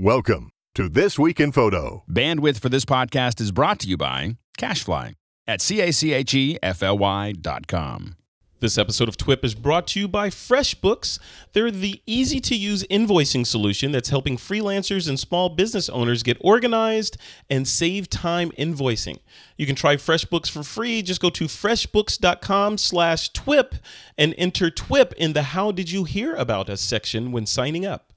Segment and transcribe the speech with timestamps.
[0.00, 2.04] Welcome to This Week in Photo.
[2.08, 5.14] Bandwidth for this podcast is brought to you by CacheFly
[5.48, 8.14] at C-A-C-H-E-F-L-Y dot com.
[8.60, 11.18] This episode of TWIP is brought to you by FreshBooks.
[11.52, 16.38] They're the easy to use invoicing solution that's helping freelancers and small business owners get
[16.42, 17.16] organized
[17.50, 19.18] and save time invoicing.
[19.56, 21.02] You can try FreshBooks for free.
[21.02, 23.74] Just go to freshbooks.com slash TWIP
[24.16, 28.07] and enter TWIP in the How Did You Hear About Us section when signing up.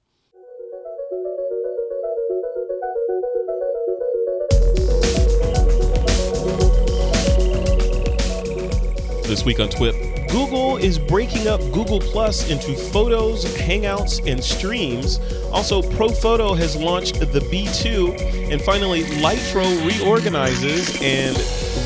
[9.32, 15.22] This week on TWIP, Google is breaking up Google Plus into photos, hangouts, and streams.
[15.54, 18.52] Also, Profoto has launched the B2.
[18.52, 21.34] And finally, Lytro reorganizes and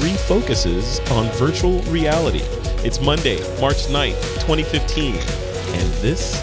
[0.01, 2.41] refocuses on virtual reality.
[2.83, 5.13] It's Monday, March 9th, 2015.
[5.13, 6.33] And this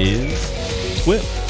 [0.00, 0.32] is
[1.04, 1.49] TWIP.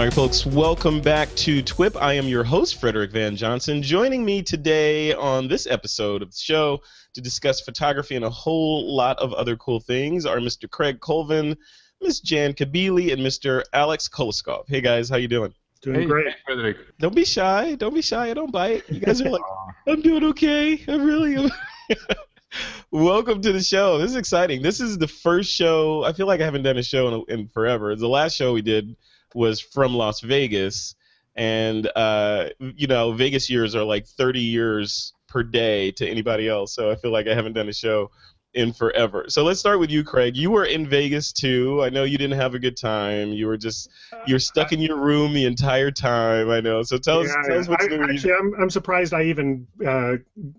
[0.00, 1.94] All right, folks, welcome back to TWIP.
[2.00, 3.82] I am your host, Frederick Van Johnson.
[3.82, 6.80] Joining me today on this episode of the show
[7.12, 10.70] to discuss photography and a whole lot of other cool things are Mr.
[10.70, 11.54] Craig Colvin,
[12.00, 13.62] Miss Jan Kabili, and Mr.
[13.74, 14.64] Alex Koloskov.
[14.68, 15.52] Hey, guys, how you doing?
[15.82, 16.34] Doing Hey, great.
[16.46, 16.78] Frederick.
[16.98, 17.74] Don't be shy.
[17.74, 18.30] Don't be shy.
[18.30, 18.88] I don't bite.
[18.88, 19.42] You guys are like,
[19.86, 20.82] I'm doing okay.
[20.88, 21.50] I really am.
[22.90, 23.98] Welcome to the show.
[23.98, 24.62] This is exciting.
[24.62, 26.04] This is the first show.
[26.04, 27.92] I feel like I haven't done a show in, in forever.
[27.92, 28.96] It's the last show we did
[29.34, 30.94] was from Las Vegas,
[31.34, 36.74] and uh, you know, Vegas years are like 30 years per day to anybody else.
[36.74, 38.10] So I feel like I haven't done a show
[38.52, 39.26] in forever.
[39.28, 40.36] So let's start with you, Craig.
[40.36, 41.82] You were in Vegas too.
[41.84, 43.32] I know you didn't have a good time.
[43.32, 43.90] You were just
[44.26, 46.50] you're stuck in your room the entire time.
[46.50, 46.82] I know.
[46.82, 48.02] So tell us, Yeah, tell us what's I, new.
[48.02, 50.16] actually, I'm, I'm surprised I even uh,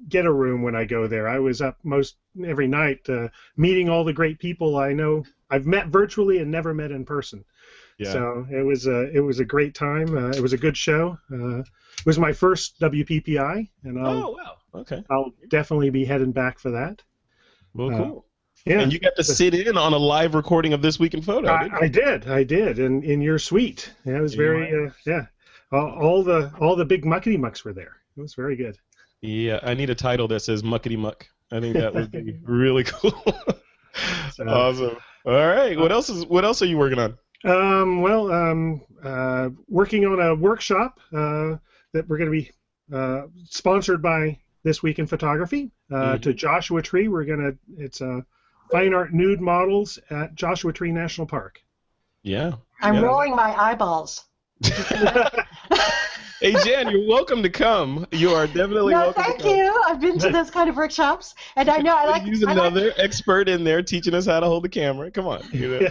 [0.08, 1.28] get a room when I go there.
[1.28, 5.26] I was up most every night uh, meeting all the great people I know.
[5.50, 7.44] I've met virtually and never met in person.
[8.02, 8.12] Yeah.
[8.12, 10.18] So it was a it was a great time.
[10.18, 11.18] Uh, it was a good show.
[11.32, 14.82] Uh, it was my first WPPI, and I'll oh wow.
[14.82, 15.04] Okay.
[15.10, 17.02] I'll definitely be heading back for that.
[17.74, 18.26] Well, Uh, cool.
[18.66, 18.80] Yeah.
[18.82, 21.48] And you got to sit in on a live recording of this week in photo.
[21.60, 21.78] didn't you?
[21.80, 23.92] I, I did, I did, in in your suite.
[24.06, 25.26] Yeah, it was You very, uh, yeah.
[25.72, 27.98] All, all the all the big muckety mucks were there.
[28.18, 28.78] It was very good.
[29.22, 31.28] Yeah, I need a title that says Muckety Muck.
[31.52, 33.12] I think that would be really cool.
[34.34, 34.98] So- awesome.
[35.26, 35.78] All right.
[35.78, 37.18] What else is what else are you working on?
[37.44, 41.56] Um, well, um, uh, working on a workshop uh,
[41.94, 42.52] that we're going to be
[42.96, 46.22] uh, sponsored by This Week in Photography uh, Mhm.
[46.24, 47.08] to Joshua Tree.
[47.08, 48.24] We're gonna it's a
[48.72, 51.62] fine art nude models at Joshua Tree National Park.
[52.24, 52.54] Yeah.
[52.82, 53.02] I'm Yeah.
[53.02, 54.24] rolling my eyeballs.
[56.44, 58.08] Hey Jan, you're welcome to come.
[58.12, 59.56] You are definitely no, welcome thank to come.
[59.58, 59.84] you.
[59.88, 62.26] I've been to those kind of workshops, and I know I like.
[62.26, 65.12] Use I like another expert in there teaching us how to hold the camera.
[65.12, 65.44] Come on.
[65.52, 65.88] You know?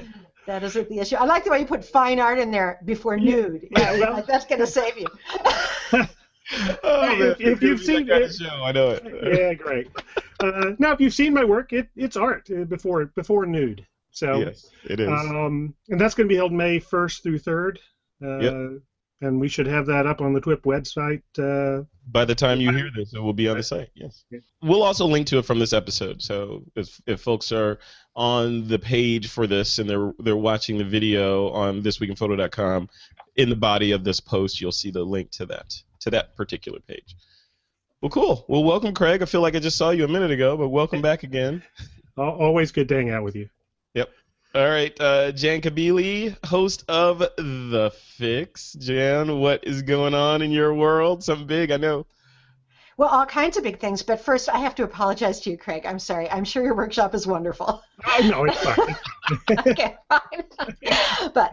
[0.50, 1.14] That isn't the issue.
[1.14, 3.68] I like the way you put fine art in there before nude.
[3.70, 5.06] Yeah, well- like, that's going to save you.
[6.82, 9.04] Oh, If- man, if you've seen that it- show, I know it.
[9.38, 9.86] yeah, great.
[10.40, 13.86] Uh, now, if you've seen my work, it, it's art uh, before before nude.
[14.10, 15.08] So yes, it is.
[15.08, 17.76] Um, and that's going to be held May 1st through 3rd.
[18.20, 18.80] Uh, Yep.
[19.22, 21.22] And we should have that up on the TWIP website.
[21.38, 23.90] Uh, By the time you hear this, it will be on the site.
[23.94, 24.24] Yes.
[24.62, 26.22] We'll also link to it from this episode.
[26.22, 27.78] So if, if folks are
[28.16, 32.88] on the page for this and they're they're watching the video on thisweekinphoto.com,
[33.36, 36.80] in the body of this post, you'll see the link to that to that particular
[36.80, 37.14] page.
[38.00, 38.44] Well, cool.
[38.48, 39.22] Well, welcome, Craig.
[39.22, 41.62] I feel like I just saw you a minute ago, but welcome back again.
[42.16, 43.48] always good to hang out with you.
[44.52, 48.72] All right, uh, Jan Kabili, host of The Fix.
[48.72, 51.22] Jan, what is going on in your world?
[51.22, 52.04] Something big, I know.
[52.96, 54.02] Well, all kinds of big things.
[54.02, 55.86] But first, I have to apologize to you, Craig.
[55.86, 56.28] I'm sorry.
[56.28, 57.80] I'm sure your workshop is wonderful.
[58.04, 58.96] Oh, no, it's fine.
[59.68, 61.30] okay, fine.
[61.32, 61.52] but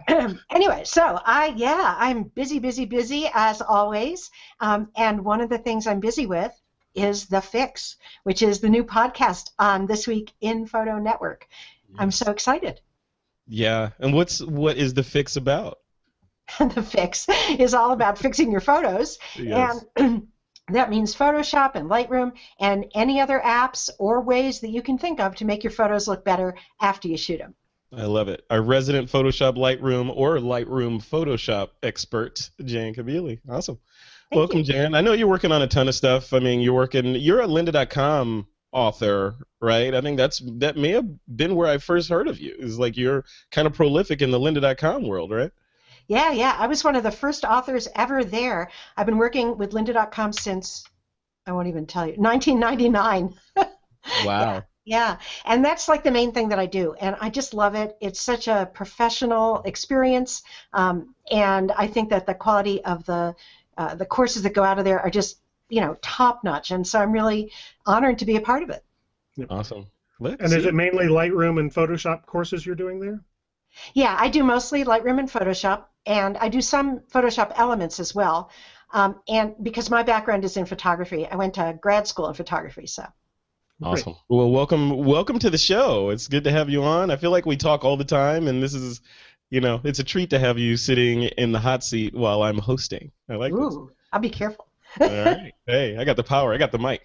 [0.49, 4.31] anyway, so I yeah, I'm busy, busy, busy as always.
[4.59, 6.51] Um, and one of the things I'm busy with
[6.95, 11.47] is the Fix, which is the new podcast on this week in Photo Network.
[11.99, 12.81] I'm so excited.
[13.47, 15.79] Yeah, and what's what is The Fix about?
[16.59, 17.27] the Fix
[17.57, 19.83] is all about fixing your photos, Yes.
[19.95, 20.27] and
[20.69, 25.19] that means Photoshop and Lightroom and any other apps or ways that you can think
[25.19, 27.55] of to make your photos look better after you shoot them.
[27.95, 28.43] I love it.
[28.49, 33.39] Our resident Photoshop Lightroom or Lightroom Photoshop expert, Jan Kabili.
[33.49, 33.79] Awesome.
[34.29, 34.65] Thank Welcome, you.
[34.65, 34.93] Jan.
[34.93, 36.33] I know you're working on a ton of stuff.
[36.33, 37.15] I mean, you're working.
[37.15, 39.93] You're at Lynda.com author, right?
[39.93, 42.55] I think that's that may have been where I first heard of you.
[42.59, 45.51] Is like you're kind of prolific in the Lynda.com world, right?
[46.07, 46.55] Yeah, yeah.
[46.57, 48.69] I was one of the first authors ever there.
[48.95, 50.85] I've been working with lynda.com since
[51.45, 52.13] I won't even tell you.
[52.13, 53.35] 1999.
[54.25, 54.63] Wow.
[54.87, 57.97] Yeah, and that's like the main thing that I do, and I just love it.
[57.99, 63.35] It's such a professional experience, um, and I think that the quality of the
[63.77, 66.85] uh, the courses that go out of there are just you know top notch, and
[66.85, 67.51] so I'm really
[67.85, 68.83] honored to be a part of it.
[69.49, 69.87] Awesome.
[70.19, 73.23] Let's And is it mainly Lightroom and Photoshop courses you're doing there?
[73.93, 78.49] Yeah, I do mostly Lightroom and Photoshop, and I do some Photoshop elements as well.
[78.91, 82.87] Um, and because my background is in photography, I went to grad school in photography,
[82.87, 83.03] so.
[83.83, 84.15] Awesome.
[84.27, 86.09] Well, welcome, welcome to the show.
[86.09, 87.11] It's good to have you on.
[87.11, 89.01] I feel like we talk all the time, and this is,
[89.51, 92.57] you know, it's a treat to have you sitting in the hot seat while I'm
[92.57, 93.11] hosting.
[93.29, 93.61] I like this.
[93.61, 94.66] Ooh, I'll be careful.
[94.99, 95.53] All right.
[95.65, 96.53] Hey, I got the power.
[96.53, 97.03] I got the mic.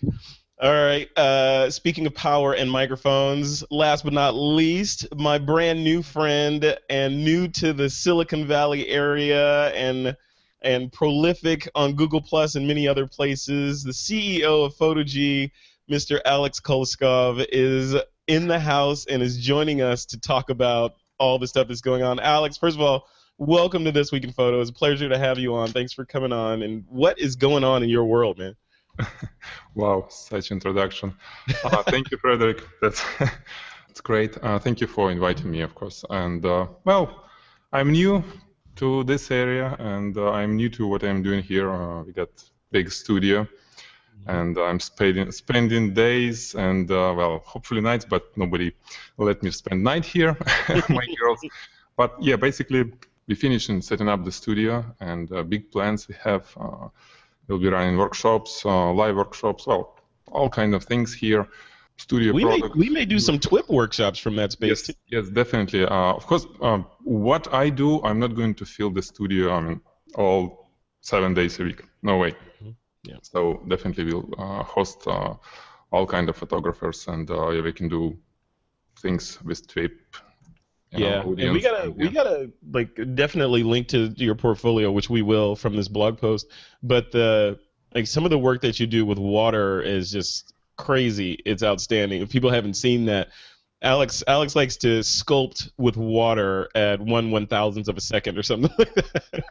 [0.60, 1.08] All right.
[1.18, 7.24] Uh, speaking of power and microphones, last but not least, my brand new friend and
[7.24, 10.16] new to the Silicon Valley area and
[10.62, 15.50] and prolific on Google Plus and many other places, the CEO of Photigy,
[15.90, 16.20] Mr.
[16.24, 17.96] Alex Koloskov, is
[18.28, 22.04] in the house and is joining us to talk about all the stuff that's going
[22.04, 22.20] on.
[22.20, 23.08] Alex, first of all,
[23.46, 24.60] welcome to This Week in Photo.
[24.60, 25.68] It's a pleasure to have you on.
[25.68, 26.62] Thanks for coming on.
[26.62, 28.56] And what is going on in your world, man?
[29.74, 31.14] Wow, such introduction.
[31.64, 32.62] Uh, thank you, Frederick.
[32.82, 33.02] That's
[33.88, 34.36] that's great.
[34.42, 36.04] Uh, thank you for inviting me, of course.
[36.10, 37.24] And uh, well,
[37.72, 38.22] I'm new
[38.76, 41.70] to this area, and uh, I'm new to what I'm doing here.
[41.70, 42.28] Uh, we got
[42.70, 43.48] big studio,
[44.26, 48.72] and I'm spending spending days and uh, well, hopefully nights, but nobody
[49.16, 50.36] let me spend night here,
[50.90, 51.40] my girls.
[51.96, 52.92] But yeah, basically,
[53.28, 56.44] we finished in setting up the studio, and uh, big plans we have.
[56.58, 56.88] Uh,
[57.48, 59.96] We'll be running workshops, uh, live workshops, well,
[60.30, 61.48] all kind of things here.
[61.96, 64.92] Studio We may, we may do some TWIP workshops from that space yes, too.
[65.08, 65.84] yes, definitely.
[65.84, 69.52] Uh, of course, um, what I do, I'm not going to fill the studio.
[69.52, 69.80] I mean,
[70.14, 70.70] all
[71.00, 71.82] seven days a week.
[72.02, 72.30] No way.
[72.62, 72.76] Mhm.
[73.02, 73.16] Yeah.
[73.22, 75.34] So definitely we'll uh, host uh,
[75.90, 78.16] all kind of photographers, and uh, yeah, we can do
[79.00, 79.92] things with TWIP.
[80.92, 85.10] Know, Yeah, and we gotta and, we gotta like definitely link to your portfolio, which
[85.10, 86.46] we will from this blog post.
[86.82, 87.58] But the
[87.94, 91.38] like some of the work that you do with water is just crazy.
[91.44, 92.22] It's outstanding.
[92.22, 93.28] If people haven't seen that,
[93.82, 98.42] Alex Alex likes to sculpt with water at one one thousandth of a second or
[98.42, 99.44] something like that.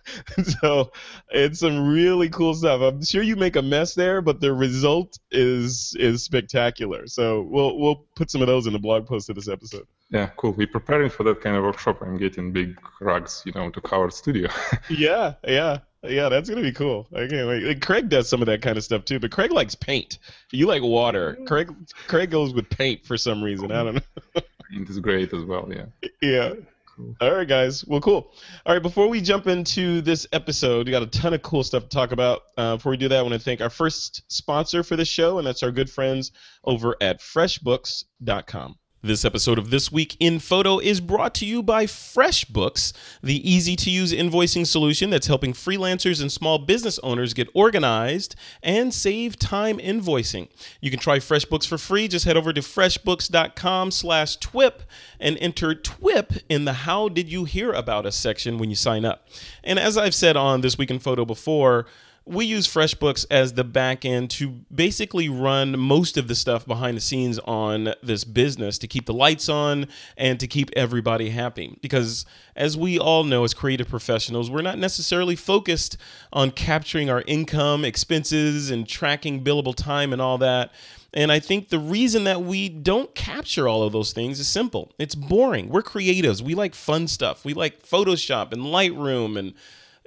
[0.61, 0.91] so
[1.29, 2.81] it's some really cool stuff.
[2.81, 7.07] I'm sure you make a mess there, but the result is is spectacular.
[7.07, 9.85] So we'll we'll put some of those in the blog post of this episode.
[10.09, 10.51] Yeah, cool.
[10.51, 12.01] We're preparing for that kind of workshop.
[12.01, 14.49] I'm getting big rugs, you know, to cover studio.
[14.89, 16.29] Yeah, yeah, yeah.
[16.29, 17.07] That's gonna be cool.
[17.13, 17.63] I can't wait.
[17.63, 20.19] Like, Craig does some of that kind of stuff too, but Craig likes paint.
[20.51, 21.37] You like water.
[21.45, 21.73] Craig
[22.07, 23.71] Craig goes with paint for some reason.
[23.71, 24.01] I don't know.
[24.35, 25.69] it is great as well.
[25.71, 26.09] Yeah.
[26.21, 26.53] yeah.
[26.95, 27.15] Cool.
[27.21, 27.85] All right, guys.
[27.85, 28.33] Well, cool.
[28.65, 31.83] All right, before we jump into this episode, we got a ton of cool stuff
[31.83, 32.41] to talk about.
[32.57, 35.37] Uh, before we do that, I want to thank our first sponsor for the show,
[35.37, 36.31] and that's our good friends
[36.65, 38.75] over at FreshBooks.com.
[39.03, 42.93] This episode of This Week in Photo is brought to you by FreshBooks,
[43.23, 48.35] the easy to use invoicing solution that's helping freelancers and small business owners get organized
[48.61, 50.49] and save time invoicing.
[50.81, 52.07] You can try FreshBooks for free.
[52.07, 54.83] Just head over to freshbooks.com slash TWIP
[55.19, 59.03] and enter TWIP in the How Did You Hear About Us section when you sign
[59.03, 59.27] up.
[59.63, 61.87] And as I've said on This Week in Photo before,
[62.25, 66.95] we use FreshBooks as the back end to basically run most of the stuff behind
[66.95, 71.77] the scenes on this business to keep the lights on and to keep everybody happy.
[71.81, 75.97] Because as we all know, as creative professionals, we're not necessarily focused
[76.31, 80.71] on capturing our income, expenses, and tracking billable time and all that.
[81.13, 84.91] And I think the reason that we don't capture all of those things is simple.
[84.97, 85.69] It's boring.
[85.69, 86.41] We're creatives.
[86.41, 87.43] We like fun stuff.
[87.43, 89.53] We like Photoshop and Lightroom and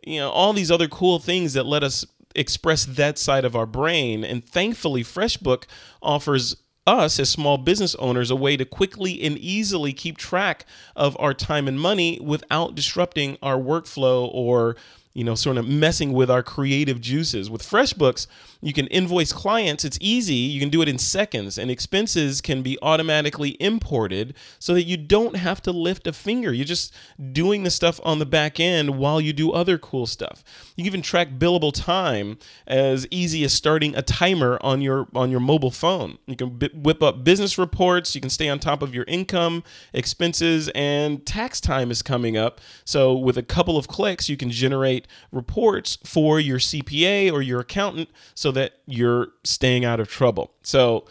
[0.07, 3.67] you know all these other cool things that let us express that side of our
[3.67, 4.25] brain.
[4.25, 5.65] And thankfully freshbook
[6.03, 11.17] offers us as small business owners a way to quickly and easily keep track of
[11.19, 14.77] our time and money without disrupting our workflow or
[15.15, 17.49] you know, sort of messing with our creative juices.
[17.49, 18.27] With FreshBooks,
[18.61, 19.85] you can invoice clients.
[19.85, 20.35] It's easy.
[20.35, 24.97] You can do it in seconds, and expenses can be automatically imported so that you
[24.97, 26.53] don't have to lift a finger.
[26.53, 26.93] You're just
[27.33, 30.43] doing the stuff on the back end while you do other cool stuff.
[30.75, 35.31] You can even track billable time as easy as starting a timer on your on
[35.31, 36.19] your mobile phone.
[36.27, 38.17] You can bi- whip up business reports.
[38.17, 42.61] You can stay on top of your income, expenses, and tax time is coming up.
[42.85, 47.61] So with a couple of clicks, you can generate reports for your CPA or your
[47.61, 50.53] accountant so that you're staying out of trouble.
[50.63, 51.07] So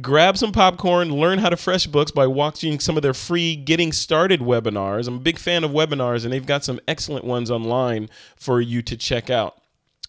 [0.00, 4.40] grab some popcorn, learn how to FreshBooks by watching some of their free Getting Started
[4.40, 5.08] webinars.
[5.08, 8.82] I'm a big fan of webinars, and they've got some excellent ones online for you
[8.82, 9.57] to check out.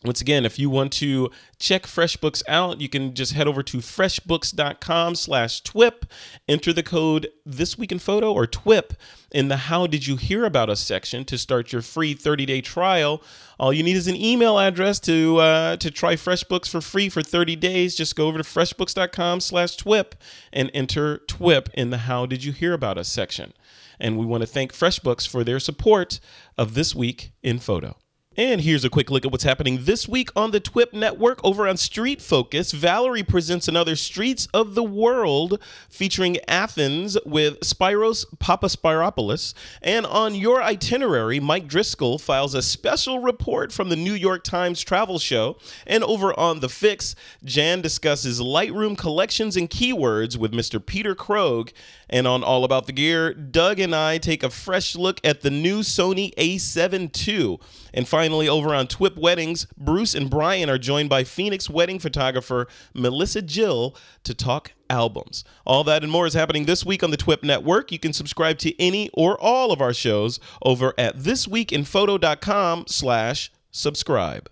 [0.06, 1.30] Once again, if you want to
[1.60, 6.06] check FreshBooks out, you can just head over to freshbooks.com slash TWIP,
[6.48, 8.94] enter the code This Week in Photo or TWIP
[9.30, 13.22] in the How Did You Hear About Us section to start your free 30-day trial.
[13.60, 17.22] All you need is an email address to uh, to try FreshBooks for free for
[17.22, 17.94] 30 days.
[17.94, 20.16] Just go over to freshbooks.com slash TWIP
[20.54, 23.52] and enter TWIP in the How Did You Hear About Us section.
[24.00, 26.22] And we want to thank FreshBooks for their support
[26.58, 27.98] of This Week in Photo.
[28.38, 31.68] And here's a quick look at what's happening this week on the TWIP network over
[31.68, 32.72] on Street Focus.
[32.72, 35.60] Valerie presents another Streets of the World
[35.90, 39.56] featuring Athens with Spyros Papaspyropoulos.
[39.82, 44.84] And on your itinerary, Mike Driscoll files a special report from the New York Times
[44.84, 45.58] travel show.
[45.88, 50.86] And over on The Fix, Jan discusses Lightroom collections and keywords with Mr.
[50.86, 51.74] Peter Krogh.
[52.08, 55.52] And on All About the Gear, Doug and I take a fresh look at the
[55.52, 57.60] new Sony a7 II.
[57.92, 62.68] And finally, over on TWIP Weddings, Bruce and Brian are joined by Phoenix wedding photographer
[62.94, 63.96] Melissa Jill
[64.26, 65.46] to talk albums.
[65.66, 67.92] All that and more is happening this week on the TWIP network.
[67.92, 74.50] You can subscribe to any or all of our shows over at thisweekinphoto.com slash subscribe.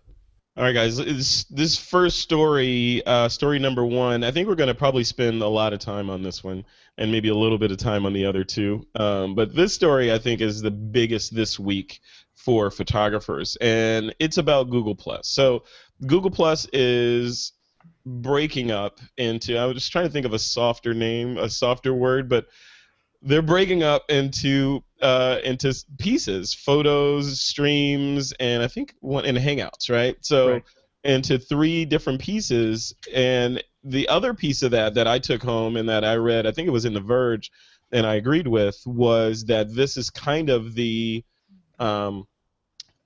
[0.58, 0.98] All right, guys.
[0.98, 5.44] This, this first story, uh, story number one, I think we're going to probably spend
[5.44, 6.66] a lot of time on this one
[6.98, 8.88] and maybe a little bit of time on the other two.
[8.96, 12.00] Um, but this story, I think, is the biggest this week
[12.34, 15.28] for photographers, and it's about Google Plus.
[15.28, 15.64] So
[16.08, 17.54] Google Plus is
[18.04, 19.60] breaking up into.
[19.60, 22.48] I was just trying to think of a softer name, a softer word, but
[23.28, 29.90] they're breaking up into uh, into pieces, photos, streams, and I think one in Hangouts,
[29.90, 30.16] right?
[30.22, 30.64] So right.
[31.04, 35.90] into three different pieces, and the other piece of that that I took home and
[35.90, 37.52] that I read, I think it was in The Verge,
[37.92, 41.24] and I agreed with, was that this is kind of the
[41.80, 42.26] um,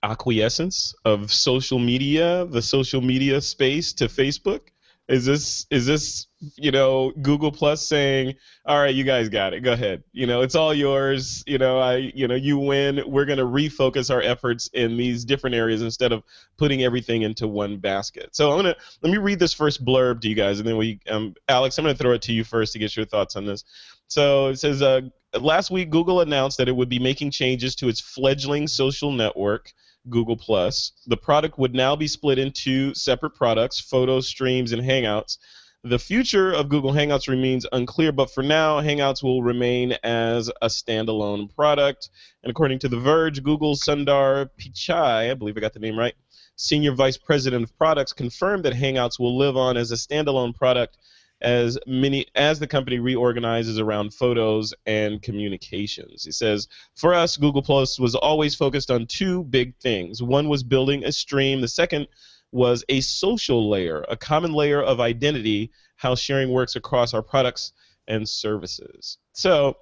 [0.04, 4.62] acquiescence of social media, the social media space to Facebook.
[5.08, 9.60] Is this is this you know Google Plus saying, all right, you guys got it,
[9.62, 10.04] go ahead.
[10.14, 11.44] You know, it's all yours.
[11.46, 13.02] You know, I you know you win.
[13.06, 16.24] We're gonna refocus our efforts in these different areas instead of
[16.58, 18.36] putting everything into one basket.
[18.36, 21.00] So I'm gonna let me read this first blurb to you guys, and then we
[21.10, 23.66] um, Alex, I'm gonna throw it to you first to get your thoughts on this.
[24.08, 25.02] So it says, uh,
[25.40, 29.72] last week Google announced that it would be making changes to its fledgling social network.
[30.10, 30.92] Google Plus.
[31.08, 35.38] The product would now be split into separate products, photos, streams, and Hangouts.
[35.84, 40.68] The future of Google Hangouts remains unclear, but for now, Hangouts will remain as a
[40.68, 42.10] standalone product.
[42.44, 46.14] And according to The Verge, Google's Sundar Pichai, I believe I got the name right,
[46.56, 50.98] Senior Vice President of Products, confirmed that Hangouts will live on as a standalone product
[51.42, 56.24] as many as the company reorganizes around photos and communications.
[56.24, 60.22] He says, "For us, Google Plus was always focused on two big things.
[60.22, 61.62] One was building a stream.
[61.62, 62.08] The second
[62.52, 67.74] was a social layer, a common layer of identity, how sharing works across our products
[68.08, 69.78] and services." So,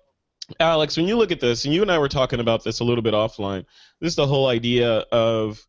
[0.60, 2.84] Alex, when you look at this, and you and I were talking about this a
[2.84, 3.66] little bit offline,
[4.00, 5.66] this is the whole idea of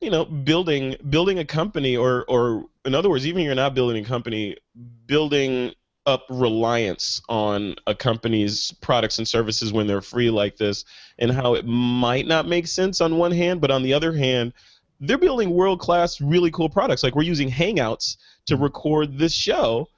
[0.00, 3.74] you know building building a company or or in other words even if you're not
[3.74, 4.56] building a company
[5.06, 5.72] building
[6.06, 10.84] up reliance on a company's products and services when they're free like this
[11.18, 14.52] and how it might not make sense on one hand but on the other hand
[15.00, 17.02] they're building world class really cool products.
[17.02, 18.16] Like we're using hangouts
[18.46, 19.88] to record this show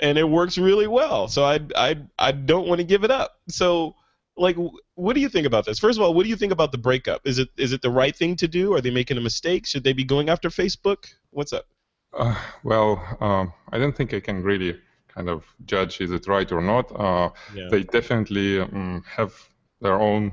[0.00, 1.28] and it works really well.
[1.28, 3.38] So i i i don't want to give it up.
[3.48, 3.94] So
[4.36, 4.56] like
[4.94, 5.78] what do you think about this?
[5.78, 7.22] First of all what do you think about the breakup?
[7.24, 8.74] Is it is it the right thing to do?
[8.74, 9.66] Are they making a mistake?
[9.66, 11.06] Should they be going after facebook?
[11.30, 11.66] What's up?
[12.12, 16.50] Uh, well um, i don't think i can really kind of judge is it right
[16.52, 16.90] or not.
[16.92, 17.68] Uh, yeah.
[17.70, 19.32] they definitely um, have
[19.80, 20.32] their own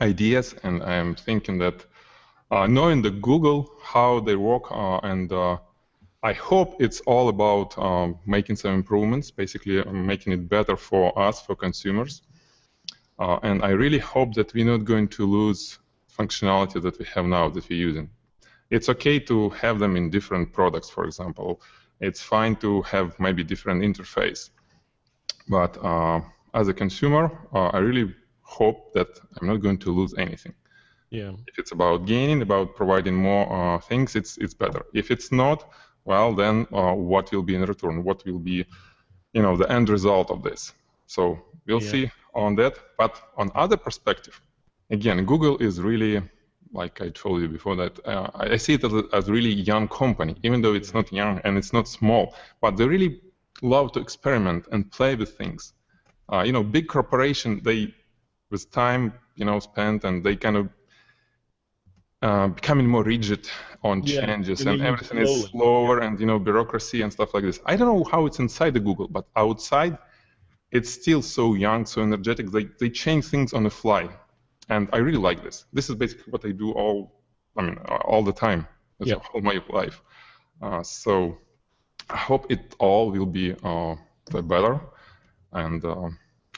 [0.00, 1.84] ideas and i'm thinking that
[2.52, 5.56] uh, knowing the google how they work uh, and uh,
[6.24, 11.16] I hope it's all about um, making some improvements, basically um, making it better for
[11.18, 12.22] us, for consumers.
[13.18, 15.78] Uh, and I really hope that we're not going to lose
[16.18, 18.10] functionality that we have now that we're using.
[18.70, 21.60] It's okay to have them in different products, for example.
[22.00, 24.50] It's fine to have maybe different interface.
[25.48, 26.20] But uh,
[26.54, 29.08] as a consumer, uh, I really hope that
[29.40, 30.54] I'm not going to lose anything.
[31.10, 31.32] Yeah.
[31.46, 34.82] If it's about gaining, about providing more uh, things, it's it's better.
[34.94, 35.70] If it's not,
[36.04, 38.02] well, then uh, what will be in return?
[38.02, 38.66] What will be,
[39.32, 40.72] you know, the end result of this?
[41.06, 41.90] So we'll yeah.
[41.90, 42.78] see on that.
[42.98, 44.40] But on other perspective,
[44.90, 46.22] again, Google is really,
[46.72, 49.88] like I told you before, that uh, I see it as a, as really young
[49.88, 53.20] company, even though it's not young and it's not small, but they really
[53.62, 55.72] love to experiment and play with things.
[56.32, 57.92] Uh, you know, big corporation, they,
[58.50, 60.68] with time, you know, spent and they kind of
[62.22, 63.48] uh, becoming more rigid
[63.82, 65.50] on Yeah, changes and and they move everything is slowly.
[65.50, 67.60] slower and you know bureaucracy and stuff like this.
[67.66, 69.98] I don't know how it's inside the Google, but outside
[70.74, 72.50] it's still so young, so energetic.
[72.50, 74.08] They they change things on the fly,
[74.68, 75.64] and I really like this.
[75.72, 77.22] This is basically what I do all,
[77.56, 78.66] I mean, all the time.
[79.00, 79.16] Yeah.
[79.32, 80.00] all my life.
[80.62, 81.38] Uh, so
[82.10, 83.94] I hope it all will be uh,
[84.30, 84.80] the better,
[85.52, 86.10] and uh,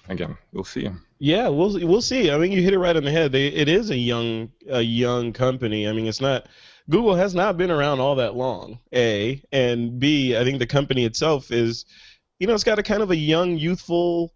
[0.08, 0.88] again, we'll see.
[1.18, 2.30] Yeah, we'll we'll see.
[2.30, 3.32] I mean, you hit it right on the head.
[3.32, 5.88] They, it is a young a young company.
[5.88, 6.46] I mean, it's not
[6.88, 8.78] Google has not been around all that long.
[8.94, 10.37] A and B.
[10.37, 11.85] I think the company itself is,
[12.38, 14.33] you know, it's got a kind of a young, youthful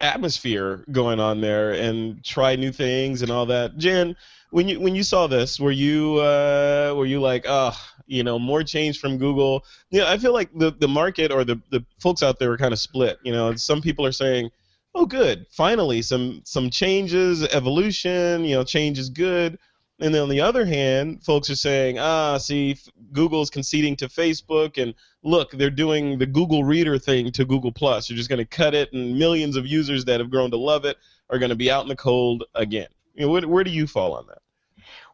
[0.00, 3.76] atmosphere going on there, and try new things and all that.
[3.76, 4.16] Jen,
[4.50, 7.76] when you when you saw this, were you uh, were you like, oh,
[8.06, 9.64] you know, more change from Google?
[9.90, 12.72] Yeah, I feel like the the market or the the folks out there are kind
[12.72, 13.18] of split.
[13.22, 14.50] You know, some people are saying
[14.94, 19.58] oh good finally some some changes evolution you know change is good
[20.00, 22.76] and then on the other hand folks are saying ah see
[23.12, 28.08] google's conceding to facebook and look they're doing the google reader thing to google plus
[28.08, 30.84] you're just going to cut it and millions of users that have grown to love
[30.84, 30.96] it
[31.30, 33.86] are going to be out in the cold again you know, where, where do you
[33.86, 34.38] fall on that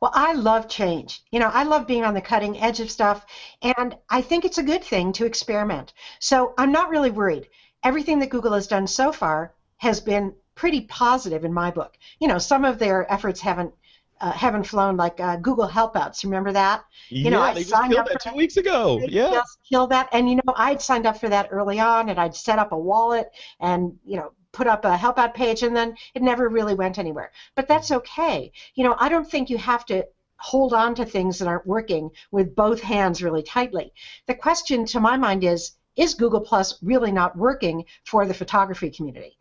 [0.01, 1.23] Well, I love change.
[1.31, 3.25] You know, I love being on the cutting edge of stuff,
[3.63, 5.95] and I think it's a good thing to experiment.
[6.19, 7.49] So I'm not really worried.
[7.83, 11.97] Everything that Google has done so far has been pretty positive in my book.
[12.21, 13.75] You know, some of their efforts haven't
[14.21, 16.25] uh, haven't flown like uh, Google Helpouts.
[16.25, 16.85] Remember that?
[17.11, 19.59] yeah know, I they just signed killed up that two weeks ago They yeah just
[19.69, 20.09] killed that.
[20.13, 22.79] And you know, I'd signed up for that early on, and I'd set up a
[22.79, 23.29] wallet,
[23.61, 26.99] and you know, put up a help out page, and then it never really went
[26.99, 27.33] anywhere.
[27.57, 28.53] But that's okay.
[28.75, 30.07] You know, I don't think you have to
[30.39, 33.93] hold on to things that aren't working with both hands really tightly.
[34.27, 35.73] The question to my mind is.
[35.97, 39.39] Is Google Plus really not working for the photography community?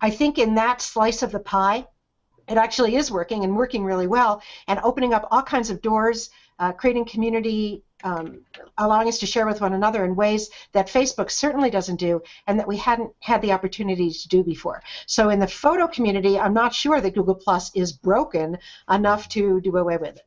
[0.00, 1.86] I think in that slice of the pie,
[2.48, 6.30] it actually is working and working really well and opening up all kinds of doors,
[6.58, 8.40] uh, creating community, um,
[8.78, 12.58] allowing us to share with one another in ways that Facebook certainly doesn't do and
[12.58, 14.82] that we hadn't had the opportunity to do before.
[15.06, 18.58] So in the photo community, I'm not sure that Google Plus is broken
[18.90, 20.20] enough to do away with it.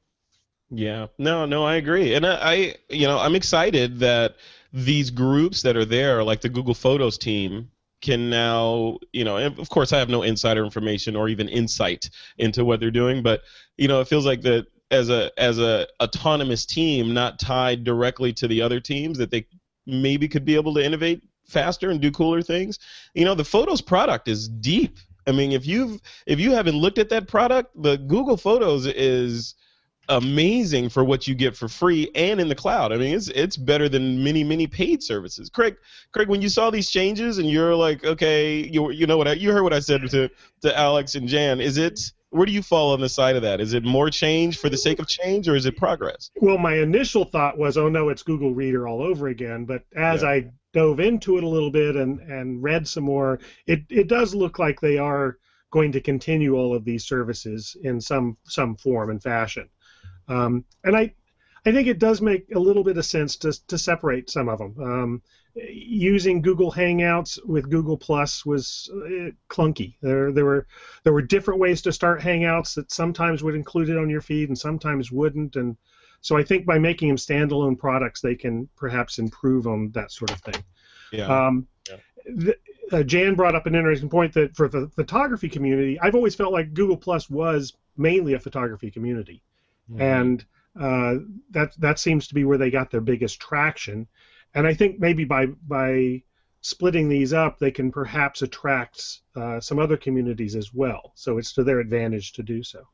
[0.71, 4.35] Yeah, no, no, I agree, and I, I, you know, I'm excited that
[4.73, 7.69] these groups that are there, like the Google Photos team,
[8.05, 12.63] can now, you know, of course, I have no insider information or even insight into
[12.63, 13.41] what they're doing, but
[13.77, 18.31] you know, it feels like that as a as a autonomous team, not tied directly
[18.33, 19.47] to the other teams, that they
[19.87, 22.77] maybe could be able to innovate faster and do cooler things.
[23.15, 24.99] You know, the Photos product is deep.
[25.27, 29.55] I mean, if you've if you haven't looked at that product, the Google Photos is
[30.09, 32.91] amazing for what you get for free and in the cloud.
[32.91, 35.49] I mean, it's it's better than many many paid services.
[35.49, 35.77] Craig,
[36.11, 39.33] Craig, when you saw these changes and you're like, okay, you you know what I,
[39.33, 40.29] you heard what I said to
[40.61, 41.59] to Alex and Jan.
[41.61, 43.61] Is it where do you fall on the side of that?
[43.61, 46.31] Is it more change for the sake of change, or is it progress?
[46.41, 49.63] Well, my initial thought was, oh no, it's Google Reader all over again.
[49.65, 50.29] But as Yeah.
[50.29, 54.35] I dove into it a little bit and, and read some more, it, it does
[54.35, 55.37] look like they are
[55.71, 59.69] going to continue all of these services in some some form and fashion.
[60.27, 61.13] Um, and I
[61.65, 64.59] I think it does make a little bit of sense to to separate some of
[64.59, 64.75] them.
[64.79, 65.21] Um,
[65.55, 69.95] using Google Hangouts with Google Plus was uh, clunky.
[70.01, 70.67] There there were
[71.03, 74.49] there were different ways to start Hangouts that sometimes would include it on your feed
[74.49, 75.55] and sometimes wouldn't.
[75.55, 75.77] And
[76.21, 80.31] so I think by making them standalone products, they can perhaps improve on that sort
[80.31, 80.63] of thing.
[81.11, 81.47] Yeah.
[81.47, 81.97] Um, Yeah.
[82.25, 82.59] th-
[82.91, 86.51] uh, Jan brought up an interesting point that for the photography community, I've always felt
[86.51, 89.41] like Google Plus was mainly a photography community,
[89.97, 90.45] and
[90.79, 91.15] uh,
[91.51, 94.07] that that seems to be where they got their biggest traction.
[94.53, 96.23] And I think maybe by by
[96.61, 101.11] splitting these up, they can perhaps attract uh, some other communities as well.
[101.15, 102.87] So it's to their advantage to do so.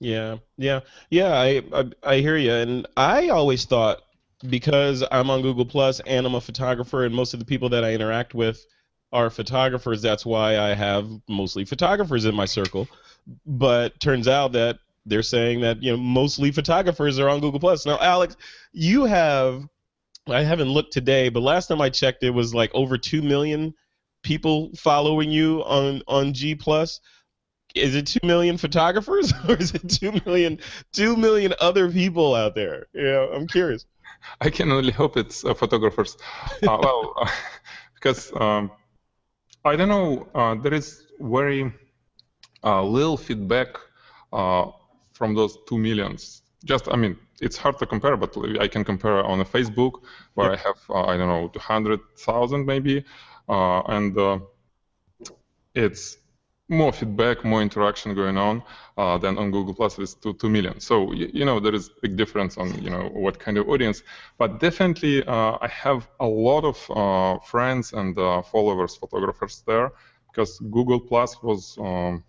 [0.00, 1.32] Yeah, yeah, yeah.
[1.32, 4.02] I, I I hear you, and I always thought
[4.48, 7.84] because I'm on Google Plus and I'm a photographer, and most of the people that
[7.84, 8.64] I interact with
[9.12, 10.02] are photographers.
[10.02, 12.88] That's why I have mostly photographers in my circle.
[13.46, 17.86] But turns out that they're saying that you know mostly photographers are on Google Plus.
[17.86, 18.36] Now, Alex,
[18.72, 19.66] you have
[20.26, 23.74] I haven't looked today, but last time I checked, it was like over two million
[24.22, 27.00] people following you on on G Plus
[27.74, 30.58] is it two million photographers or is it two million
[30.92, 32.86] two million other people out there?
[32.94, 33.86] Yeah, I'm curious.
[34.40, 36.16] I can only hope it's uh, photographers.
[36.66, 37.30] Uh, well, uh,
[37.94, 38.70] because um,
[39.64, 41.72] I don't know, uh, there is very
[42.62, 43.76] uh, little feedback
[44.32, 44.70] uh,
[45.14, 46.42] from those two millions.
[46.64, 50.02] Just, I mean, it's hard to compare, but I can compare on a Facebook
[50.34, 53.04] where I have, uh, I don't know, 200,000 maybe,
[53.48, 54.38] uh, and uh,
[55.74, 56.18] it's
[56.68, 58.62] more feedback, more interaction going on
[58.96, 60.80] uh, than on Google Plus with two, 2 million.
[60.80, 63.68] So, you, you, know, there is a big difference on, you know, what kind of
[63.68, 64.02] audience.
[64.38, 69.92] But definitely, uh, I have a lot of uh, friends and uh, followers, photographers there,
[70.30, 72.24] because Google Plus was, um,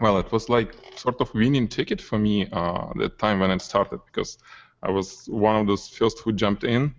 [0.00, 3.62] well, it was like sort of winning ticket for me uh, the time when it
[3.62, 4.38] started, because
[4.82, 6.94] I was one of those first who jumped in,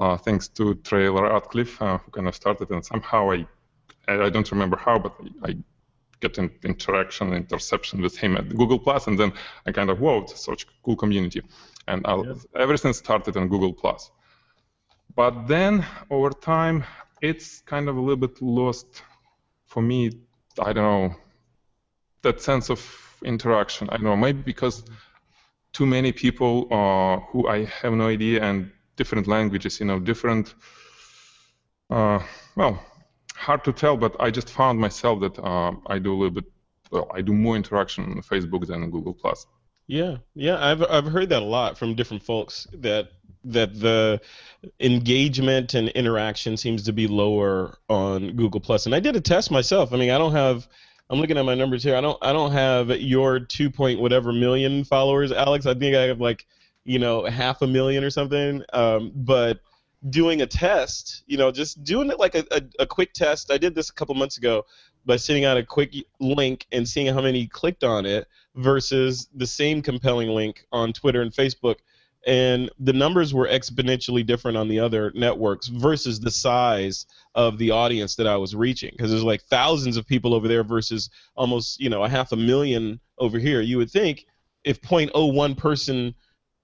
[0.00, 3.46] uh, thanks to Trey Ratcliff, who kind of started, and somehow I
[4.08, 5.56] I don't remember how, but I
[6.20, 9.32] get an interaction, interception with him at Google Plus, and then
[9.66, 11.42] I kind of whoa, it's such a cool community,
[11.88, 12.34] and yeah.
[12.56, 14.10] everything started on Google Plus.
[15.14, 16.84] But then over time,
[17.20, 19.02] it's kind of a little bit lost
[19.66, 20.12] for me.
[20.58, 21.16] I don't know
[22.22, 22.80] that sense of
[23.24, 23.88] interaction.
[23.90, 24.84] I don't know maybe because
[25.72, 30.54] too many people uh, who I have no idea and different languages, you know, different.
[31.90, 32.20] Uh,
[32.56, 32.82] well,
[33.34, 36.44] hard to tell, but I just found myself that uh, I do a little bit.
[36.90, 39.46] Well, I do more interaction on Facebook than on Google Plus.
[39.86, 43.10] Yeah, yeah, I've I've heard that a lot from different folks that
[43.44, 44.20] that the
[44.80, 48.86] engagement and interaction seems to be lower on Google Plus.
[48.86, 49.92] And I did a test myself.
[49.92, 50.66] I mean, I don't have.
[51.08, 51.96] I'm looking at my numbers here.
[51.96, 52.18] I don't.
[52.22, 55.66] I don't have your two point whatever million followers, Alex.
[55.66, 56.46] I think I have like,
[56.84, 58.62] you know, half a million or something.
[58.72, 59.60] Um, but
[60.10, 63.50] doing a test, you know, just doing it like a, a, a, quick test.
[63.50, 64.64] I did this a couple months ago
[65.04, 69.46] by sending out a quick link and seeing how many clicked on it versus the
[69.46, 71.76] same compelling link on Twitter and Facebook.
[72.26, 77.70] And the numbers were exponentially different on the other networks versus the size of the
[77.70, 78.90] audience that I was reaching.
[78.90, 82.36] Because there's like thousands of people over there versus almost, you know, a half a
[82.36, 83.60] million over here.
[83.60, 84.26] You would think
[84.64, 86.14] if 0.01 person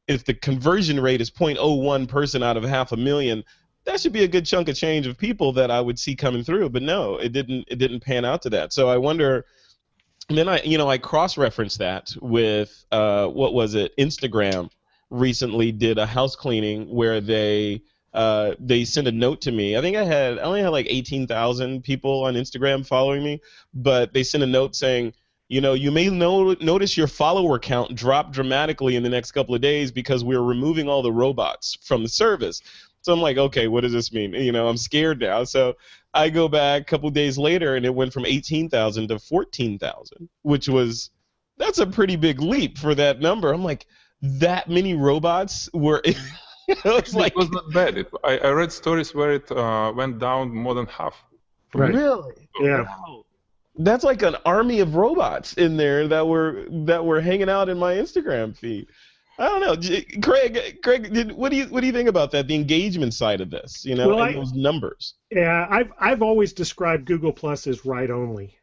[0.08, 3.44] if the conversion rate is 0.01 person out of half a million,
[3.84, 6.44] that should be a good chunk of change of people that I would see coming
[6.44, 6.70] through.
[6.70, 7.64] But no, it didn't.
[7.68, 8.72] It didn't pan out to that.
[8.72, 9.44] So I wonder.
[10.28, 13.92] Then I, you know, I cross-referenced that with uh, what was it?
[13.98, 14.70] Instagram
[15.12, 17.82] recently did a house cleaning where they
[18.14, 19.76] uh, they sent a note to me.
[19.76, 23.40] I think I had I only had like 18,000 people on Instagram following me,
[23.72, 25.14] but they sent a note saying,
[25.48, 29.54] you know, you may know, notice your follower count drop dramatically in the next couple
[29.54, 32.62] of days because we're removing all the robots from the service.
[33.02, 34.32] So I'm like, okay, what does this mean?
[34.32, 35.44] You know, I'm scared now.
[35.44, 35.74] So
[36.14, 40.68] I go back a couple days later, and it went from 18,000 to 14,000, which
[40.68, 41.10] was
[41.58, 43.52] that's a pretty big leap for that number.
[43.52, 43.86] I'm like,
[44.22, 46.02] that many robots were.
[46.68, 47.98] it's like it was not bad.
[47.98, 51.14] It, I, I read stories where it uh, went down more than half.
[51.74, 51.92] Right.
[51.92, 52.48] Really?
[52.60, 52.82] Yeah.
[52.82, 53.24] Wow
[53.76, 57.78] that's like an army of robots in there that were that were hanging out in
[57.78, 58.86] my Instagram feed.
[59.38, 60.82] I don't know, Craig.
[60.82, 62.48] Craig, did, what do you what do you think about that?
[62.48, 65.14] The engagement side of this, you know, well, and I, those numbers.
[65.30, 68.56] Yeah, I've I've always described Google Plus as write only.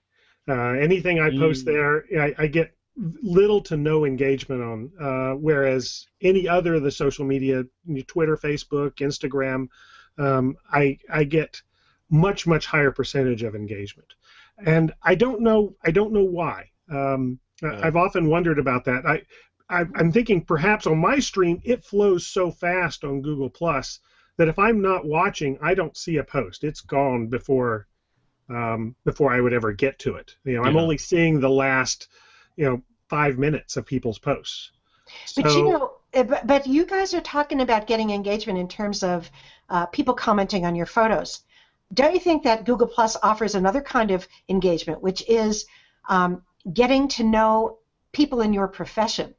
[0.47, 1.65] Uh, anything I post mm.
[1.65, 2.73] there, I, I, get
[3.21, 4.91] little to no engagement on.
[4.99, 7.63] Uh, whereas any other of the social media,
[8.07, 9.67] Twitter, Facebook, Instagram,
[10.17, 11.61] um, I I get
[12.09, 14.15] much much higher percentage of engagement
[14.65, 16.69] and I don't know I don't know why.
[16.91, 17.79] Um, yeah.
[17.83, 19.05] I've often wondered about that.
[19.05, 19.21] I,
[19.69, 23.99] I am thinking perhaps on my stream it flows so fast on Google Plus
[24.37, 26.63] that if I'm not watching, I don't see a post.
[26.63, 27.87] It's gone before
[28.49, 30.35] um, before I would ever get to it.
[30.43, 30.69] You know, yeah.
[30.69, 32.07] I'm only seeing the last
[32.59, 34.71] you know five minutes of people's posts.
[35.35, 38.67] But so, you know, eh, but, but you guys are talking about getting engagement in
[38.67, 39.29] terms of
[39.69, 41.41] uh, people commenting on your photos
[41.93, 45.65] don't you think that Google Plus offers another kind of engagement, which is
[46.07, 47.79] um, getting to know
[48.11, 49.33] people in your profession?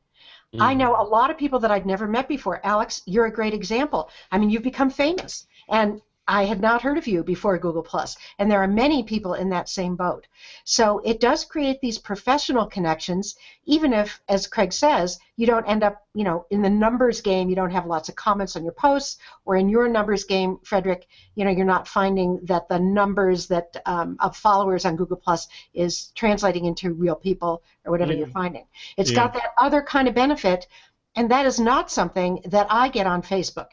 [0.53, 0.63] Mm-hmm.
[0.63, 2.61] I know a lot of people that I've never met before.
[2.65, 4.11] Alex, you're a great example.
[4.33, 8.17] I mean, you've become famous, and I had not heard of you before Google Plus,
[8.39, 10.29] and there are many people in that same boat.
[10.65, 15.83] So it does create these professional connections, even if, as Craig says, you don't end
[15.83, 18.73] up, you know, in the numbers game, you don't have lots of comments on your
[18.73, 23.49] posts, or in your numbers game, Frederick, you know, you're not finding that the numbers
[23.49, 28.27] that um, of followers on Google Plus is translating into real people or whatever you're
[28.29, 28.67] finding.
[28.97, 29.17] It's yeah.
[29.17, 30.69] got that other kind of benefit,
[31.17, 33.69] and that is not something that I get on Facebook.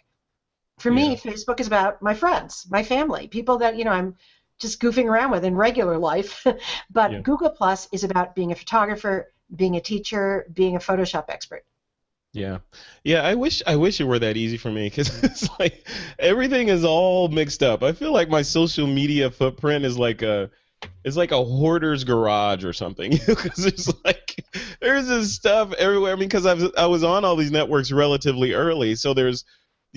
[0.80, 1.16] For me.
[1.16, 4.16] Facebook is about my friends, my family, people that you know I'm
[4.60, 6.46] just goofing around with in regular life.
[6.92, 7.20] but yeah.
[7.20, 11.66] Google Plus is about being a photographer, being a teacher, being a Photoshop expert.
[12.34, 12.60] Yeah,
[13.04, 13.24] yeah.
[13.24, 15.88] I wish I wish it were that easy for me because it's like
[16.20, 17.82] everything is all mixed up.
[17.82, 20.52] I feel like my social media footprint is like a
[21.04, 24.46] it's like a hoarder's garage or something because there's like
[24.80, 26.14] there's this stuff everywhere.
[26.14, 29.44] I mean, because I was I was on all these networks relatively early, so there's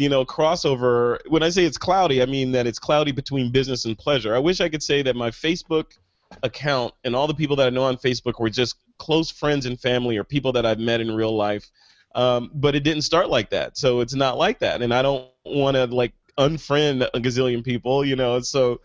[0.01, 1.19] you know, crossover.
[1.29, 4.35] When I say it's cloudy, I mean that it's cloudy between business and pleasure.
[4.35, 5.99] I wish I could say that my Facebook
[6.43, 9.79] account and all the people that I know on Facebook were just close friends and
[9.79, 11.71] family or people that I've met in real life.
[12.15, 15.29] Um, but it didn't start like that, so it's not like that, and I don't
[15.45, 18.41] want to like unfriend a gazillion people, you know.
[18.41, 18.81] So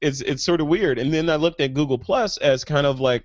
[0.00, 0.98] it's it's sort of weird.
[0.98, 3.24] And then I looked at Google Plus as kind of like,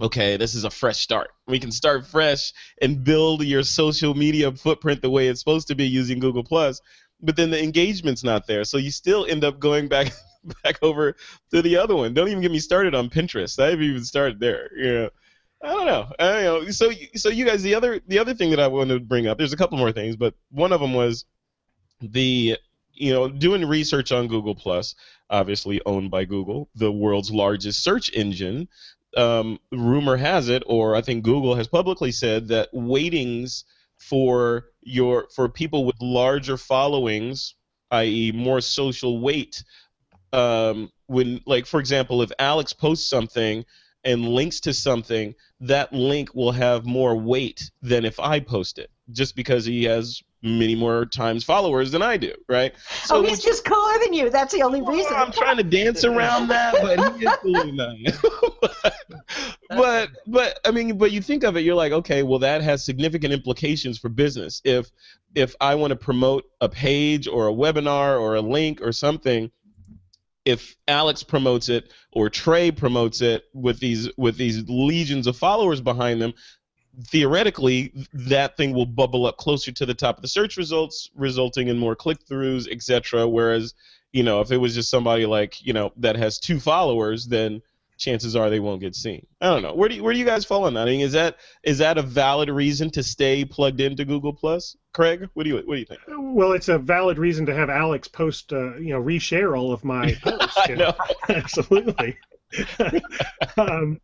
[0.00, 1.30] okay, this is a fresh start.
[1.46, 5.74] We can start fresh and build your social media footprint the way it's supposed to
[5.74, 6.80] be using Google Plus.
[7.20, 10.12] But then the engagement's not there, so you still end up going back
[10.64, 11.16] back over
[11.52, 12.14] to the other one.
[12.14, 13.62] Don't even get me started on Pinterest.
[13.62, 14.70] I haven't even started there.
[14.76, 15.10] You know.
[15.62, 16.06] I don't know.
[16.18, 16.70] I don't know.
[16.70, 19.36] So, so you guys, the other, the other thing that I wanted to bring up.
[19.36, 21.26] There's a couple more things, but one of them was
[22.00, 22.56] the,
[22.94, 24.94] you know, doing research on Google Plus,
[25.28, 28.68] obviously owned by Google, the world's largest search engine.
[29.16, 33.64] Um, rumor has it, or I think Google has publicly said that weightings
[33.98, 37.54] for your for people with larger followings,
[37.90, 39.64] i.e., more social weight,
[40.32, 43.64] um, when like for example, if Alex posts something
[44.04, 48.90] and links to something, that link will have more weight than if I post it,
[49.10, 52.72] just because he has many more times followers than I do, right?
[53.04, 54.30] So oh, he's just cooler than you.
[54.30, 55.12] That's the only reason.
[55.14, 58.92] I'm trying to dance around that, but he is cooler than I am.
[59.68, 62.84] but but I mean, but you think of it, you're like, okay, well that has
[62.84, 64.60] significant implications for business.
[64.64, 64.90] If
[65.34, 69.50] if I want to promote a page or a webinar or a link or something
[70.44, 75.80] if Alex promotes it or Trey promotes it with these with these legions of followers
[75.80, 76.32] behind them,
[77.04, 81.68] theoretically that thing will bubble up closer to the top of the search results, resulting
[81.68, 83.28] in more click-throughs, etc.
[83.28, 83.74] Whereas,
[84.12, 87.62] you know, if it was just somebody like you know that has two followers, then
[88.00, 89.26] chances are they won't get seen.
[89.40, 89.74] I don't know.
[89.74, 90.88] Where do you, where do you guys fall on that?
[90.88, 94.76] I mean, is that is that a valid reason to stay plugged into Google Plus?
[94.92, 96.00] Craig, what do you what do you think?
[96.08, 99.84] Well, it's a valid reason to have Alex post, uh, you know, reshare all of
[99.84, 100.56] my posts.
[100.56, 100.94] I know.
[101.28, 102.16] Absolutely.
[103.56, 104.00] um,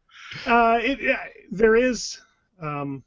[0.47, 1.19] uh, it,
[1.51, 2.21] there is
[2.61, 3.03] um,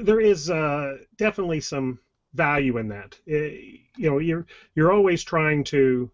[0.00, 1.98] there is uh, definitely some
[2.34, 3.18] value in that.
[3.26, 6.10] It, you know, you're you're always trying to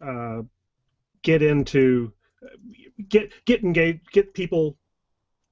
[0.00, 0.42] uh,
[1.22, 2.12] get into
[3.08, 4.76] get get engaged, get people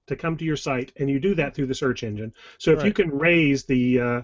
[0.07, 2.33] to come to your site, and you do that through the search engine.
[2.59, 2.87] So if right.
[2.87, 4.23] you can raise the uh,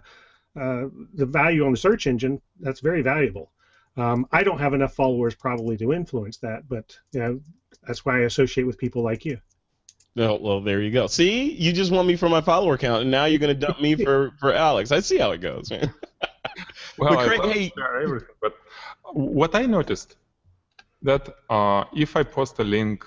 [0.59, 3.53] uh, the value on the search engine, that's very valuable.
[3.97, 7.41] Um, I don't have enough followers probably to influence that, but you know
[7.87, 9.41] that's why I associate with people like you.
[10.17, 11.07] Oh, well, there you go.
[11.07, 13.81] See, you just want me for my follower count, and now you're going to dump
[13.81, 14.91] me for, for Alex.
[14.91, 15.95] I see how it goes, man.
[16.99, 18.55] well, but Craig, I hey, everything, but
[19.13, 20.17] what I noticed
[21.03, 23.05] that uh, if I post a link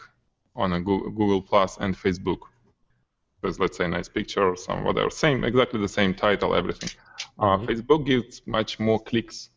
[0.55, 2.39] on a Google Plus and Facebook,
[3.41, 6.89] with let's say a nice picture or some whatever, same exactly the same title, everything.
[7.37, 7.65] Uh, mm-hmm.
[7.65, 9.49] Facebook gives much more clicks.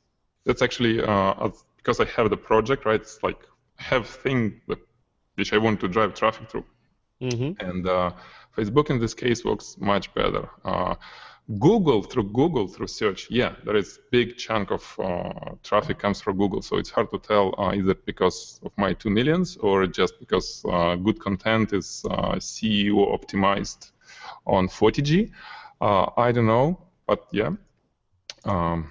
[0.44, 3.00] That's actually uh, because I have the project, right?
[3.00, 3.38] It's like
[3.76, 4.60] have thing
[5.36, 6.64] which I want to drive traffic through,
[7.20, 7.66] mm-hmm.
[7.66, 8.10] and uh,
[8.56, 10.48] Facebook in this case works much better.
[10.64, 10.94] Uh,
[11.60, 16.38] Google through Google through search, yeah, there is big chunk of uh, traffic comes from
[16.38, 19.86] Google, so it's hard to tell uh, is it because of my two millions or
[19.86, 23.92] just because uh, good content is uh, SEO optimized
[24.44, 25.30] on Photigy.
[25.80, 27.50] Uh, I don't know, but yeah.
[28.44, 28.90] Um,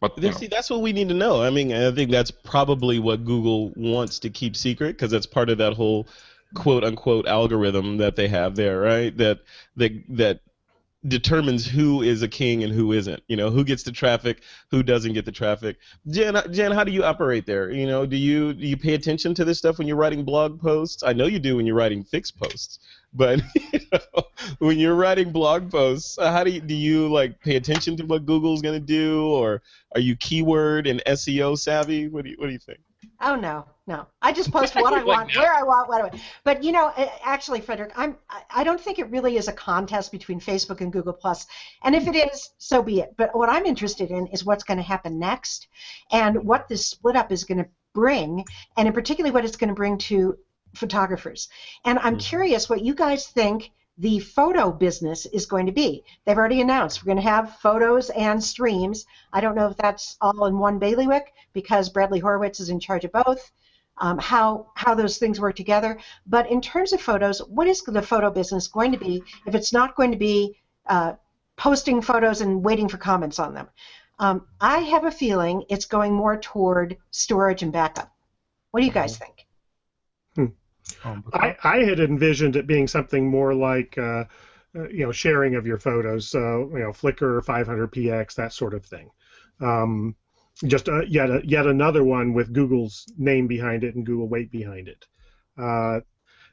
[0.00, 0.36] but you know.
[0.36, 1.40] see, that's what we need to know.
[1.40, 5.50] I mean, I think that's probably what Google wants to keep secret because that's part
[5.50, 6.08] of that whole
[6.54, 9.16] quote unquote algorithm that they have there, right?
[9.16, 9.40] That
[9.76, 10.40] that that
[11.06, 13.22] determines who is a king and who isn't.
[13.26, 15.78] You know, who gets the traffic, who doesn't get the traffic.
[16.08, 17.70] Jen, Jen, how do you operate there?
[17.70, 20.60] You know, do you do you pay attention to this stuff when you're writing blog
[20.60, 21.02] posts?
[21.02, 22.78] I know you do when you're writing fixed posts,
[23.12, 23.40] but
[23.72, 24.22] you know,
[24.58, 28.04] when you're writing blog posts, uh, how do you do you like pay attention to
[28.04, 29.62] what Google's going to do, or
[29.94, 32.08] are you keyword and SEO savvy?
[32.08, 32.80] What do you what do you think?
[33.20, 34.06] Oh no, no.
[34.20, 36.20] I just post what I want, where I want, what I want.
[36.44, 36.92] But you know,
[37.24, 38.16] actually, Frederick, I'm
[38.50, 41.46] I don't think it really is a contest between Facebook and Google Plus.
[41.82, 43.14] And if it is, so be it.
[43.16, 45.68] But what I'm interested in is what's going to happen next,
[46.10, 48.44] and what this split up is going to bring,
[48.76, 50.38] and in particular what it's going to bring to
[50.74, 51.48] photographers.
[51.84, 52.20] And I'm mm-hmm.
[52.20, 56.04] curious what you guys think the photo business is going to be.
[56.24, 59.06] They've already announced we're going to have photos and streams.
[59.32, 63.04] I don't know if that's all in one bailiwick because Bradley Horowitz is in charge
[63.04, 63.50] of both.
[63.98, 65.98] Um, how how those things work together.
[66.26, 69.72] But in terms of photos, what is the photo business going to be if it's
[69.72, 71.12] not going to be uh,
[71.56, 73.68] posting photos and waiting for comments on them?
[74.18, 78.10] Um, I have a feeling it's going more toward storage and backup.
[78.70, 79.24] What do you guys mm-hmm.
[79.24, 79.41] think?
[81.04, 84.24] Um, I, I had envisioned it being something more like, uh,
[84.74, 88.84] uh, you know, sharing of your photos, so you know, Flickr 500px, that sort of
[88.84, 89.10] thing.
[89.60, 90.16] Um,
[90.66, 94.50] just a, yet a, yet another one with Google's name behind it and Google weight
[94.50, 95.06] behind it.
[95.58, 96.00] Uh,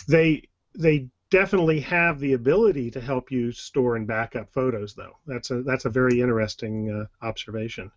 [0.08, 0.44] they
[0.78, 5.18] they definitely have the ability to help you store and back up photos, though.
[5.28, 7.92] That's a that's a very interesting uh, observation,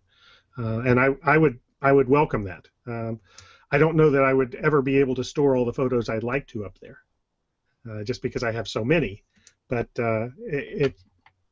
[0.57, 2.67] uh, and I I would I would welcome that.
[2.87, 3.19] Um,
[3.73, 6.23] I don't know that I would ever be able to store all the photos I'd
[6.23, 6.99] like to up there,
[7.89, 9.23] uh, just because I have so many.
[9.67, 10.93] But uh, it,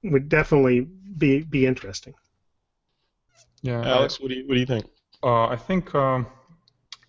[0.03, 0.81] it would definitely
[1.17, 2.13] be be interesting.
[3.63, 4.85] Yeah, Alex, what do you what do you think?
[5.23, 6.27] Uh, I think um,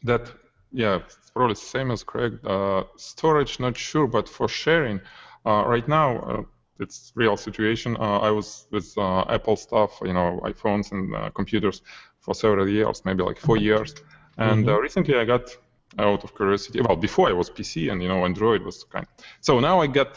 [0.02, 0.32] that
[0.72, 2.38] yeah, it's probably the same as Craig.
[2.44, 4.98] Uh, storage, not sure, but for sharing,
[5.44, 6.42] uh, right now uh,
[6.80, 7.96] it's real situation.
[7.98, 11.82] Uh, I was with uh, Apple stuff, you know, iPhones and uh, computers
[12.20, 13.94] for several years, maybe like four years,
[14.50, 14.80] and Mhm.
[14.86, 15.44] recently I got
[15.98, 16.78] out of curiosity.
[16.80, 19.06] Well, before I was PC and you know Android was kind.
[19.40, 20.10] So now I got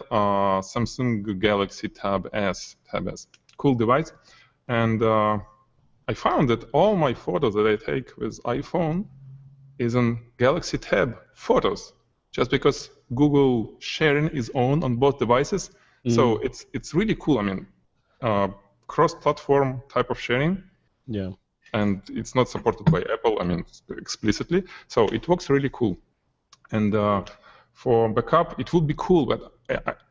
[0.73, 1.09] Samsung
[1.47, 2.57] Galaxy Tab S,
[2.89, 3.27] Tab S,
[3.61, 4.09] cool device,
[4.67, 4.97] and
[6.11, 8.97] I found that all my photos that I take with iPhone
[9.85, 10.07] is on
[10.38, 11.81] Galaxy Tab Photos,
[12.38, 12.77] just because
[13.19, 15.63] Google sharing is on on both devices.
[16.07, 17.38] So it's it's really cool.
[17.39, 17.61] I mean,
[18.21, 18.47] uh,
[18.93, 20.53] cross-platform type of sharing,
[21.07, 21.31] Yeah.
[21.75, 23.38] And it's not supported by Apple.
[23.41, 24.63] I mean, explicitly.
[24.88, 25.97] So it works really cool.
[26.71, 27.23] And uh,
[27.73, 29.51] for backup, it would be cool, but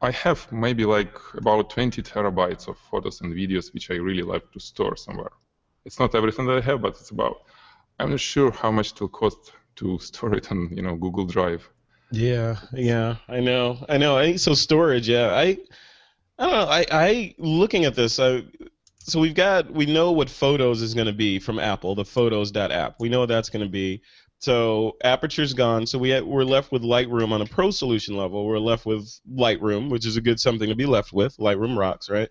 [0.03, 4.51] I, have maybe like about 20 terabytes of photos and videos which I really like
[4.53, 5.31] to store somewhere.
[5.87, 7.37] It's not everything that I have, but it's about.
[7.99, 11.25] I'm not sure how much it will cost to store it on, you know, Google
[11.25, 11.69] Drive.
[12.11, 14.17] Yeah, yeah, I know, I know.
[14.17, 14.55] I so.
[14.55, 15.29] Storage, yeah.
[15.33, 15.59] I,
[16.39, 16.69] I don't know.
[16.69, 18.21] I, I looking at this.
[18.21, 18.45] I,
[19.07, 22.97] so we've got we know what Photos is going to be from Apple, the Photos.app.
[22.99, 24.01] We know what that's going to be.
[24.39, 25.87] So Aperture's gone.
[25.87, 28.47] So we ha- we're left with Lightroom on a pro solution level.
[28.47, 31.37] We're left with Lightroom, which is a good something to be left with.
[31.37, 32.31] Lightroom rocks, right?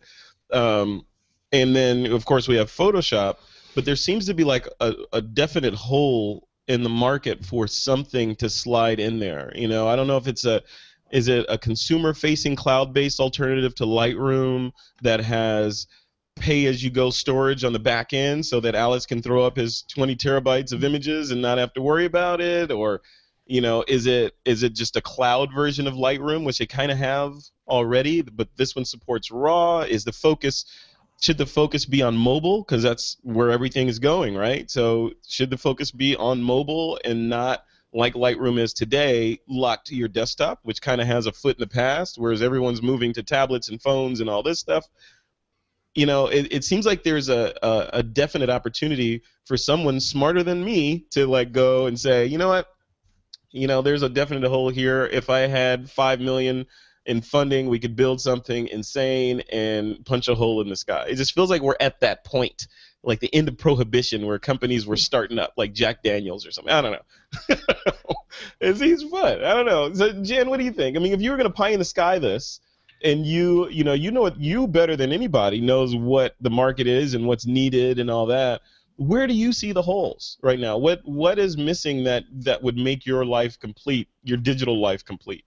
[0.51, 1.05] Um,
[1.51, 3.37] and then of course we have Photoshop,
[3.75, 8.35] but there seems to be like a, a definite hole in the market for something
[8.37, 9.51] to slide in there.
[9.55, 10.63] You know, I don't know if it's a
[11.11, 14.71] is it a consumer facing cloud based alternative to Lightroom
[15.03, 15.85] that has
[16.35, 19.55] pay as you go storage on the back end so that Alex can throw up
[19.55, 22.71] his 20 terabytes of images and not have to worry about it?
[22.71, 23.01] Or
[23.45, 26.91] you know is it is it just a cloud version of Lightroom which they kind
[26.91, 27.33] of have
[27.67, 29.81] already but this one supports raw?
[29.81, 30.65] Is the focus
[31.21, 32.61] should the focus be on mobile?
[32.63, 34.69] Because that's where everything is going right?
[34.69, 39.95] So should the focus be on mobile and not like Lightroom is today locked to
[39.95, 43.23] your desktop which kind of has a foot in the past whereas everyone's moving to
[43.23, 44.87] tablets and phones and all this stuff
[45.95, 50.43] you know, it, it seems like there's a, a, a definite opportunity for someone smarter
[50.43, 52.67] than me to like go and say, you know what,
[53.51, 55.05] you know, there's a definite hole here.
[55.05, 56.65] If I had five million
[57.05, 61.05] in funding, we could build something insane and punch a hole in the sky.
[61.09, 62.67] It just feels like we're at that point,
[63.03, 66.73] like the end of prohibition, where companies were starting up, like Jack Daniels or something.
[66.73, 67.55] I don't know.
[68.59, 69.43] it seems fun.
[69.43, 69.93] I don't know.
[69.93, 70.97] So, Jan, what do you think?
[70.97, 72.59] I mean, if you were going to pie in the sky this,
[73.03, 76.87] and you you know you know what you better than anybody knows what the market
[76.87, 78.61] is and what's needed and all that.
[78.97, 80.77] Where do you see the holes right now?
[80.77, 85.45] What what is missing that that would make your life complete your digital life complete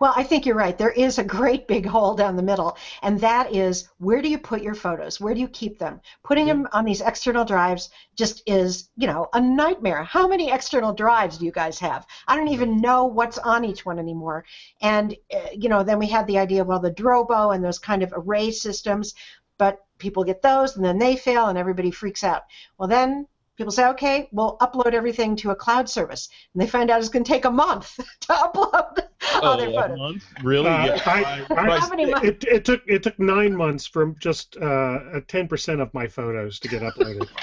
[0.00, 0.76] Well, I think you're right.
[0.76, 4.38] There is a great big hole down the middle, and that is where do you
[4.38, 5.20] put your photos?
[5.20, 6.00] Where do you keep them?
[6.24, 10.04] Putting them on these external drives just is, you know, a nightmare.
[10.04, 12.06] How many external drives do you guys have?
[12.28, 14.44] I don't even know what's on each one anymore.
[14.80, 17.78] And, uh, you know, then we had the idea of, well, the Drobo and those
[17.78, 19.14] kind of array systems,
[19.58, 22.42] but people get those and then they fail and everybody freaks out.
[22.78, 26.28] Well, then people say, okay, we'll upload everything to a cloud service.
[26.54, 29.06] And they find out it's going to take a month to upload
[29.42, 29.98] all their Oh, a photos.
[29.98, 31.02] month really Uh, Yeah.
[31.06, 32.26] I- I- How many months?
[32.28, 36.58] It, it took it took nine months from just uh, ten percent of my photos
[36.60, 37.28] to get uploaded.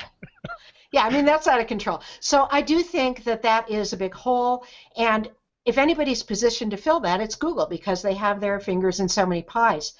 [0.91, 2.02] Yeah, I mean that's out of control.
[2.19, 4.65] So I do think that that is a big hole,
[4.98, 5.30] and
[5.65, 9.24] if anybody's positioned to fill that, it's Google because they have their fingers in so
[9.24, 9.93] many pies.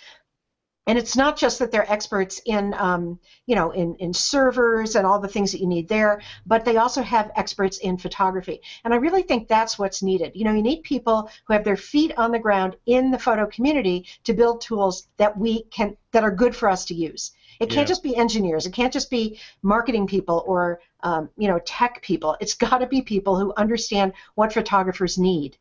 [0.89, 5.06] And it's not just that they're experts in, um, you know, in, in servers and
[5.06, 8.60] all the things that you need there, but they also have experts in photography.
[8.84, 10.32] And I really think that's what's needed.
[10.34, 13.45] You know, you need people who have their feet on the ground in the photo
[13.45, 17.34] community to build tools that we can that are good for us to use.
[17.60, 17.92] It can't Yeah.
[17.92, 18.65] just be engineers.
[18.65, 22.35] It can't just be marketing people or um, you know tech people.
[22.42, 25.56] It's got to be people who understand what photographers need.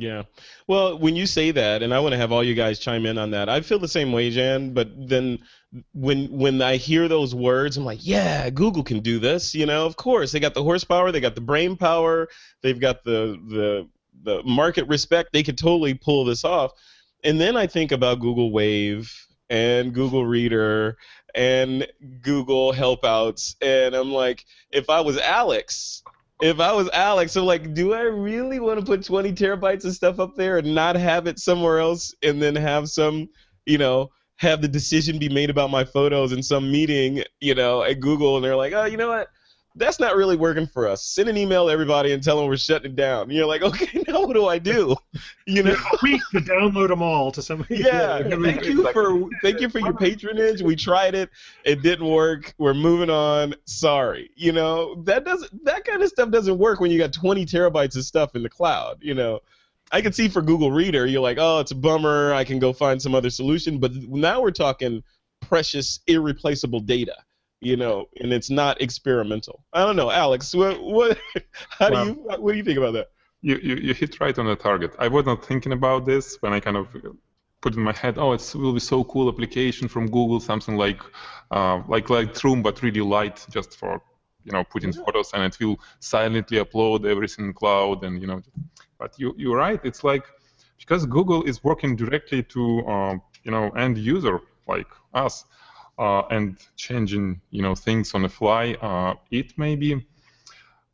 [0.00, 0.22] Yeah.
[0.66, 3.18] Well, when you say that, and I want to have all you guys chime in
[3.18, 4.72] on that, I feel the same way, Jan.
[4.72, 5.40] But then
[5.92, 9.54] when when I hear those words, I'm like, yeah, Google can do this.
[9.54, 12.28] You know, of course, they got the horsepower, they got the brain power,
[12.62, 13.88] they've got the the
[14.22, 15.34] the market respect.
[15.34, 16.72] They could totally pull this off.
[17.22, 19.14] And then I think about Google Wave
[19.50, 20.96] and Google Reader
[21.34, 21.86] and
[22.22, 26.02] Google Helpouts, and I'm like, if I was Alex,
[26.42, 29.94] if I was Alex, I'm like, do I really want to put 20 terabytes of
[29.94, 33.28] stuff up there and not have it somewhere else, and then have some,
[33.66, 37.82] you know, have the decision be made about my photos in some meeting, you know,
[37.82, 39.28] at Google, and they're like, oh, you know what?
[39.76, 41.04] That's not really working for us.
[41.04, 43.24] Send an email to everybody and tell them we're shutting it down.
[43.24, 44.96] And you're like, okay, now what do I do?
[45.46, 47.78] You know, a week to download them all to somebody.
[47.78, 48.22] yeah.
[48.22, 50.62] Thank you for thank you for your patronage.
[50.62, 51.28] We tried it.
[51.64, 52.54] It didn't work.
[52.56, 53.56] We're moving on.
[53.64, 54.30] Sorry.
[54.36, 57.96] You know that doesn't that kind of stuff doesn't work when you got 20 terabytes
[57.96, 58.98] of stuff in the cloud.
[59.00, 59.40] You know.
[59.92, 62.32] I can see for Google Reader, you're like, oh, it's a bummer.
[62.32, 63.78] I can go find some other solution.
[63.78, 65.02] But now we're talking
[65.40, 67.16] precious, irreplaceable data,
[67.60, 69.62] you know, and it's not experimental.
[69.72, 70.54] I don't know, Alex.
[70.54, 71.18] What, what
[71.70, 73.08] how Well- do you, what do you think about that?
[73.42, 74.94] You, you, you hit right on the target.
[74.98, 76.88] I was not thinking about this when I kind of
[77.60, 81.00] put in my head, oh, it will be so cool application from Google, something like
[81.50, 84.00] uh, like Lightroom, but really light, just for
[84.44, 88.42] you know putting photos, and it will silently upload everything in cloud, and you know.
[88.98, 89.80] But you you're right.
[89.84, 90.24] It's like
[90.78, 95.44] because Google is working directly to um, you know end user like us,
[96.00, 98.74] uh, and changing you know things on the fly.
[98.80, 100.06] Uh, it may be,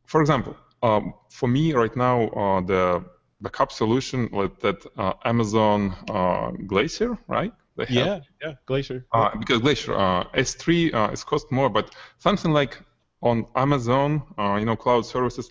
[0.05, 3.03] for example, um, for me right now, uh, the
[3.41, 7.53] backup solution with that uh, Amazon uh, Glacier, right?
[7.89, 9.05] Yeah, yeah, Glacier.
[9.13, 12.79] Uh, because Glacier uh, S3 uh, is cost more, but something like
[13.21, 15.49] on Amazon, uh, you know, cloud services,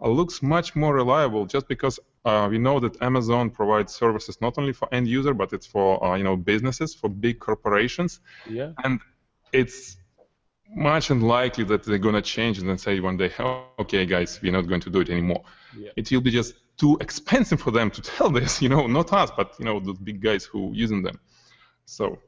[0.00, 4.72] looks much more reliable just because uh, we know that Amazon provides services not only
[4.72, 8.72] for end user, but it's for uh, you know businesses, for big corporations, yeah.
[8.84, 9.00] and
[9.52, 9.96] it's
[10.74, 14.52] much unlikely that they're going to change and say one day, "Oh, okay, guys, we're
[14.52, 15.44] not going to do it anymore.
[15.76, 15.90] Yeah.
[15.96, 19.30] It will be just too expensive for them to tell this, you know, not us,
[19.36, 21.18] but you know, the big guys who using them.
[21.84, 22.18] So,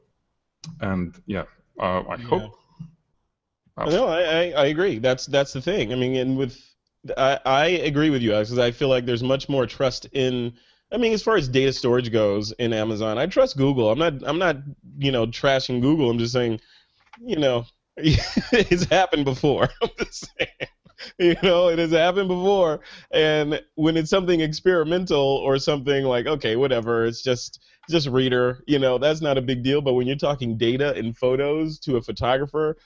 [0.79, 1.43] and yeah,
[1.79, 2.55] uh, I hope.
[3.77, 4.99] uh, No, I, I, I agree.
[4.99, 5.91] That's that's the thing.
[5.91, 6.57] I mean, and with
[7.17, 10.53] I, I agree with you, Alex, because I feel like there's much more trust in.
[10.91, 13.91] I mean, as far as data storage goes in Amazon, I trust Google.
[13.91, 14.57] I'm not I'm not
[14.97, 16.09] you know trashing Google.
[16.09, 16.59] I'm just saying,
[17.19, 17.65] you know,
[17.97, 19.69] it's happened before.
[19.81, 20.69] I'm just saying.
[21.17, 22.81] You know, it has happened before,
[23.11, 28.79] and when it's something experimental or something like, okay, whatever, it's just just reader, you
[28.79, 29.81] know, that's not a big deal.
[29.81, 32.77] But when you're talking data and photos to a photographer,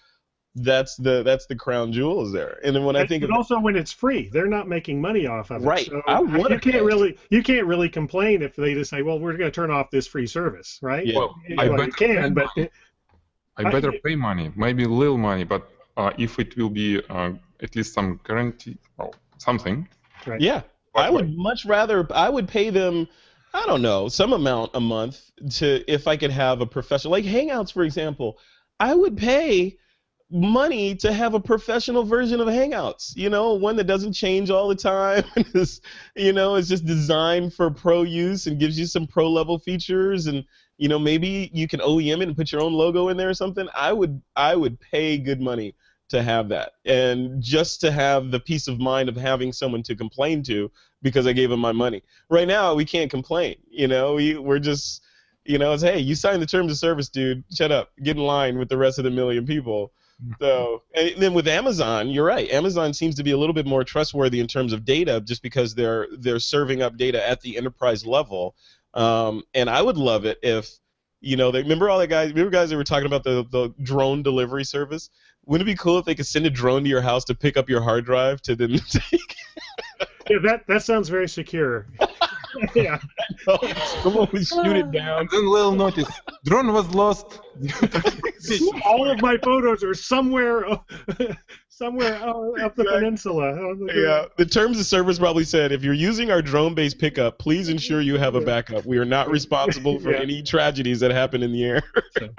[0.55, 2.59] that's the that's the crown jewels there.
[2.63, 5.25] And then when I think but of also when it's free, they're not making money
[5.25, 5.65] off of it.
[5.65, 5.85] Right.
[5.87, 6.81] So I wanna you can't pay.
[6.81, 9.89] really you can't really complain if they just say, well, we're going to turn off
[9.89, 11.05] this free service, right?
[11.07, 11.17] Yeah.
[11.17, 12.47] Well, You I know, bet- you can, but
[13.57, 17.01] I better I- pay money, maybe a little money, but uh, if it will be
[17.09, 17.31] uh,
[17.61, 19.87] at least some guarantee, or something.
[20.39, 20.61] yeah,
[20.95, 23.07] I would much rather I would pay them
[23.55, 27.25] I don't know some amount a month to if I could have a professional like
[27.25, 28.37] Hangouts for example.
[28.79, 29.77] I would pay
[30.33, 33.15] money to have a professional version of Hangouts.
[33.15, 35.23] You know, one that doesn't change all the time.
[35.53, 35.81] is,
[36.15, 40.27] you know, is just designed for pro use and gives you some pro level features
[40.27, 40.43] and
[40.77, 43.33] you know maybe you can OEM it and put your own logo in there or
[43.33, 43.67] something.
[43.75, 45.75] I would I would pay good money
[46.09, 49.95] to have that and just to have the peace of mind of having someone to
[49.95, 50.69] complain to
[51.01, 52.03] because I gave them my money.
[52.29, 53.55] Right now we can't complain.
[53.69, 55.03] You know, we we're just
[55.45, 57.43] you know, it's hey, you signed the terms of service, dude.
[57.53, 57.91] Shut up.
[58.01, 59.91] Get in line with the rest of the million people.
[60.39, 62.49] So, and then with Amazon, you're right.
[62.49, 65.75] Amazon seems to be a little bit more trustworthy in terms of data, just because
[65.75, 68.55] they're they're serving up data at the enterprise level.
[68.93, 70.69] Um, and I would love it if,
[71.19, 72.29] you know, they remember all the guys.
[72.29, 75.09] Remember guys that were talking about the the drone delivery service.
[75.45, 77.57] Wouldn't it be cool if they could send a drone to your house to pick
[77.57, 79.35] up your hard drive to then take?
[80.29, 81.87] yeah, that that sounds very secure.
[82.75, 82.99] yeah.
[84.03, 85.21] Someone would shoot it down.
[85.21, 86.09] And then little notice,
[86.45, 87.39] drone was lost.
[88.85, 90.65] All of my photos are somewhere
[91.69, 92.13] somewhere
[92.63, 93.75] up the peninsula.
[93.93, 98.01] Yeah, the terms of service probably said if you're using our drone-based pickup, please ensure
[98.01, 98.85] you have a backup.
[98.85, 100.19] We are not responsible for Yeah.
[100.19, 101.83] any tragedies that happen in the air.
[102.17, 102.29] So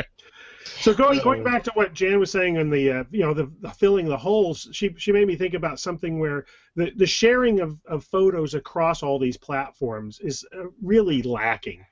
[0.95, 3.71] going going back to what Jan was saying on the uh, you know the, the
[3.71, 6.47] filling the holes, she she made me think about something where
[6.77, 11.85] the the sharing of, of photos across all these platforms is uh, really lacking.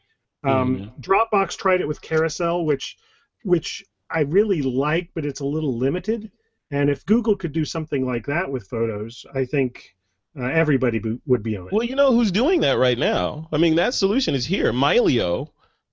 [0.44, 2.96] Um, Dropbox tried it with Carousel, which
[3.44, 6.30] which I really like, but it's a little limited.
[6.70, 9.94] And if Google could do something like that with photos, I think
[10.38, 11.72] uh, everybody be, would be on it.
[11.72, 13.48] Well, you know who's doing that right now?
[13.52, 14.72] I mean, that solution is here.
[14.72, 15.50] Mylio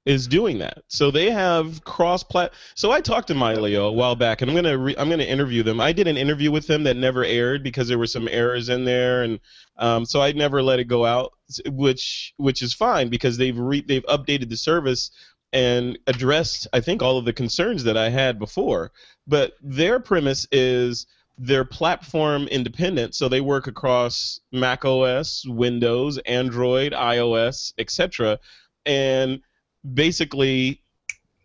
[0.09, 0.83] is doing that.
[0.87, 2.51] So they have cross plat.
[2.73, 5.61] So I talked to Mylio a while back, and I'm gonna re- I'm gonna interview
[5.61, 5.79] them.
[5.79, 8.85] I did an interview with them that never aired because there were some errors in
[8.85, 9.39] there, and
[9.77, 11.33] um, so I never let it go out,
[11.67, 15.11] which which is fine because they've re- they've updated the service
[15.53, 18.91] and addressed I think all of the concerns that I had before.
[19.27, 21.05] But their premise is
[21.37, 28.39] they're platform independent, so they work across Mac OS, Windows, Android, iOS, etc.
[28.87, 29.41] And
[29.93, 30.81] basically,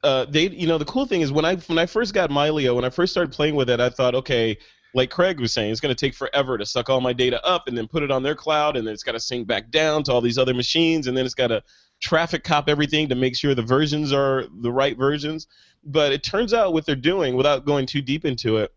[0.02, 2.74] uh, they, you know, the cool thing is when I when I first got Mylio,
[2.74, 4.56] when I first started playing with it, I thought, okay,
[4.94, 7.66] like Craig was saying, it's going to take forever to suck all my data up
[7.66, 10.02] and then put it on their cloud, and then it's got to sync back down
[10.04, 11.62] to all these other machines, and then it's got to
[12.00, 15.46] traffic cop everything to make sure the versions are the right versions.
[15.84, 18.72] But it turns out what they're doing, without going too deep into it,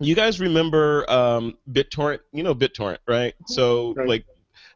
[0.00, 2.20] you guys remember um, BitTorrent?
[2.32, 3.34] You know BitTorrent, right?
[3.46, 4.08] So Right.
[4.08, 4.26] like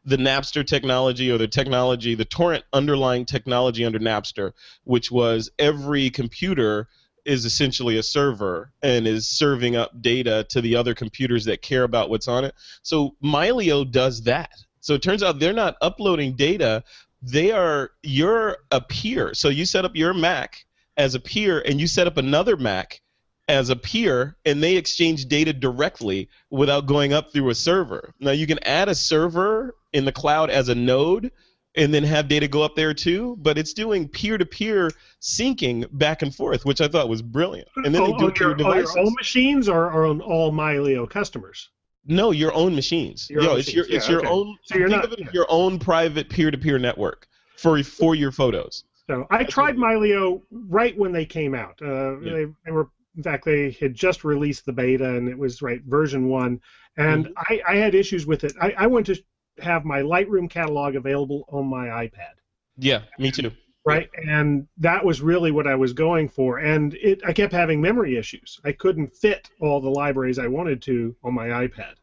[0.05, 6.09] the Napster technology or the technology, the torrent underlying technology under Napster, which was every
[6.09, 6.87] computer
[7.25, 11.83] is essentially a server and is serving up data to the other computers that care
[11.83, 12.55] about what's on it.
[12.81, 14.51] So Mylio does that.
[14.79, 16.83] So it turns out they're not uploading data,
[17.21, 19.33] they are you're a peer.
[19.33, 20.65] So you set up your Mac
[20.97, 23.01] as a peer and you set up another Mac
[23.47, 28.13] as a peer and they exchange data directly without going up through a server.
[28.19, 31.31] Now you can add a server in the cloud as a node
[31.75, 36.33] and then have data go up there too, but it's doing peer-to-peer syncing back and
[36.33, 37.67] forth, which I thought was brilliant.
[37.77, 40.21] And then they Oh, do it to your your, your own machines or, or on
[40.21, 41.69] all Mylio customers?
[42.05, 43.29] No, your own machines.
[43.29, 44.29] Your Yo, own it's your machines, it's yeah, your okay.
[44.29, 44.57] own.
[44.63, 47.27] So you're think not- of it as your own private peer-to-peer network
[47.57, 48.85] for for your photos.
[49.07, 51.79] So I tried Mylio right when they came out.
[51.81, 52.33] Uh, Yeah.
[52.33, 55.81] they, they were, in fact, they had just released the beta, and it was right
[55.83, 56.61] version one.
[56.97, 57.53] And Mm-hmm.
[57.69, 58.53] I, I had issues with it.
[58.61, 59.21] I, I went to
[59.61, 62.33] have my Lightroom catalog available on my iPad,
[62.77, 63.51] Yeah, me too.
[63.85, 64.09] right?
[64.27, 66.59] And that was really what I was going for.
[66.59, 68.59] And it, I kept having memory issues.
[68.63, 71.95] I couldn't fit all the libraries I wanted to on my iPad.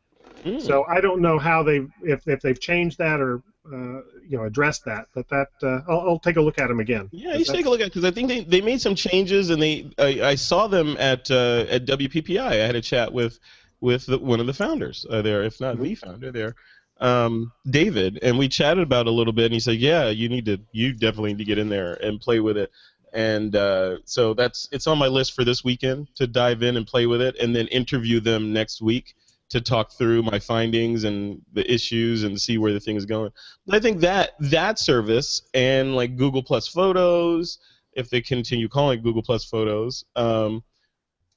[0.44, 0.60] Mm.
[0.62, 3.42] So I don't know how they if if they've changed that or
[3.72, 5.06] uh, you know addressed that.
[5.14, 7.08] But that uh, I'll, I'll take a look at them again.
[7.10, 9.50] Yeah, you should take a look at because I think they, they made some changes
[9.50, 12.38] and they I, I saw them at uh, at WPPI.
[12.38, 13.40] I had a chat with
[13.80, 16.54] with the, one of the founders uh, there, if not the founder there,
[17.00, 19.46] um, David, and we chatted about it a little bit.
[19.46, 22.20] And he said, "Yeah, you need to you definitely need to get in there and
[22.20, 22.70] play with it."
[23.12, 26.86] And uh, so that's it's on my list for this weekend to dive in and
[26.86, 29.14] play with it, and then interview them next week
[29.48, 33.30] to talk through my findings and the issues and see where the thing is going.
[33.64, 37.58] But I think that that service and like Google Plus Photos,
[37.92, 40.64] if they continue calling it Google Plus Photos, um,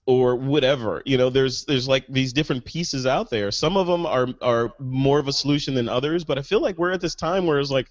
[0.10, 3.51] or whatever, you know, there's there's like these different pieces out there.
[3.51, 6.80] Some of them are are more of a solution than others, but I feel like
[6.80, 7.88] we're at this time where it's like.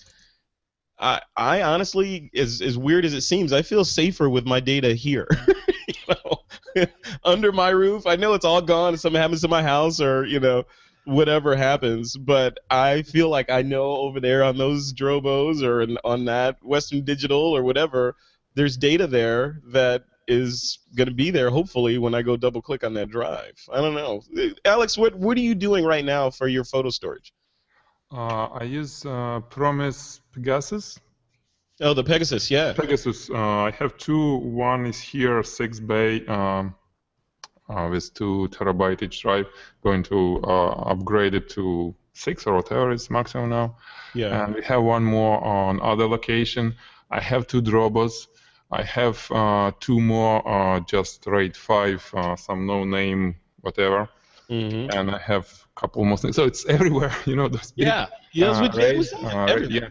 [1.01, 4.95] I, I honestly, as, as weird as it seems, I feel safer with my data
[4.95, 5.29] here.
[5.87, 6.87] you know,
[7.25, 8.05] under my roof.
[8.05, 10.64] I know it's all gone if something happens to my house or, you know,
[11.05, 16.25] whatever happens, but I feel like I know over there on those Drobos or on
[16.25, 18.16] that Western Digital or whatever,
[18.57, 22.85] there's data there that is going to be there hopefully when I go double click
[22.85, 23.55] on that drive.
[23.72, 24.22] I don't know.
[24.64, 27.33] Alex, what what are you doing right now for your photo storage?
[28.12, 30.99] Uh, I use uh, Promise Pegasus.
[31.81, 32.72] Oh, the Pegasus, yeah.
[32.72, 33.31] Pegasus.
[33.31, 34.37] Uh, I have two.
[34.37, 36.74] One is here, six bay, um,
[37.68, 39.47] uh, with two terabyte each drive.
[39.83, 43.76] Going to uh, upgrade it to six or whatever is maximum now.
[44.14, 44.45] Yeah.
[44.45, 46.74] And we have one more on other location.
[47.11, 48.26] I have two Drobos.
[48.71, 54.09] I have uh, two more, uh, just RAID 5, uh, some no name, whatever.
[54.49, 55.47] hmm And I have
[55.77, 56.37] a couple more things.
[56.37, 57.49] So it's everywhere, you know.
[57.49, 58.07] Those big, Yeah.
[58.33, 59.77] Yeah, that's uh, what RAID, was uh, Everything.
[59.77, 59.89] yeah,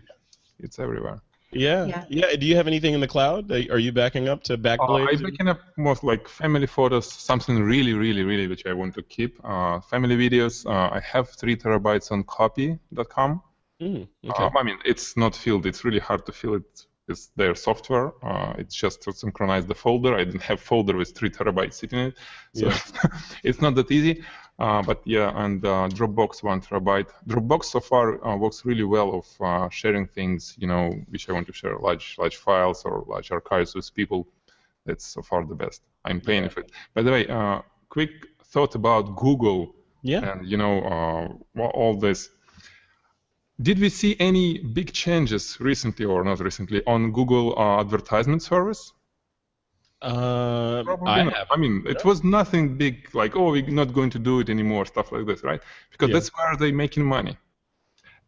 [0.59, 1.21] it's everywhere.
[1.51, 1.85] Yeah.
[1.87, 2.05] Yeah.
[2.09, 2.35] yeah.
[2.35, 3.51] Do you have anything in the cloud?
[3.51, 5.07] Are are you backing up to Uh, Backblaze?
[5.17, 9.01] I'm backing up most like family photos, something really, really, really which I want to
[9.01, 9.39] keep.
[9.43, 10.65] Uh, family videos.
[10.65, 13.41] Uh, I have three terabytes on copy.com.
[13.81, 14.43] Mm, okay.
[14.43, 15.65] Uh, I mean, it's not filled.
[15.65, 16.86] It's really hard to fill it.
[17.07, 18.13] It's their software.
[18.23, 20.15] Uh, it's just to synchronize the folder.
[20.15, 22.17] I didn't have folder with three terabytes sitting in it,
[22.53, 22.71] so
[23.43, 24.23] it's not that easy.
[24.59, 27.09] Uh, but yeah, and uh, Dropbox one terabyte.
[27.27, 31.33] Dropbox so far uh, works really well of uh, sharing things, you know, which I
[31.33, 34.27] want to share, large large files or large archives with people.
[34.85, 35.83] That's so far the best.
[36.05, 36.71] I'm paying for it.
[36.93, 38.11] By the way, uh, quick
[38.45, 40.31] thought about Google yeah.
[40.31, 42.29] and you know uh, all this.
[43.61, 48.93] Did we see any big changes recently or not recently on Google uh, advertisement service?
[50.01, 51.33] Uh, Probably I not.
[51.33, 51.47] have.
[51.49, 54.85] I mean, it was nothing big like, oh, we're not going to do it anymore,
[54.85, 55.59] stuff like this, right?
[55.91, 56.13] Because Yeah.
[56.13, 57.35] that's where they're making money.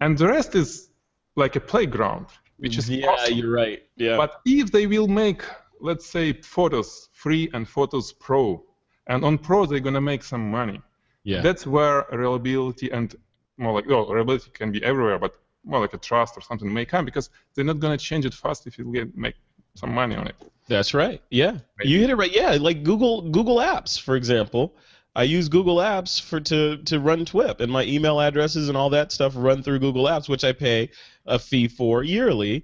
[0.02, 0.90] And the rest is
[1.36, 2.26] like a playground,
[2.58, 3.38] which is yeah, awesome.
[3.38, 3.84] you're right.
[3.98, 4.18] Yeah.
[4.18, 5.44] But if they will make,
[5.80, 8.64] let's say, Photos free and Photos Pro,
[9.06, 10.82] and on Pro they're gonna make some money,
[11.24, 11.42] yeah.
[11.42, 13.16] that's where reliability and
[13.60, 15.36] more like, well, reliability can be everywhere, but
[15.66, 18.66] more like a trust or something may come because they're not gonna change it fast
[18.66, 19.36] if you get make
[19.76, 20.36] some money on it.
[20.68, 21.22] That's right.
[21.30, 21.90] Yeah, Maybe.
[21.90, 22.34] you hit it right.
[22.34, 24.76] Yeah, like Google Google Apps, for example.
[25.16, 28.90] I use Google Apps for to to run TWIP, and my email addresses and all
[28.92, 30.92] that stuff run through Google Apps, which I pay
[31.26, 32.64] a fee for yearly.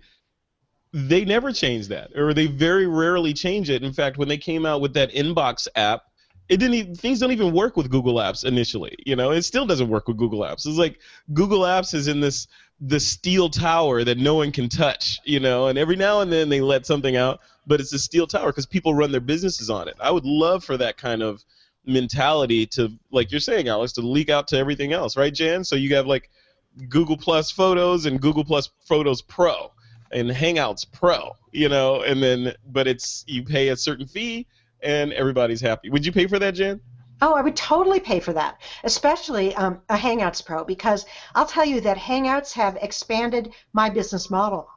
[0.94, 3.84] They never change that, or they very rarely change it.
[3.84, 6.04] In fact, when they came out with that Inbox app,
[6.48, 8.96] it didn't even, things don't even work with Google Apps initially.
[9.06, 10.66] You know, it still doesn't work with Google Apps.
[10.68, 11.00] It's like
[11.34, 12.48] Google Apps is in this
[12.82, 15.20] the steel tower that no one can touch.
[15.24, 18.28] You know, and every now and then they let something out, but it's a steel
[18.28, 19.96] tower because people run their businesses on it.
[20.00, 21.44] I would love for that kind of
[21.86, 25.64] mentality to, like you're saying, Alex, to leak out to everything else, right, Jan?
[25.64, 26.30] So you have like
[26.90, 29.72] Google Plus Photos and Google Plus Photos Pro
[30.12, 34.46] and Hangouts Pro, you know, and then but it's you pay a certain fee
[34.82, 35.90] and everybody's happy.
[35.90, 36.82] Would you pay for that, Jan?
[37.22, 41.66] Oh, I would totally pay for that, especially um, a Hangouts Pro, because I'll tell
[41.66, 44.68] you that Hangouts have expanded my business model.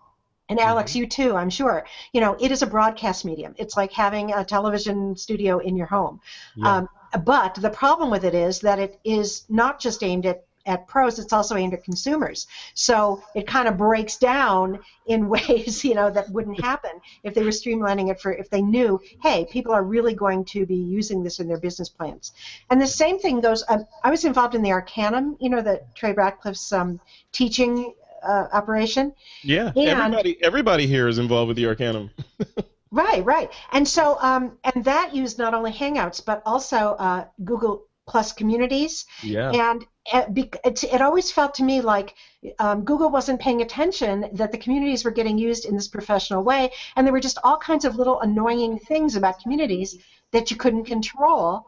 [0.49, 1.84] And Alex, you too, I'm sure.
[2.12, 3.55] You know, it is a broadcast medium.
[3.59, 6.20] It's like having a television studio in your home.
[6.57, 6.76] Yeah.
[6.76, 6.88] Um,
[7.24, 11.19] but the problem with it is that it is not just aimed at at pros,
[11.19, 12.47] it's also aimed at consumers.
[12.75, 16.93] So it kind of breaks down in ways, you know, that wouldn't happen
[17.25, 20.66] if they were streamlining it for if they knew, hey, people are really going to
[20.66, 22.33] be using this in their business plans.
[22.71, 23.64] And the same thing goes.
[23.69, 27.01] Um, I was involved in the Arcanum, you know, the Trey Ratcliff's um,
[27.33, 29.14] teaching uh, operation.
[29.43, 32.11] Yeah, And- everybody everybody here is involved with the Arcanum.
[32.91, 33.51] Right, right.
[33.73, 39.05] And so, um, and that used not only Hangouts but also uh, Google Plus Communities.
[39.23, 39.51] Yeah.
[39.51, 42.15] And it, it, it always felt to me like
[42.59, 46.71] um, Google wasn't paying attention that the communities were getting used in this professional way,
[46.97, 49.99] and there were just all kinds of little annoying things about communities
[50.33, 51.67] that you couldn't control.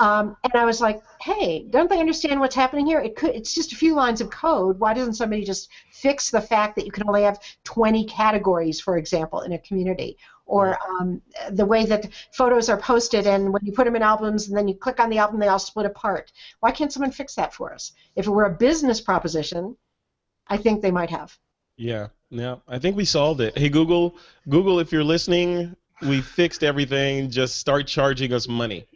[0.00, 3.00] Um, and I was like, hey, don't they understand what's happening here?
[3.00, 4.78] It could, it's just a few lines of code.
[4.78, 8.96] Why doesn't somebody just fix the fact that you can only have 20 categories, for
[8.96, 10.16] example, in a community?
[10.48, 11.20] Or um,
[11.50, 14.66] the way that photos are posted, and when you put them in albums and then
[14.66, 16.32] you click on the album, they all split apart.
[16.60, 17.92] Why can't someone fix that for us?
[18.16, 19.76] If it were a business proposition,
[20.46, 21.38] I think they might have.
[21.76, 22.56] Yeah, yeah.
[22.66, 23.56] I think we solved it.
[23.56, 24.16] Hey Google,
[24.48, 27.30] Google, if you're listening, we fixed everything.
[27.30, 28.86] Just start charging us money.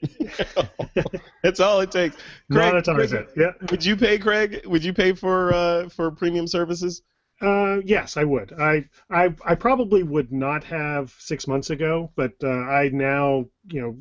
[1.42, 2.16] That's all it takes.
[2.50, 3.28] Craig, Monetize it.
[3.36, 3.52] Yeah.
[3.70, 4.62] Would you pay, Craig?
[4.66, 7.02] Would you pay for uh, for premium services?
[7.42, 8.52] Uh, yes, I would.
[8.52, 13.80] I, I I probably would not have six months ago, but uh, I now you
[13.80, 13.98] know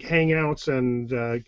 [0.00, 1.38] Hangouts and uh,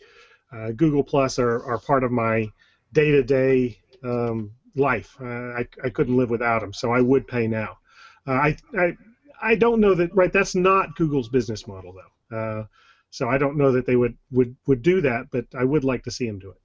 [0.56, 2.46] uh, Google Plus are, are part of my
[2.92, 5.16] day-to-day um, life.
[5.20, 5.24] Uh,
[5.58, 7.78] I I couldn't live without them, so I would pay now.
[8.26, 8.96] Uh, I I
[9.42, 10.32] I don't know that right.
[10.32, 11.94] That's not Google's business model
[12.30, 12.68] though.
[13.10, 16.02] So I don't know that they would, would, would do that, but I would like
[16.02, 16.60] to see them do it.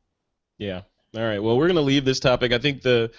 [0.57, 0.81] Yeah.
[1.15, 1.37] All right.
[1.37, 2.51] Well, we're going to leave this topic.
[2.51, 3.11] I think the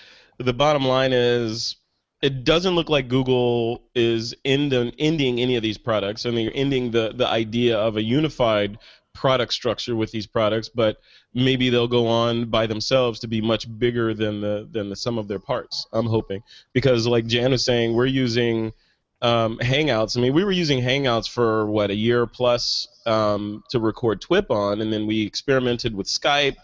[0.45, 1.77] the bottom line is
[2.23, 6.27] it doesn't look like Google is end, ending any of these products.
[6.27, 8.79] I mean, you're ending the the idea of a unified
[9.15, 10.99] product structure with these products, but
[11.35, 15.19] maybe they'll go on by themselves to be much bigger than the than the sum
[15.19, 15.87] of their parts.
[15.93, 18.73] I'm hoping because, like Jan was saying, we're using
[19.23, 20.17] um, Hangouts.
[20.17, 24.51] I mean, we were using Hangouts for what a year plus um, to record TWIP
[24.51, 26.57] on, and then we experimented with Skype,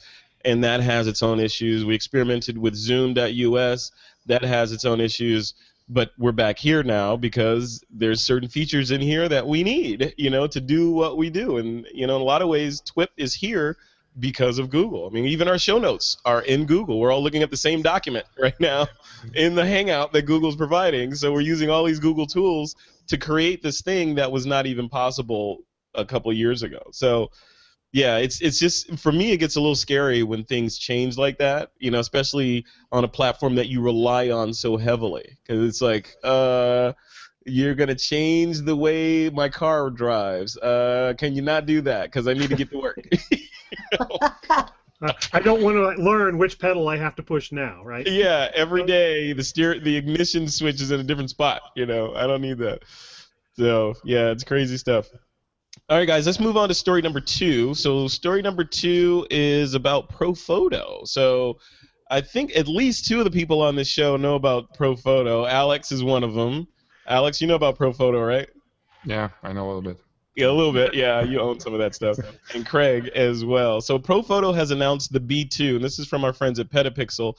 [0.47, 1.85] and that has its own issues.
[1.85, 3.91] We experimented with Zoom.us,
[4.27, 5.55] that has its own issues.
[5.89, 10.31] But we're back here now because there's certain features in here that we need, you
[10.31, 11.59] know, to do what we do.
[11.59, 13.77] And you know, in a lot of ways, TWIP is here
[14.19, 15.07] because of Google.
[15.07, 16.99] I mean, even our show notes are in Google.
[16.99, 18.89] We're all looking at the same document right now
[19.35, 21.15] in the Hangout that Google's providing.
[21.15, 22.75] So we're using all these Google tools
[23.09, 25.59] to create this thing that was not even possible
[25.95, 26.83] a couple years ago.
[26.93, 27.31] So
[27.93, 31.39] yeah, it's it's just for me it gets a little scary when things change like
[31.39, 35.81] that, you know, especially on a platform that you rely on so heavily cuz it's
[35.81, 36.93] like uh
[37.49, 40.57] you're going to change the way my car drives.
[40.57, 42.99] Uh, can you not do that cuz I need to get to work.
[43.99, 44.29] Uh,
[45.33, 48.07] I don't want to learn which pedal I have to push now, right?
[48.07, 51.63] yeah, every day the steer the ignition switch is in a different spot.
[51.75, 52.83] You know, I don't need that.
[53.55, 55.09] So yeah, it's crazy stuff.
[55.89, 57.73] All right, guys, let's move on to story number two.
[57.75, 61.07] So story number two is about Profoto.
[61.07, 61.61] So
[62.11, 65.49] I think at least two of the people on this show know about Profoto.
[65.49, 66.67] Alex is one of them.
[67.07, 68.49] Alex, you know about Profoto, right?
[69.05, 69.99] Yeah, I know a little bit.
[70.35, 70.93] Yeah, a little bit.
[70.93, 72.19] Yeah, you own some of that stuff.
[72.53, 73.81] And Craig as well.
[73.81, 77.35] So Profoto has announced the B2, and this is from our friends at Petapixel.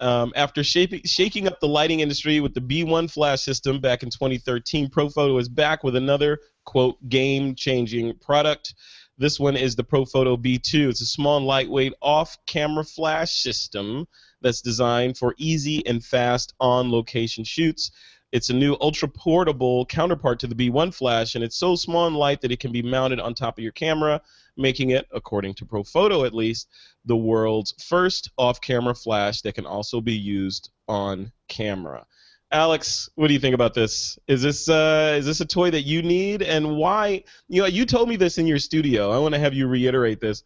[0.00, 4.08] Um, after shaping, shaking up the lighting industry with the B1 flash system back in
[4.08, 6.38] 2013, Profoto is back with another,
[6.70, 8.74] quote, game-changing product.
[9.18, 10.88] This one is the Profoto B2.
[10.88, 14.06] It's a small lightweight off-camera flash system
[14.40, 17.90] that's designed for easy and fast on-location shoots.
[18.30, 22.14] It's a new ultra portable counterpart to the B1 flash, and it's so small and
[22.14, 24.20] light that it can be mounted on top of your camera,
[24.56, 26.68] making it, according to Profoto at least,
[27.04, 32.06] the world's first off camera flash that can also be used on camera.
[32.52, 34.18] Alex, what do you think about this?
[34.26, 37.22] Is this uh, is this a toy that you need, and why?
[37.48, 39.10] You know, you told me this in your studio.
[39.10, 40.42] I want to have you reiterate this.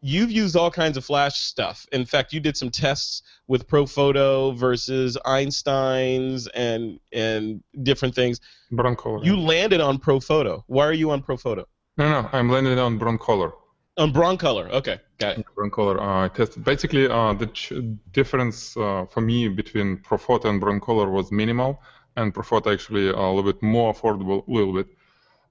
[0.00, 1.86] You've used all kinds of flash stuff.
[1.90, 8.40] In fact, you did some tests with Profoto versus Einstein's and and different things.
[8.70, 9.24] Broncolor.
[9.24, 10.62] You landed on Profoto.
[10.66, 11.64] Why are you on Profoto?
[11.96, 13.52] No, no, I'm landed on Broncolor.
[13.96, 15.46] On Broncolor, Okay, got it.
[15.56, 15.98] Broncolor.
[16.00, 16.64] Uh, I tested.
[16.64, 17.72] Basically, uh, the ch-
[18.12, 21.80] difference uh, for me between Profoto and Broncolor was minimal,
[22.16, 24.88] and Profoto actually a little bit more affordable, a little bit.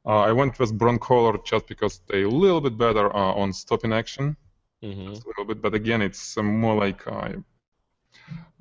[0.06, 3.94] Uh, I went with Broncolor just because they a little bit better uh, on stopping
[3.94, 4.38] action,
[4.82, 5.62] hmm just a little bit.
[5.62, 7.30] But again, it's uh, more like uh,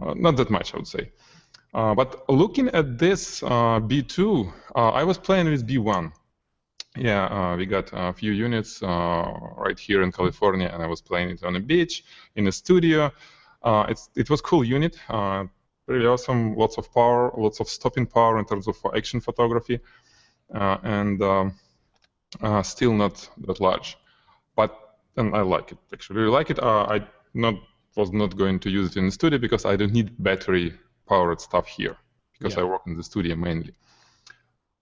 [0.01, 1.11] uh, not that much, I would say.
[1.75, 6.13] Uh, but looking at this uh, B2, uh, I was playing with B1.
[6.97, 11.01] Yeah, uh, we got a few units uh, right here in California, and I was
[11.01, 12.05] playing it on a beach
[12.37, 13.11] in a studio.
[13.63, 15.45] Uh, it's, it was cool unit, uh,
[15.87, 19.81] really awesome, lots of power, lots of stopping power in terms of action photography,
[20.55, 21.55] uh, and um,
[22.43, 23.97] uh, still not that large.
[24.55, 24.77] But
[25.17, 26.59] and I like it actually, really like it.
[26.59, 27.55] Uh, I not
[27.97, 30.75] was not going to use it in the studio because I don't need battery
[31.07, 31.97] powered stuff here
[32.39, 32.63] because Yeah.
[32.63, 33.75] I work in the studio mainly.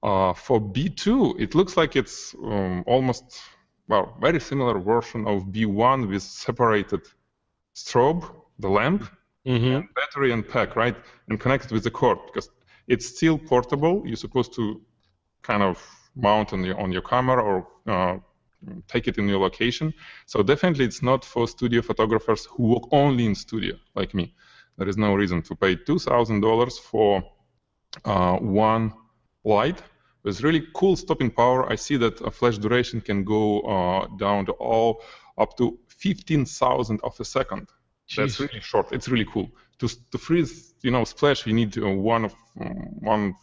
[0.03, 3.25] Uh, for B2, it looks like it's um, almost
[3.89, 7.03] well very similar version of B1 with separated
[7.75, 8.25] strobe,
[8.59, 9.05] the lamp,
[9.45, 10.97] hmm and battery and pack, right?
[11.29, 12.49] And connected with the cord because
[12.89, 14.03] it's still portable.
[14.07, 14.81] You're supposed to
[15.43, 15.79] kind of
[16.17, 18.19] mount on your on your camera or uh,
[18.89, 19.93] take it in your location.
[20.27, 24.35] So definitely, it's not for studio photographers who work only in studio like me.
[24.79, 27.23] There is no reason to pay two thousand dollars for
[28.05, 28.93] uh, one
[29.45, 29.83] light
[30.23, 31.71] with really cool stopping power.
[31.71, 35.03] I see that a flash duration can go uh, down to all
[35.39, 37.69] up to 15,000 of a second.
[38.17, 38.93] That's really short.
[38.93, 39.51] It's really cool.
[39.79, 43.35] To, to freeze, you know, splash, you need uh, one of um, one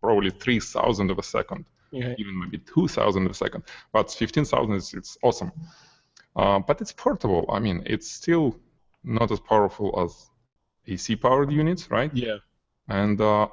[0.00, 2.14] probably 3,000 of a second, Yeah.
[2.18, 3.64] even maybe 2,000 of a second.
[3.92, 5.52] But 15,000 is it's awesome.
[6.34, 7.46] Uh, but it's portable.
[7.52, 8.56] I mean, it's still
[9.04, 10.30] not as powerful as
[10.86, 12.12] AC powered units, right?
[12.14, 12.38] Yeah.
[12.88, 13.48] And uh,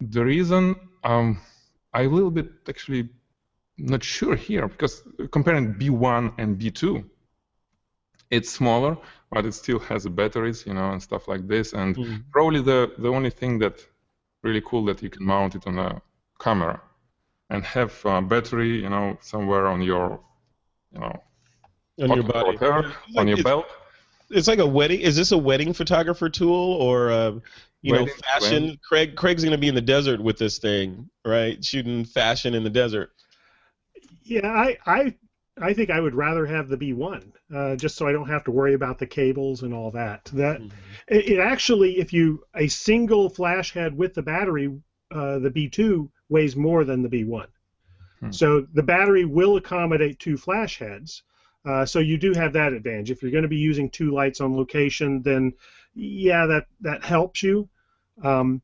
[0.00, 1.38] the reason um,
[1.92, 3.08] I'm a little bit actually
[3.78, 5.02] not sure here because
[5.32, 7.04] comparing B1 and B2,
[8.30, 8.96] it's smaller,
[9.30, 11.72] but it still has batteries, you know, and stuff like this.
[11.72, 12.24] And Mhm.
[12.32, 13.86] probably the the only thing that
[14.42, 16.02] really cool that you can mount it on a
[16.40, 16.80] camera
[17.50, 20.20] and have a battery, you know, somewhere on your,
[20.92, 21.12] you know,
[21.98, 22.58] On your body.
[22.60, 23.66] whatever, It's on your belt.
[24.30, 25.00] It's like a wedding.
[25.00, 27.32] Is this a wedding photographer tool or uh,
[27.82, 28.80] you know Wedding, fashion?
[28.86, 31.62] Craig Craig's gonna be in the desert with this thing, right?
[31.64, 33.10] Shooting fashion in the desert.
[34.24, 35.14] Yeah, I, I,
[35.60, 38.50] I think I would rather have the B1, uh, just so I don't have to
[38.50, 40.24] worry about the cables and all that.
[40.32, 40.62] That
[41.08, 44.74] it, it actually, if you a single flash head with the battery,
[45.14, 47.46] uh, the B2 weighs more than the B1.
[48.20, 48.30] Hmm.
[48.30, 51.22] So the battery will accommodate two flash heads.
[51.64, 53.10] Uh, so you do have that advantage.
[53.10, 55.52] If you're going to be using two lights on location, then
[55.94, 57.68] yeah, that that helps you.
[58.22, 58.60] Um,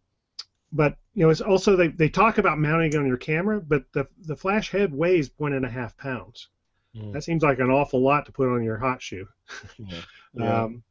[0.72, 3.84] but you know, it's also they, they talk about mounting it on your camera, but
[3.92, 6.48] the the flash head weighs one and a half pounds.
[6.94, 7.12] Mm.
[7.12, 9.26] That seems like an awful lot to put on your hot shoe.
[9.78, 10.00] Yeah.
[10.32, 10.62] Yeah.
[10.62, 10.84] Um,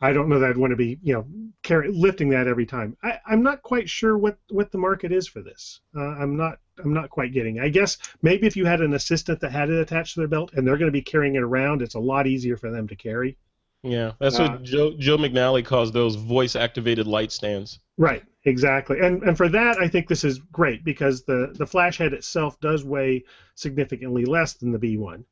[0.00, 1.26] I don't know that I'd want to be, you know,
[1.62, 2.96] carry, lifting that every time.
[3.02, 5.80] I, I'm not quite sure what, what the market is for this.
[5.96, 7.60] Uh, I'm not I'm not quite getting.
[7.60, 10.52] I guess maybe if you had an assistant that had it attached to their belt
[10.54, 12.96] and they're going to be carrying it around, it's a lot easier for them to
[12.96, 13.38] carry.
[13.82, 14.12] yeah.
[14.18, 17.80] That's uh, what Joe Joe McNally calls those voice activated light stands.
[17.96, 19.00] Right, exactly.
[19.00, 22.60] And and for that, I think this is great because the the flash head itself
[22.60, 23.24] does weigh
[23.54, 25.24] significantly less than the B1.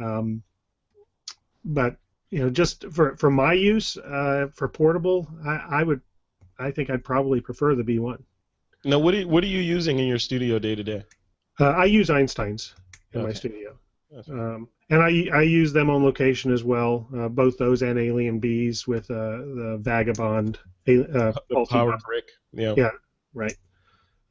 [0.00, 0.42] Um,
[1.64, 1.96] but
[2.34, 6.00] you know, just for for my use, uh, for portable, I, I would,
[6.58, 8.20] I think I'd probably prefer the B1.
[8.84, 11.04] Now, what are you, what are you using in your studio day to day?
[11.60, 12.74] Uh, I use Einsteins
[13.12, 13.78] in my studio,
[14.28, 17.08] um, and I I use them on location as well.
[17.16, 20.58] Uh, both those and AlienBees with uh, the Vagabond.
[20.88, 22.24] Uh, The power brick.
[22.52, 22.74] Yeah.
[22.76, 22.90] Yeah.
[23.32, 23.56] right.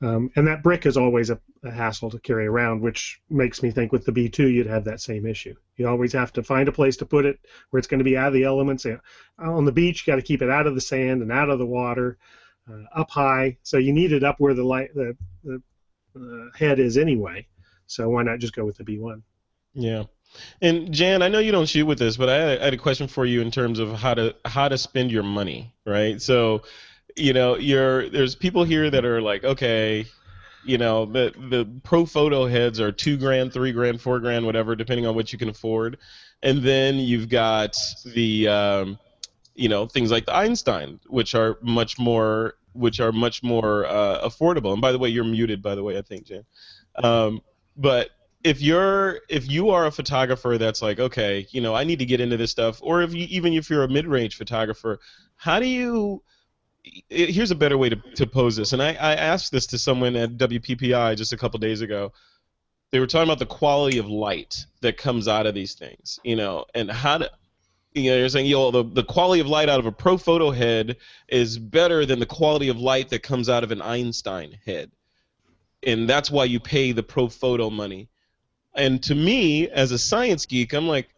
[0.04, 3.72] Um, and that brick is always a, a hassle to carry around, which makes me
[3.72, 5.56] think with the B2 you'd have that same issue.
[5.78, 7.40] You always have to find a place to put it
[7.70, 8.86] where it's going to be out of the elements.
[8.86, 8.98] Uh,
[9.38, 11.58] On the beach, you got to keep it out of the sand and out of
[11.58, 12.18] the water,
[12.70, 13.58] uh, up high.
[13.64, 15.62] So you need it up where the light the, the
[16.18, 17.48] uh, head is anyway.
[17.88, 19.22] So why not just go with the B1?
[19.74, 20.04] Yeah.
[20.62, 22.78] And Jan, I know you don't shoot with this, but I had, I had a
[22.78, 26.22] question for you in terms of how to how to spend your money, right?
[26.22, 26.64] So
[27.16, 30.06] you know, you're there's people here that are like, okay,
[30.66, 35.06] you know, the the Profoto heads are two grand, three grand, four grand, whatever, depending
[35.06, 35.98] on what you can afford,
[36.42, 39.00] and then you've got the um,
[39.56, 44.28] you know things like the Einstein, which are much more which are much more uh,
[44.28, 44.74] affordable.
[44.74, 45.62] And by the way, you're muted.
[45.62, 46.46] By the way, I think Jan.
[47.04, 47.42] Um,
[47.78, 48.10] but
[48.44, 52.06] if you're if you are a photographer that's like okay you know i need to
[52.06, 55.00] get into this stuff or if you even if you're a mid-range photographer
[55.38, 56.22] how do you
[57.10, 60.16] here's a better way to, to pose this and I, I asked this to someone
[60.16, 62.12] at wppi just a couple days ago
[62.92, 66.36] they were talking about the quality of light that comes out of these things you
[66.36, 67.32] know and how to
[67.94, 70.98] you know, you're saying, yo, the, the quality of light out of a Profoto head
[71.28, 74.92] is better than the quality of light that comes out of an Einstein head.
[75.86, 78.10] And that's why you pay the Profoto money.
[78.76, 81.13] And to me, as a science geek, I'm like,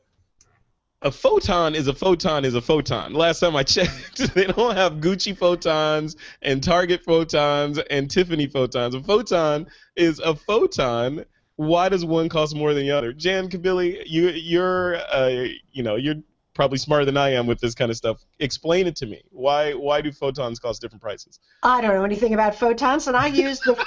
[1.05, 3.13] a photon is a photon is a photon.
[3.13, 8.95] Last time I checked, they don't have Gucci photons and Target photons and Tiffany photons.
[8.95, 11.23] A photon is a photon.
[11.57, 13.13] Why does one cost more than the other?
[13.13, 16.15] Jan Kabili, you you're uh, you know you're
[16.55, 18.25] probably smarter than I am with this kind of stuff.
[18.39, 19.21] Explain it to me.
[19.29, 21.39] Why why do photons cost different prices?
[21.61, 23.75] I don't know anything about photons, and I use the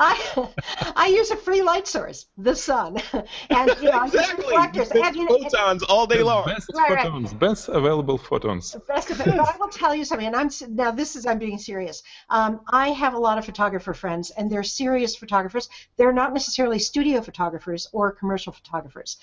[0.00, 0.48] I,
[0.94, 2.98] I use a free light source, the sun,
[3.50, 4.56] and you know exactly.
[4.56, 4.90] I use reflectors.
[4.90, 6.46] And, you know, photons all day long.
[6.46, 7.02] Best Right, right.
[7.02, 8.76] photons, best available photons.
[8.86, 9.18] Best of.
[9.18, 12.02] But I will tell you something, and I'm now this is I'm being serious.
[12.30, 15.68] Um, I have a lot of photographer friends, and they're serious photographers.
[15.96, 19.16] They're not necessarily studio photographers or commercial photographers,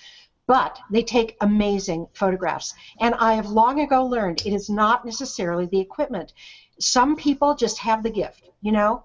[0.46, 2.74] but they take amazing photographs.
[3.00, 6.32] And I have long ago learned it is not necessarily the equipment.
[6.78, 9.04] Some people just have the gift, you know,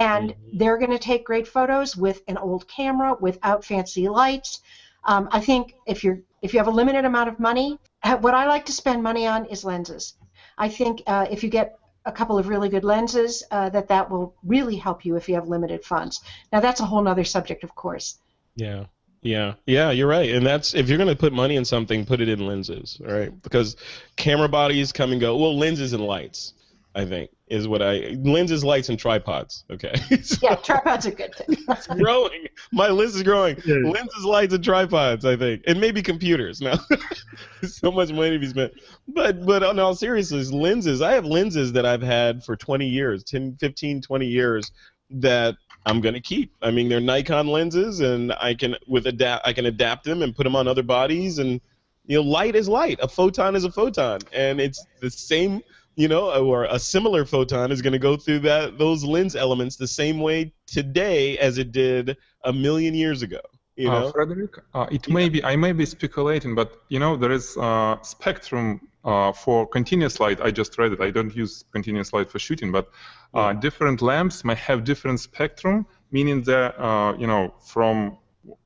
[0.00, 4.60] and they're going to take great photos with an old camera without fancy lights.
[5.04, 8.34] Um, I think if you're if you have a limited amount of money, uh, what
[8.34, 10.14] I like to spend money on is lenses.
[10.56, 14.10] I think uh, if you get a couple of really good lenses, uh, that that
[14.10, 16.20] will really help you if you have limited funds.
[16.52, 18.18] Now that's a whole other subject, of course.
[18.56, 18.86] Yeah.
[19.22, 22.28] Yeah, yeah, you're right, and that's if you're gonna put money in something, put it
[22.28, 23.30] in lenses, right?
[23.42, 23.76] Because
[24.16, 25.36] camera bodies come and go.
[25.36, 26.54] Well, lenses and lights,
[26.94, 29.64] I think, is what I lenses, lights, and tripods.
[29.70, 29.92] Okay,
[30.22, 31.44] so Yeah, tripods are good too.
[31.68, 32.46] it's growing.
[32.72, 33.58] My list is growing.
[33.66, 33.90] Yeah.
[33.90, 35.26] Lenses, lights, and tripods.
[35.26, 36.62] I think, and maybe computers.
[36.62, 36.78] Now,
[37.62, 38.72] so much money to be spent.
[39.06, 41.02] But but on all seriousness, lenses.
[41.02, 44.72] I have lenses that I've had for 20 years, 10, 15, 20 years
[45.10, 45.56] that
[45.86, 46.52] I'm gonna keep.
[46.62, 49.46] I mean, they're Nikon lenses, and I can with adapt.
[49.46, 51.60] I can adapt them and put them on other bodies, and
[52.06, 52.98] you know, light is light.
[53.02, 55.62] A photon is a photon, and it's the same.
[55.96, 59.76] You know, or a similar photon is going to go through that those lens elements
[59.76, 63.40] the same way today as it did a million years ago.
[63.76, 67.16] You know, Uh, Frederick, uh, it may be I may be speculating, but you know
[67.16, 70.40] there is uh, spectrum uh, for continuous light.
[70.40, 71.00] I just read it.
[71.00, 72.90] I don't use continuous light for shooting, but
[73.34, 78.18] uh, different lamps may have different spectrum, meaning that uh, you know from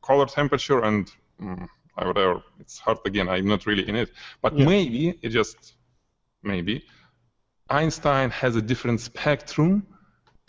[0.02, 1.10] color temperature and
[1.40, 2.42] mm, whatever.
[2.60, 3.28] It's hard again.
[3.28, 4.10] I'm not really in it,
[4.42, 4.66] but Yeah.
[4.66, 5.74] maybe it just
[6.42, 6.84] maybe
[7.70, 9.86] Einstein has a different spectrum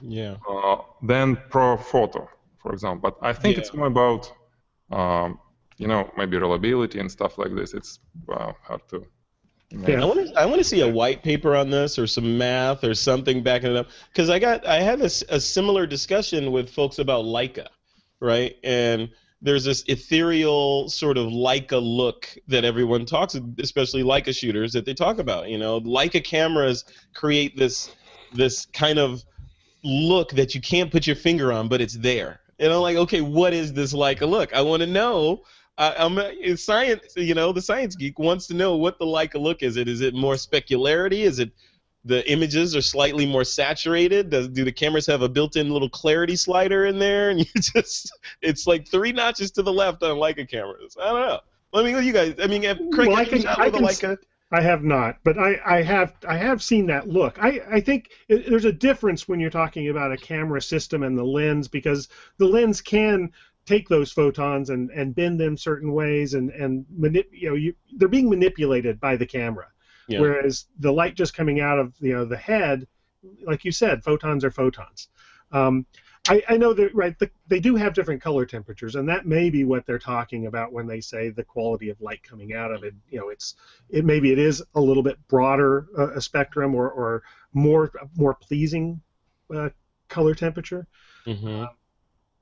[0.02, 0.38] yeah.
[0.50, 2.28] uh, than Profoto,
[2.62, 3.10] for example.
[3.10, 4.32] But I think it's more about,
[4.92, 5.40] um,
[5.78, 7.74] you know, maybe reliability and stuff like this.
[7.74, 9.06] It's uh, hard to.
[9.76, 10.02] Imagine.
[10.02, 12.84] I want to I want to see a white paper on this or some math
[12.84, 16.70] or something backing it up because I got I had a, a, similar discussion with
[16.70, 17.68] folks about Leica,
[18.20, 18.56] right?
[18.64, 19.10] And
[19.42, 24.94] there's this ethereal sort of Leica look that everyone talks, especially Leica shooters, that they
[24.94, 25.50] talk about.
[25.50, 27.96] You know, Leica cameras create this
[28.34, 29.24] this kind of
[29.84, 32.40] look that you can't put your finger on, but it's there.
[32.60, 34.54] And I'm like, okay, what is this Leica look?
[34.54, 35.44] I want to know.
[35.78, 39.06] I, I'm a, in science, you know, the science geek wants to know what the
[39.06, 39.78] Leica look is.
[39.78, 41.20] It is it more specularity?
[41.24, 41.52] Is it
[42.06, 44.30] the images are slightly more saturated?
[44.30, 47.30] Does do the cameras have a built-in little clarity slider in there?
[47.30, 48.12] And you just
[48.42, 50.96] it's like three notches to the left on Leica cameras.
[51.02, 51.40] I don't know.
[51.74, 52.36] Let me know you guys.
[52.42, 52.62] I mean,
[52.92, 54.18] Craig, Well, I can- I with a can Leica?
[54.52, 57.38] I have not, but I, I have I have seen that look.
[57.44, 61.18] I, I think it, there's a difference when you're talking about a camera system and
[61.18, 62.08] the lens because
[62.38, 63.32] the lens can
[63.66, 67.74] take those photons and, and bend them certain ways and and manip, you know you,
[67.98, 69.68] they're being manipulated by the camera.
[70.08, 70.20] Yeah.
[70.20, 72.88] Whereas the light just coming out of you know the head,
[73.46, 75.10] like you said, photons are photons.
[75.52, 75.86] Um,
[76.28, 77.18] I, I know that right.
[77.18, 80.72] The, they do have different color temperatures, and that may be what they're talking about
[80.72, 82.96] when they say the quality of light coming out of it.
[83.10, 83.56] You know, it's
[83.90, 88.34] it maybe it is a little bit broader uh, a spectrum or, or more more
[88.34, 89.02] pleasing
[89.56, 89.70] uh,
[90.08, 90.88] color temperature.
[91.26, 91.66] hmm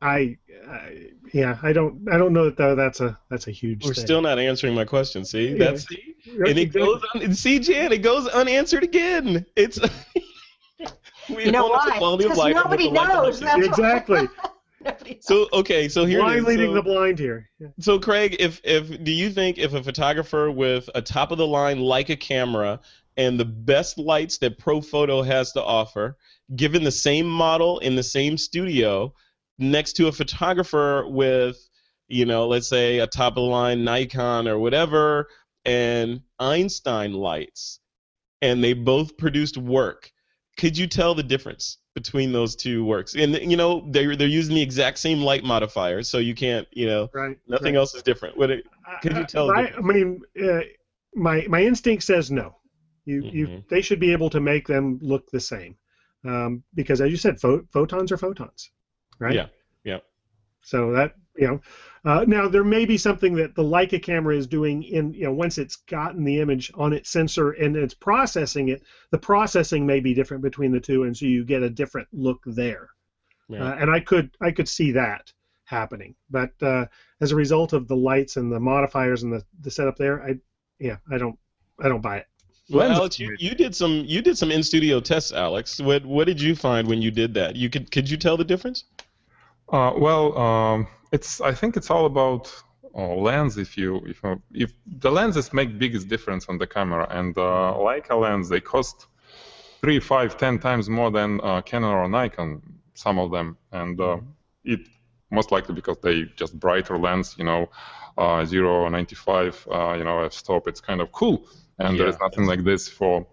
[0.03, 0.37] I,
[0.69, 3.85] I yeah, I don't I don't know that though that's a that's a huge.
[3.85, 4.03] We're thing.
[4.05, 5.23] still not answering my question.
[5.25, 5.57] See, Yeah.
[5.71, 6.81] that's see, and it exactly.
[6.81, 7.01] goes.
[7.15, 9.45] Un- see, Jan, it goes unanswered again.
[9.55, 9.79] It's
[11.29, 11.85] We You know don't know why?
[11.85, 13.39] the quality of Because light or nobody knows.
[13.39, 13.45] quality.
[13.45, 13.65] That's.
[13.67, 14.27] Exactly.
[14.85, 15.25] Nobody knows.
[15.25, 16.45] So okay, so here it Blind is.
[16.45, 17.49] leading So- the blind here.
[17.59, 17.67] Yeah.
[17.79, 21.47] So Craig, if if do you think if a photographer with a top of the
[21.47, 22.81] line Leica camera
[23.15, 26.17] and the best lights that Profoto has to offer,
[26.57, 29.13] given the same model in the same studio,
[29.59, 31.57] next to a photographer with,
[32.07, 35.27] you know, let's say a top of the line Nikon or whatever,
[35.65, 37.79] and Einstein lights,
[38.41, 40.11] and they both produced work,
[40.57, 43.15] could you tell the difference between those two works?
[43.15, 46.85] And you know, they're they're using the exact same light modifiers, so you can't, you
[46.87, 47.37] know, Right.
[47.47, 47.79] Nothing right.
[47.79, 48.37] else is different.
[48.37, 48.65] Would it?
[49.01, 50.61] Could you tell I, I mean, uh,
[51.15, 52.55] my my instinct says no.
[53.05, 53.63] You you Mhm.
[53.69, 55.75] they should be able to make them look the same,
[56.25, 58.71] um, because as you said, pho- photons are photons,
[59.19, 59.35] right?
[59.35, 59.47] Yeah,
[59.83, 59.99] yeah.
[60.61, 61.61] So that you know,
[62.05, 65.33] uh, now there may be something that the Leica camera is doing in you know
[65.33, 69.99] once it's gotten the image on its sensor and it's processing it, the processing may
[69.99, 72.89] be different between the two, and so you get a different look there.
[73.49, 73.63] Yeah.
[73.63, 75.31] Uh, and I could I could see that
[75.65, 76.85] happening, but uh,
[77.21, 80.35] as a result of the lights and the modifiers and the, the setup there, I
[80.79, 81.37] yeah I don't
[81.79, 82.27] I don't buy it.
[82.69, 85.79] Well, Lens Alex, you, you did some you did some in studio tests, Alex.
[85.81, 87.55] What what did you find when you did that?
[87.55, 88.85] You could could you tell the difference?
[89.69, 92.53] Uh, well, um, it's I think it's all about
[92.95, 93.57] uh, lens.
[93.57, 94.21] If you if
[94.53, 99.07] if the lenses make biggest difference on the camera, and uh, Leica lens they cost
[99.81, 102.61] three, five, ten times more than uh, Canon or Nikon.
[102.95, 104.17] Some of them, and uh,
[104.63, 104.81] it
[105.31, 107.35] most likely because they just brighter lens.
[107.37, 107.69] You know,
[108.17, 109.67] uh, zero, 95.
[109.71, 110.67] Uh, you know, f-stop.
[110.67, 111.47] It's kind of cool,
[111.79, 113.25] and Yeah, there's nothing like this for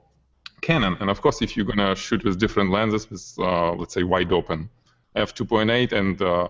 [0.63, 0.97] Canon.
[1.01, 4.33] And of course, if you're gonna shoot with different lenses, with uh, let's say wide
[4.33, 4.71] open
[5.17, 6.49] f2.8 and uh,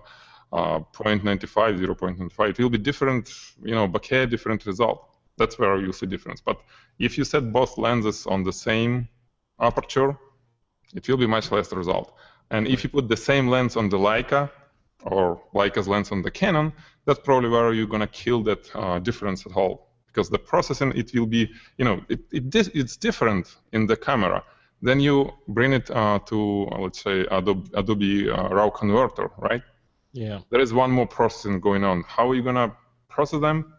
[0.53, 3.33] uh, 0.95, 0.95, it will be different,
[3.63, 5.07] you know, bokeh, different result.
[5.37, 6.41] That's where you'll see difference.
[6.41, 6.59] But
[6.99, 9.07] if you set both lenses on the same
[9.59, 10.17] aperture,
[10.93, 12.13] it will be much less result.
[12.49, 14.49] And if you put the same lens on the Leica
[15.03, 16.73] or Leica's lens on the Canon,
[17.05, 19.87] that's probably where you're gonna kill that uh, difference at all.
[20.07, 24.43] Because the processing, it will be, you know, it, it it's different in the camera.
[24.81, 29.61] Then you bring it uh, to, uh, let's say, Adobe, Adobe uh, RAW converter, right?
[30.13, 30.39] Yeah.
[30.49, 32.03] There is one more processing going on.
[32.07, 32.75] How are you gonna
[33.07, 33.73] process them?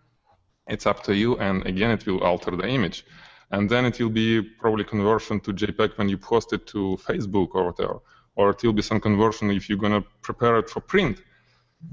[0.68, 3.04] It's up to you, and again, it will alter the image,
[3.50, 7.48] and then it will be probably conversion to JPEG when you post it to Facebook
[7.54, 7.98] or whatever,
[8.36, 11.20] or it will be some conversion if you're gonna prepare it for print.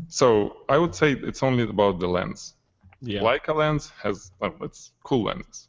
[0.07, 2.53] So I would say it's only about the lens.
[3.01, 3.21] Yeah.
[3.21, 5.67] Leica lens has, well, it's cool lenses.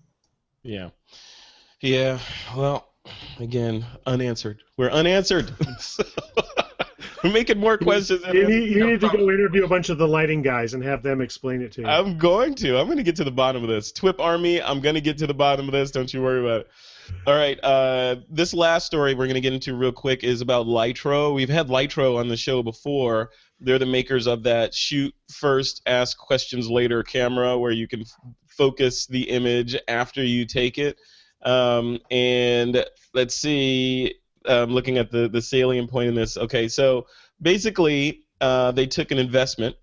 [0.62, 0.90] Yeah.
[1.80, 2.18] Yeah.
[2.54, 2.89] Well,
[3.38, 4.62] again, unanswered.
[4.76, 5.52] We're unanswered.
[5.78, 6.04] So,
[7.24, 8.22] We're making more questions.
[8.22, 10.82] than You need, you need to go interview a bunch of the lighting guys and
[10.82, 11.86] have them explain it to you.
[11.86, 12.78] I'm going to.
[12.78, 13.92] I'm going to get to the bottom of this.
[13.92, 15.90] Twip Army, I'm going to get to the bottom of this.
[15.90, 16.68] Don't you worry about it.
[17.26, 17.58] All right.
[17.62, 21.34] Uh, this last story we're going to get into real quick is about Lytro.
[21.34, 23.30] We've had Lytro on the show before.
[23.60, 28.16] They're the makers of that shoot first, ask questions later camera where you can f-
[28.46, 30.98] focus the image after you take it.
[31.42, 32.84] Um, and
[33.14, 34.14] let's see,
[34.46, 36.36] um, looking at the, the salient point in this.
[36.36, 37.06] Okay, so
[37.40, 39.76] basically, uh, they took an investment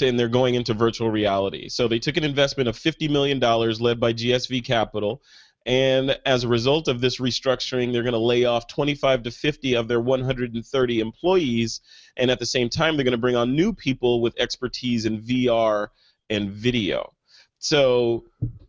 [0.00, 1.68] and they're going into virtual reality.
[1.68, 5.22] So they took an investment of $50 million led by GSV Capital.
[5.66, 9.74] And as a result of this restructuring, they're going to lay off 25 to 50
[9.74, 11.80] of their 130 employees.
[12.16, 15.20] And at the same time, they're going to bring on new people with expertise in
[15.20, 15.88] VR
[16.30, 17.12] and video.
[17.58, 18.24] So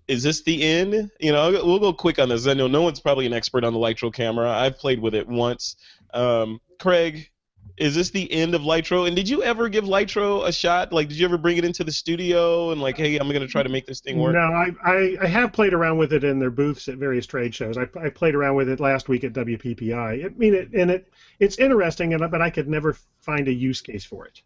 [0.08, 1.12] is this the end?
[1.20, 2.48] You know, we'll go quick on this.
[2.48, 4.50] I know no one's probably an expert on the Lytro camera.
[4.50, 5.76] I've played with it once.
[6.14, 7.30] Um, Craig,
[7.78, 9.06] is this the end of Lytro?
[9.06, 10.92] And did you ever give Lytro a shot?
[10.92, 13.64] Like, did you ever bring it into the studio and like, hey, I'm gonna try
[13.64, 14.34] to make this thing work?
[14.34, 17.54] No, I, I, I have played around with it in their booths at various trade
[17.54, 17.78] shows.
[17.78, 20.26] I, I played around with it last week at WPPI.
[20.26, 23.82] I mean, it, and it it's interesting, and but I could never find a use
[23.82, 24.42] case for it.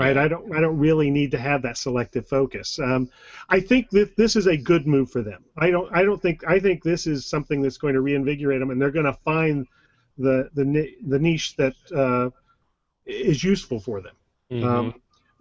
[0.00, 0.16] Right?
[0.16, 2.78] I don't I don't really need to have that selective focus.
[2.78, 3.08] Um,
[3.48, 5.44] I think that this is a good move for them.
[5.56, 8.70] I don't I don't think I think this is something that's going to reinvigorate them,
[8.70, 9.66] and they're going to find
[10.18, 10.64] the the
[11.06, 12.30] the niche that uh,
[13.06, 14.16] is useful for them.
[14.50, 14.64] Mhm.
[14.64, 14.94] Um,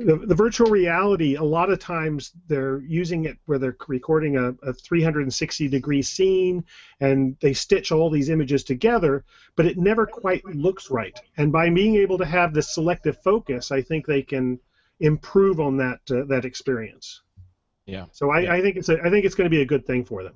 [0.04, 4.50] the, the virtual reality, a lot of times they're using it where they're recording a,
[4.64, 6.64] a 360 degree scene
[7.00, 9.24] and they stitch all these images together,
[9.56, 11.20] but it never quite looks right.
[11.38, 14.60] And by being able to have this selective focus, I think they can
[15.00, 17.22] improve on that uh, that experience.
[17.86, 18.54] yeah, So I, Yeah.
[18.54, 20.36] I think it's a, I think it's going to be a good thing for them.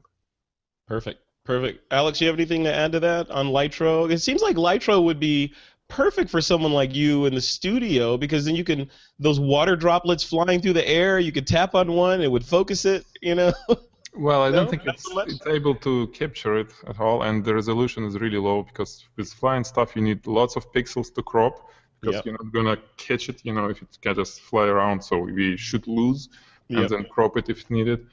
[0.87, 1.91] perfect, perfect.
[1.91, 4.11] Alex, you have anything to add to that on Lytro?
[4.11, 5.53] It seems like Lytro would be
[5.89, 10.23] perfect for someone like you in the studio because then you can those water droplets
[10.23, 11.19] flying through the air.
[11.19, 13.05] You could tap on one, it would focus it.
[13.21, 13.51] You know.
[14.15, 17.53] Well, I No, don't think it's, it's able to capture it at all, and the
[17.53, 21.67] resolution is really low because with flying stuff you need lots of pixels to crop
[22.01, 22.25] because Yep.
[22.25, 25.03] you're not gonna catch it, you know, if it can just fly around.
[25.03, 26.29] So we should lose
[26.73, 26.89] and Yep.
[26.89, 28.07] then crop it if needed.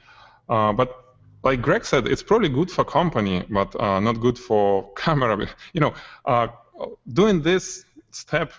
[0.49, 0.95] Uh, but
[1.43, 5.47] like Greg said, it's probably good for company, but uh, not good for camera.
[5.73, 5.93] You know,
[6.25, 6.47] uh,
[7.11, 8.53] doing this step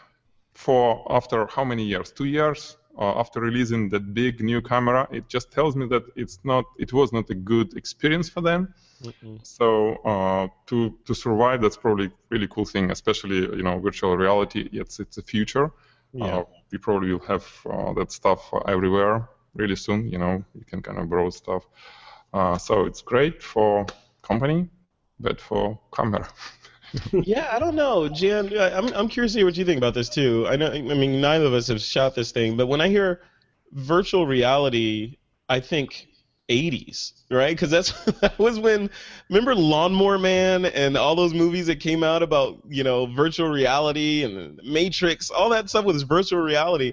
[0.55, 2.11] for after how many years?
[2.13, 6.39] Two years uh, after releasing that big new camera, it just tells me that it's
[6.45, 8.73] not, it was not a good experience for them.
[9.43, 14.69] So uh, to to survive, that's probably really cool thing, especially you know virtual reality.
[14.73, 15.71] It's it's a future.
[16.13, 16.39] Yeah.
[16.39, 20.09] Uh, we probably will have uh, that stuff everywhere really soon.
[20.09, 21.67] You know, you can kind of browse stuff.
[22.33, 23.87] Uh, so it's great for
[24.23, 24.69] company,
[25.21, 26.27] but for camera.
[27.13, 28.57] yeah, I don't know, Jan.
[28.57, 30.47] I- I'm I'm curious to hear what you think about this too.
[30.49, 33.21] I know, I mean, neither of us have shot this thing, but when I hear
[33.73, 35.19] virtual reality,
[35.49, 36.09] I think
[36.49, 37.55] 80s, right?
[37.55, 38.91] Because that's that was when
[39.29, 44.23] remember Lawnmower Man and all those movies that came out about you know virtual reality
[44.25, 46.93] and Matrix, all that stuff with virtual reality.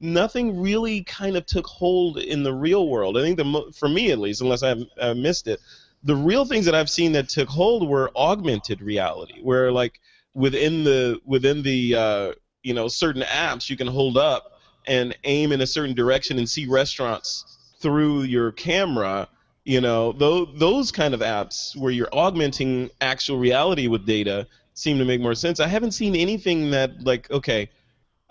[0.00, 3.16] Nothing really kind of took hold in the real world.
[3.16, 5.60] I think the for me at least, unless I've, I've missed it,
[6.04, 10.00] the real things that I've seen that took hold were augmented reality, where like
[10.34, 12.32] within the within the uh,
[12.62, 16.48] you know certain apps you can hold up and aim in a certain direction and
[16.48, 19.28] see restaurants through your camera.
[19.64, 24.98] You know those those kind of apps where you're augmenting actual reality with data seem
[24.98, 25.60] to make more sense.
[25.60, 27.70] I haven't seen anything that like okay.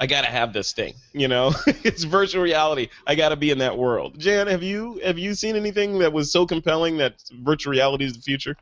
[0.02, 1.54] I gotta have this thing, you know.
[1.68, 2.90] it's virtual reality.
[3.06, 4.18] I gotta be in that world.
[4.18, 8.14] Jan, have you have you seen anything that was so compelling that virtual reality is
[8.14, 8.58] the future?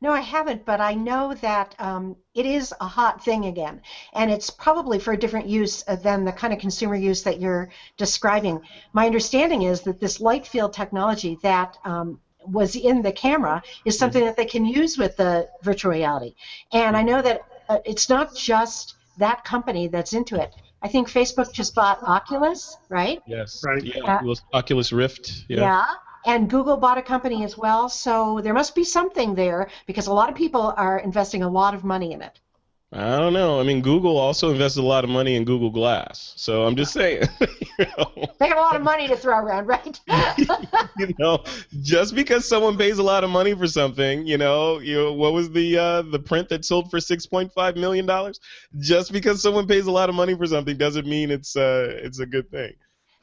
[0.00, 3.82] No, I haven't, but I know that um, it is a hot thing again,
[4.12, 7.40] and it's probably for a different use uh, than the kind of consumer use that
[7.40, 8.60] you're describing.
[8.92, 13.98] My understanding is that this light field technology that um, was in the camera is
[13.98, 16.36] something that they can use with the virtual reality,
[16.72, 20.54] and I know that uh, it's not just that company that's into it.
[20.82, 23.20] I think Facebook just bought Oculus, right?
[23.26, 23.62] Yes.
[23.64, 23.82] Right.
[23.82, 24.02] Yeah.
[24.02, 25.44] Uh, Oculus, Oculus Rift.
[25.48, 25.86] Yeah.
[26.24, 30.12] And Google bought a company as well, so there must be something there because a
[30.12, 32.38] lot of people are investing a lot of money in it.
[32.92, 33.58] I don't know.
[33.58, 36.92] I mean, Google also invested a lot of money in Google Glass, so I'm just
[36.92, 37.22] saying.
[37.78, 39.98] you know, They got a lot of money to throw around, right?
[40.96, 41.42] you know,
[41.80, 45.32] just because someone pays a lot of money for something, you know, you know, what
[45.32, 48.40] was the uh, the print that sold for 6.5 million dollars?
[48.78, 52.18] Just because someone pays a lot of money for something doesn't mean it's uh it's
[52.20, 52.72] a good thing.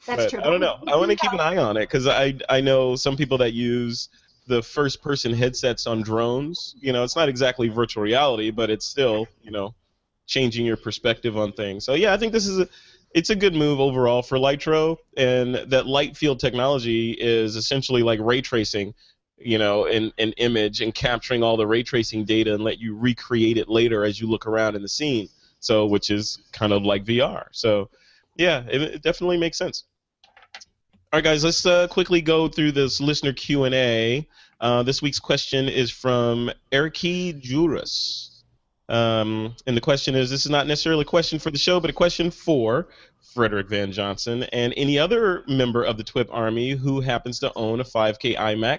[0.06, 0.40] That's But true.
[0.42, 0.82] I don't know.
[0.88, 3.52] I want to keep an eye on it because I I know some people that
[3.52, 4.08] use
[4.50, 6.74] the first person headsets on drones.
[6.80, 9.74] You know, it's not exactly virtual reality, but it's still you know
[10.26, 11.84] changing your perspective on things.
[11.84, 12.68] So yeah, I think this is a
[13.14, 18.20] it's a good move overall for Lytro, and that light field technology is essentially like
[18.20, 18.92] ray tracing.
[19.42, 22.94] You know, in an image and capturing all the ray tracing data and let you
[22.94, 25.30] recreate it later as you look around in the scene.
[25.60, 27.46] So, which is kind of like VR.
[27.52, 27.88] So,
[28.36, 29.84] yeah, it, it definitely makes sense.
[31.12, 34.28] All right, guys, let's uh, quickly go through this listener Q and A.
[34.60, 38.44] Uh, this week's question is from Erki Juras.
[38.88, 41.90] Um, and the question is this is not necessarily a question for the show, but
[41.90, 42.90] a question for
[43.34, 47.80] Frederick Van Johnson and any other member of the TWIP Army who happens to own
[47.80, 48.78] a 5K iMac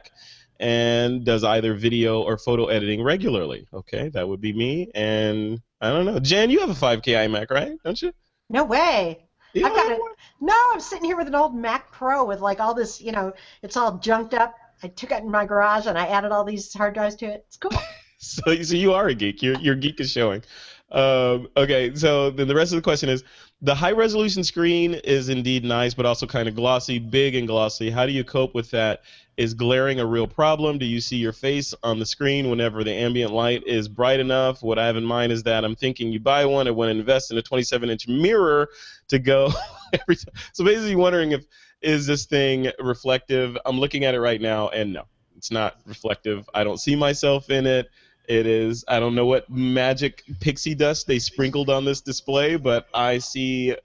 [0.57, 3.67] and does either video or photo editing regularly.
[3.73, 4.89] Okay, that would be me.
[4.95, 6.19] And I don't know.
[6.19, 7.73] Jen, you have a 5K iMac, right?
[7.83, 8.13] Don't you?
[8.49, 9.27] No way.
[9.53, 9.99] You I've got it.
[10.39, 13.33] No, I'm sitting here with an old Mac Pro with like all this, you know,
[13.61, 14.55] it's all junked up.
[14.83, 17.45] I took it in my garage and I added all these hard drives to it.
[17.47, 17.71] It's cool.
[18.23, 19.41] So, so you are a geek.
[19.41, 20.43] Your your geek is showing.
[20.91, 23.23] Um, okay, so then the rest of the question is:
[23.63, 27.89] the high resolution screen is indeed nice, but also kind of glossy, big and glossy.
[27.89, 29.01] How do you cope with that?
[29.41, 30.77] Is glaring a real problem?
[30.77, 34.61] Do you see your face on the screen whenever the ambient light is bright enough?
[34.61, 36.99] What I have in mind is that I'm thinking you buy one and want to
[36.99, 38.69] invest in a 27-inch mirror
[39.07, 39.51] to go
[39.99, 40.35] every time.
[40.53, 41.43] So basically, wondering if
[41.81, 43.57] is this thing reflective?
[43.65, 45.05] I'm looking at it right now, and no,
[45.35, 46.47] it's not reflective.
[46.53, 47.89] I don't see myself in it.
[48.27, 48.85] It is.
[48.87, 53.75] I don't know what magic pixie dust they sprinkled on this display, but I see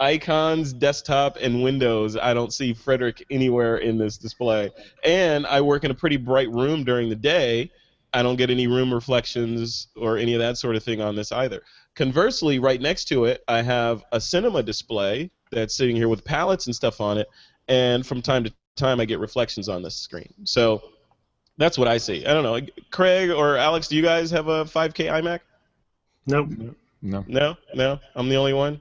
[0.00, 2.16] icons, desktop, and Windows.
[2.16, 4.70] I don't see Frederick anywhere in this display.
[5.04, 7.70] And I work in a pretty bright room during the day.
[8.14, 11.32] I don't get any room reflections or any of that sort of thing on this
[11.32, 11.62] either.
[11.94, 16.66] Conversely, right next to it, I have a cinema display that's sitting here with palettes
[16.66, 17.26] and stuff on it.
[17.66, 20.32] And from time to time, I get reflections on this screen.
[20.44, 20.82] So
[21.58, 22.24] that's what I see.
[22.24, 22.60] I don't know.
[22.90, 25.40] Craig or Alex, do you guys have a 5K iMac?
[26.26, 26.50] Nope.
[27.02, 27.24] No.
[27.26, 27.98] No, no.
[28.14, 28.80] I'm the only one.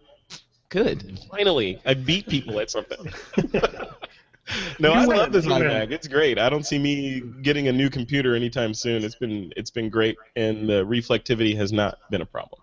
[0.69, 1.19] Good.
[1.31, 2.97] Finally, I beat people at something.
[4.79, 5.63] no, You I win, love this you win.
[5.63, 5.91] iMac.
[5.91, 6.37] It's great.
[6.37, 9.03] I don't see me getting a new computer anytime soon.
[9.03, 12.61] It's been it's been great, and the reflectivity has not been a problem.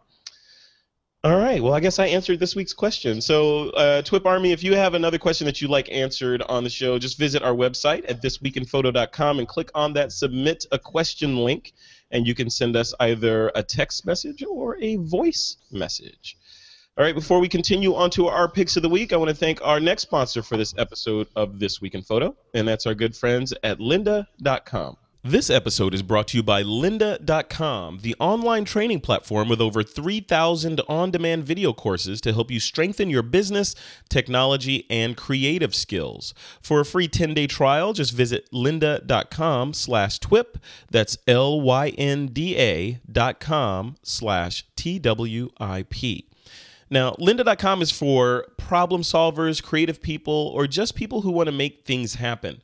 [1.23, 1.63] All right.
[1.63, 3.23] Well, I guess I answered this week's question.
[3.23, 6.69] So, uh, Twip Army, if you have another question that you'd like answered on the
[6.71, 11.73] show, just visit our website at thisweekinphoto.com and click on that submit a question link,
[12.11, 16.37] and you can send us either a text message or a voice message.
[16.97, 19.35] All right, before we continue on to our picks of the week, I want to
[19.35, 22.95] thank our next sponsor for this episode of This Week in Photo, and that's our
[22.95, 24.97] good friends at lynda.com.
[25.25, 30.83] This episode is brought to you by lynda.com, the online training platform with over 3,000
[30.89, 33.75] on demand video courses to help you strengthen your business,
[34.09, 36.33] technology, and creative skills.
[36.61, 40.59] For a free 10 day trial, just visit lynda.com slash twip.
[40.93, 46.29] That's L Y N D A dot com slash T W I P.
[46.91, 51.85] Now, lynda.com is for problem solvers, creative people, or just people who want to make
[51.85, 52.61] things happen.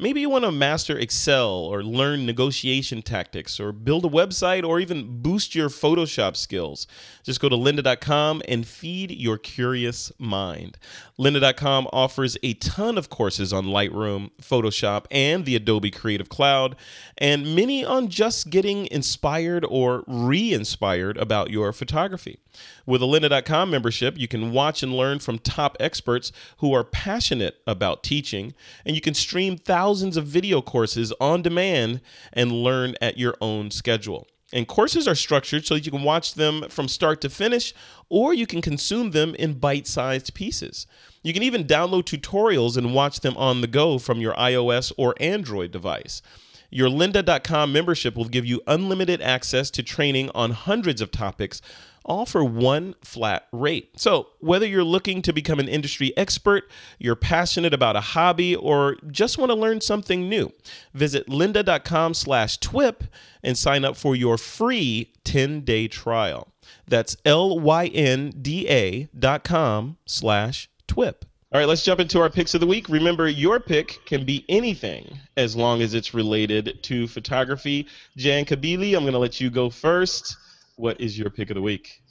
[0.00, 4.80] Maybe you want to master Excel or learn negotiation tactics or build a website or
[4.80, 6.86] even boost your Photoshop skills.
[7.22, 10.78] Just go to lynda.com and feed your curious mind.
[11.18, 16.76] Lynda.com offers a ton of courses on Lightroom, Photoshop, and the Adobe Creative Cloud,
[17.18, 22.38] and many on just getting inspired or re inspired about your photography.
[22.86, 27.60] With a lynda.com membership, you can watch and learn from top experts who are passionate
[27.66, 28.54] about teaching,
[28.84, 32.00] and you can stream thousands of video courses on demand
[32.32, 34.26] and learn at your own schedule.
[34.52, 37.74] And courses are structured so that you can watch them from start to finish,
[38.08, 40.86] or you can consume them in bite sized pieces.
[41.22, 45.14] You can even download tutorials and watch them on the go from your iOS or
[45.20, 46.22] Android device.
[46.70, 51.60] Your lynda.com membership will give you unlimited access to training on hundreds of topics,
[52.04, 53.90] all for one flat rate.
[53.98, 58.96] So, whether you're looking to become an industry expert, you're passionate about a hobby, or
[59.10, 60.52] just want to learn something new,
[60.94, 63.04] visit lynda.com slash TWIP
[63.42, 66.52] and sign up for your free 10-day trial.
[66.86, 71.24] That's L-Y-N-D-A dot com slash twip.
[71.52, 72.88] All right, let's jump into our picks of the week.
[72.88, 77.88] Remember, your pick can be anything as long as it's related to photography.
[78.16, 80.36] Jan Kabili, I'm going to let you go first.
[80.80, 82.02] What is your pick of the week?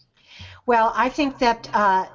[0.68, 2.06] Well, I think that uh,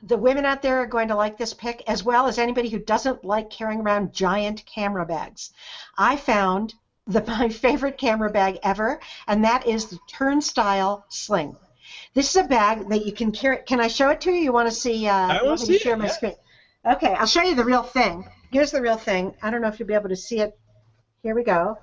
[0.00, 2.78] the women out there are going to like this pick, as well as anybody who
[2.78, 5.50] doesn't like carrying around giant camera bags.
[5.98, 6.74] I found
[7.08, 11.56] the, my favorite camera bag ever, and that is the TurnStyle Sling.
[12.14, 13.58] This is a bag that you can carry.
[13.66, 14.40] Can I show it to you?
[14.40, 15.08] You want to see?
[15.08, 16.10] Uh, I want me see it, share my yeah.
[16.12, 16.34] screen.
[16.86, 18.24] Okay, I'll show you the real thing.
[18.52, 19.34] Here's the real thing.
[19.42, 20.56] I don't know if you'll be able to see it.
[21.24, 21.76] Here we go.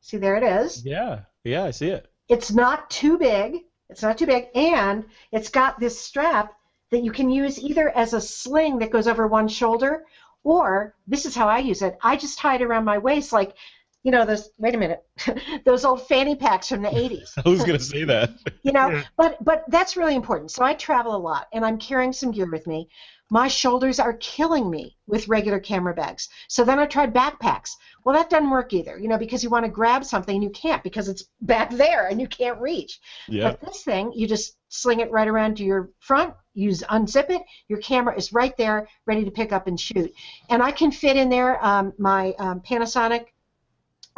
[0.00, 0.82] See, there it is.
[0.86, 2.11] Yeah, yeah, I see it.
[2.32, 3.64] It's not too big.
[3.90, 6.54] It's not too big, and it's got this strap
[6.90, 10.04] that you can use either as a sling that goes over one shoulder,
[10.44, 11.98] or this is how I use it.
[12.02, 13.54] I just tie it around my waist, like,
[14.02, 14.50] you know, those.
[14.56, 15.04] Wait a minute,
[15.66, 17.30] those old fanny packs from the '80s.
[17.44, 18.30] I was going to say that.
[18.62, 19.04] You know, Yeah.
[19.16, 20.50] but but that's really important.
[20.50, 22.88] So I travel a lot, and I'm carrying some gear with me.
[23.32, 26.28] My shoulders are killing me with regular camera bags.
[26.48, 27.70] So then I tried backpacks.
[28.04, 30.50] Well, that doesn't work either, you know, because you want to grab something and you
[30.50, 33.00] can't because it's back there and you can't reach.
[33.28, 33.52] Yeah.
[33.52, 37.40] But this thing, you just sling it right around to your front, you unzip it,
[37.68, 40.12] your camera is right there, ready to pick up and shoot.
[40.50, 43.28] And I can fit in there um, my um, Panasonic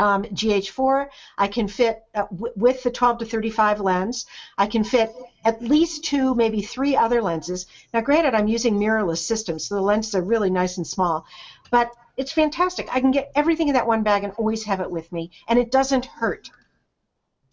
[0.00, 1.06] um, GH4.
[1.38, 4.26] I can fit uh, w- with the 12 to 35 lens.
[4.58, 5.14] I can fit
[5.44, 7.66] at least two, maybe three other lenses.
[7.92, 11.26] Now, granted, I'm using mirrorless systems, so the lenses are really nice and small,
[11.70, 12.88] but it's fantastic.
[12.94, 15.58] I can get everything in that one bag and always have it with me, and
[15.58, 16.50] it doesn't hurt.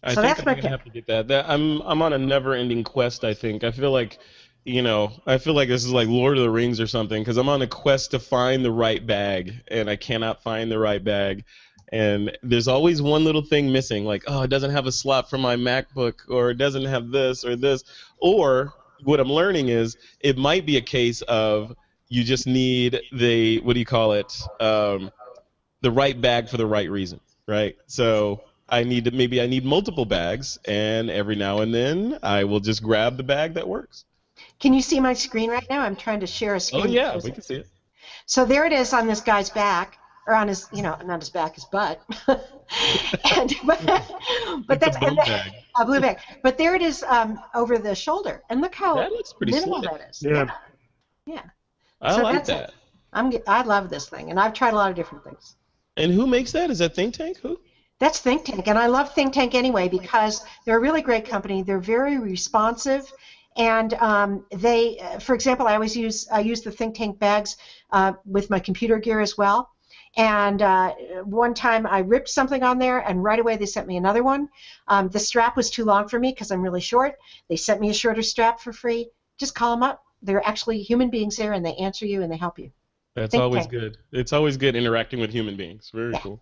[0.02, 1.28] I So think that's I'm gonna have to get that.
[1.28, 1.48] that.
[1.48, 3.24] I'm I'm on a never-ending quest.
[3.24, 3.64] I think.
[3.64, 4.18] I feel like,
[4.64, 7.36] you know, I feel like this is like Lord of the Rings or something because
[7.36, 11.02] I'm on a quest to find the right bag, and I cannot find the right
[11.02, 11.44] bag.
[11.92, 15.36] And there's always one little thing missing, like oh, it doesn't have a slot for
[15.36, 17.84] my MacBook, or it doesn't have this or this,
[18.18, 18.72] or
[19.04, 21.76] what I'm learning is it might be a case of
[22.08, 25.10] you just need the what do you call it, um,
[25.82, 27.76] the right bag for the right reason, right?
[27.86, 32.44] So I need to maybe I need multiple bags, and every now and then I
[32.44, 34.06] will just grab the bag that works.
[34.60, 35.80] Can you see my screen right now?
[35.80, 36.84] I'm trying to share a screen.
[36.84, 37.66] Oh yeah, we can see it.
[38.24, 41.30] So there it is on this guy's back, or on his, you know, not his
[41.30, 42.00] back, his butt.
[42.28, 44.12] and, but,
[44.66, 45.52] but that's a blue and that- bag.
[45.78, 46.18] a blue bag.
[46.42, 49.80] But there it is um, over the shoulder, and look how That looks pretty minimal
[49.82, 49.92] slick.
[49.98, 50.22] that is.
[50.22, 50.50] Yeah.
[51.26, 51.42] yeah.
[52.00, 52.52] I So like that's it.
[52.52, 52.72] that.
[53.14, 55.56] I'm I love this thing, and I've tried a lot of different things.
[55.96, 56.70] And who makes that?
[56.70, 57.38] Is that Think Tank?
[57.42, 57.58] Who?
[57.98, 61.62] That's Think Tank, and I love Think Tank anyway because they're a really great company.
[61.62, 63.10] They're very responsive,
[63.56, 67.56] and um, they, uh, for example, I always use I use the Think Tank bags
[67.92, 69.70] uh, with my computer gear as well.
[70.16, 70.94] And uh,
[71.24, 74.48] one time I ripped something on there, and right away they sent me another one.
[74.86, 77.14] Um, the strap was too long for me because I'm really short.
[77.48, 79.08] They sent me a shorter strap for free.
[79.38, 80.02] Just call them up.
[80.20, 82.70] They're actually human beings there, and they answer you and they help you.
[83.14, 83.70] That's Think always tank.
[83.70, 83.98] good.
[84.12, 85.90] It's always good interacting with human beings.
[85.94, 86.40] Very cool.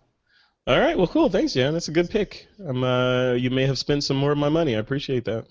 [0.67, 0.97] All right.
[0.97, 1.29] Well, cool.
[1.29, 1.73] Thanks, Jan.
[1.73, 2.47] That's a good pick.
[2.65, 4.75] Uh, you may have spent some more of my money.
[4.75, 5.47] I appreciate that.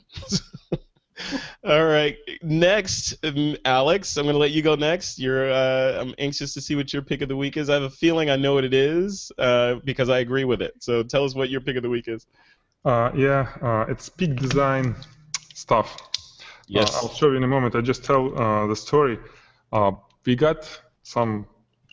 [1.65, 2.17] All right.
[2.43, 3.15] Next,
[3.65, 4.17] Alex.
[4.17, 5.19] I'm going to let you go next.
[5.19, 5.51] You're.
[5.51, 7.71] Uh, I'm anxious to see what your pick of the week is.
[7.71, 10.75] I have a feeling I know what it is uh, because I agree with it.
[10.81, 12.27] So tell us what your pick of the week is.
[12.85, 14.97] Uh, yeah, uh, it's peak design
[15.55, 15.97] stuff.
[16.75, 17.75] Uh, I'll show you in a moment.
[17.75, 19.19] I just tell uh, the story.
[19.73, 19.93] Uh,
[20.25, 20.69] we got
[21.03, 21.47] some,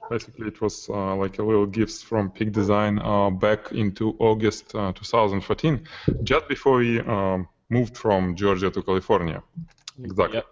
[0.09, 4.75] basically, it was uh, like a little gifts from Peak Design uh, back into August
[4.75, 5.83] uh, 2014,
[6.23, 9.43] just before we um, moved from Georgia to California.
[10.01, 10.37] Exactly.
[10.37, 10.45] Yep.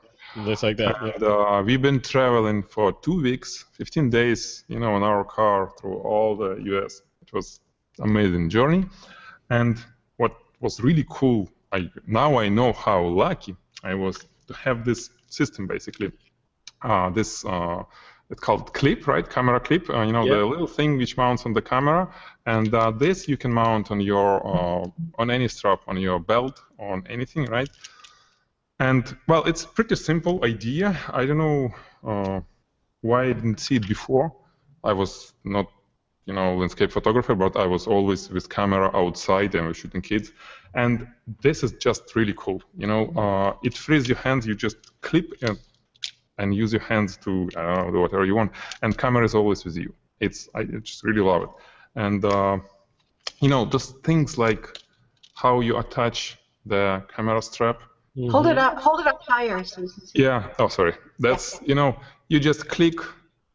[0.45, 1.01] Just like that.
[1.01, 5.71] And uh, we've been traveling for two weeks, 15 days, you know, in our car
[5.79, 7.01] through all the U.S.
[7.21, 7.61] It was
[7.99, 8.85] amazing journey.
[9.49, 9.77] And
[10.17, 14.17] what was really cool, I now I know how lucky I was
[14.47, 16.11] to have this system, basically.
[16.81, 17.83] Uh, this uh,
[18.29, 19.27] it's called clip, right?
[19.29, 19.89] Camera clip.
[19.89, 20.35] Uh, you know, Yeah.
[20.37, 22.09] the little thing which mounts on the camera,
[22.45, 24.87] and uh, this you can mount on your uh,
[25.19, 27.69] on any strap, on your belt, on anything, right?
[28.79, 30.97] And well, it's a pretty simple idea.
[31.13, 31.73] I don't know
[32.03, 32.41] uh,
[33.01, 34.33] why I didn't see it before.
[34.83, 35.67] I was not,
[36.25, 40.31] you know, landscape photographer, but I was always with camera outside and was shooting kids.
[40.73, 41.07] And
[41.41, 42.61] this is just really cool.
[42.77, 44.45] You know, uh, it frees your hands.
[44.45, 45.57] You just clip and,
[46.37, 48.51] and use your hands to I don't know, do whatever you want.
[48.81, 49.93] And camera is always with you.
[50.19, 51.49] It's I just really love it.
[51.95, 52.59] And uh,
[53.39, 54.77] you know, just things like
[55.35, 57.81] how you attach the camera strap
[58.29, 58.79] Hold it up.
[58.79, 60.23] Hold it up higher so see.
[60.23, 60.47] yeah.
[60.57, 60.93] Oh, sorry.
[61.19, 61.97] That's you know
[62.29, 62.95] you just click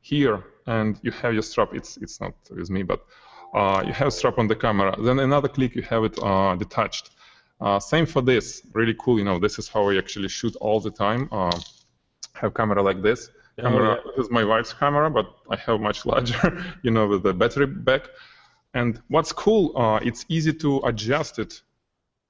[0.02, 1.70] here and you have your strap.
[1.72, 3.04] It's it's not with me, but
[3.54, 4.94] uh, you have strap on the camera.
[5.00, 7.10] Then another click, you have it uh, detached.
[7.60, 8.62] Uh, same for this.
[8.74, 9.18] Really cool.
[9.18, 11.28] You know, this is how I actually shoot all the time.
[12.40, 13.30] Have camera like this.
[13.58, 13.88] Oh, Camera.
[13.96, 14.12] yeah.
[14.16, 16.40] This is my wife's camera, but I have much larger.
[16.84, 18.02] You know, with the battery back.
[18.74, 21.52] And what's cool, uh, it's easy to adjust it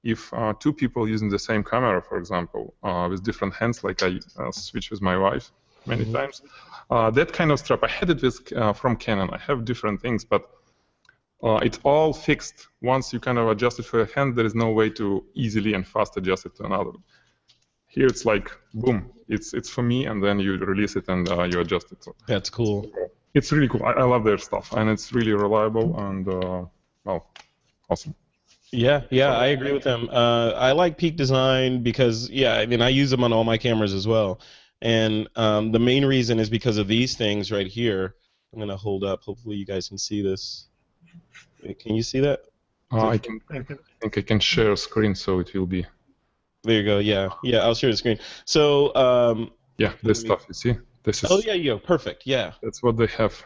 [0.03, 4.03] if uh, two people using the same camera, for example, uh, with different hands, like
[4.03, 5.53] I uh, switch with my wife
[5.87, 6.15] many Mm-hmm.
[6.15, 6.43] times,
[6.91, 9.29] uh, that kind of strap, I had it with uh, from Canon.
[9.33, 10.43] I have different things, but
[11.43, 12.69] uh, it's all fixed.
[12.83, 15.75] Once you kind of adjust it for your hand, there is no way to easily
[15.75, 16.93] and fast adjust it to another.
[17.95, 21.43] Here it's like boom, it's it's for me, and then you release it and uh,
[21.51, 22.03] you adjust it.
[22.05, 22.79] So That's cool.
[23.35, 23.85] it's really cool.
[23.85, 26.65] I, I love their stuff, and it's really reliable and uh,
[27.05, 27.21] well,
[27.91, 28.15] awesome.
[28.73, 30.09] Yeah, yeah, I agree with them.
[30.11, 33.59] Uh, I like Peak Design because, yeah, I mean, I use them on all my
[33.59, 34.41] cameras as well.
[34.81, 38.15] And um, the main reason is because of these things right here.
[38.53, 39.23] I'm gonna hold up.
[39.25, 40.69] Hopefully, you guys can see this.
[41.81, 42.45] Can you see that?
[42.93, 45.85] Uh, I can I can- I think I can share screen so it will be
[46.63, 46.99] There you go.
[46.99, 47.59] Yeah, yeah.
[47.59, 48.19] I'll share the screen.
[48.45, 50.75] So, um, yeah this me- stuff you see
[51.05, 51.79] this is oh yeah, you go.
[51.79, 52.27] Perfect.
[52.27, 52.53] Yeah.
[52.63, 53.43] that's what they have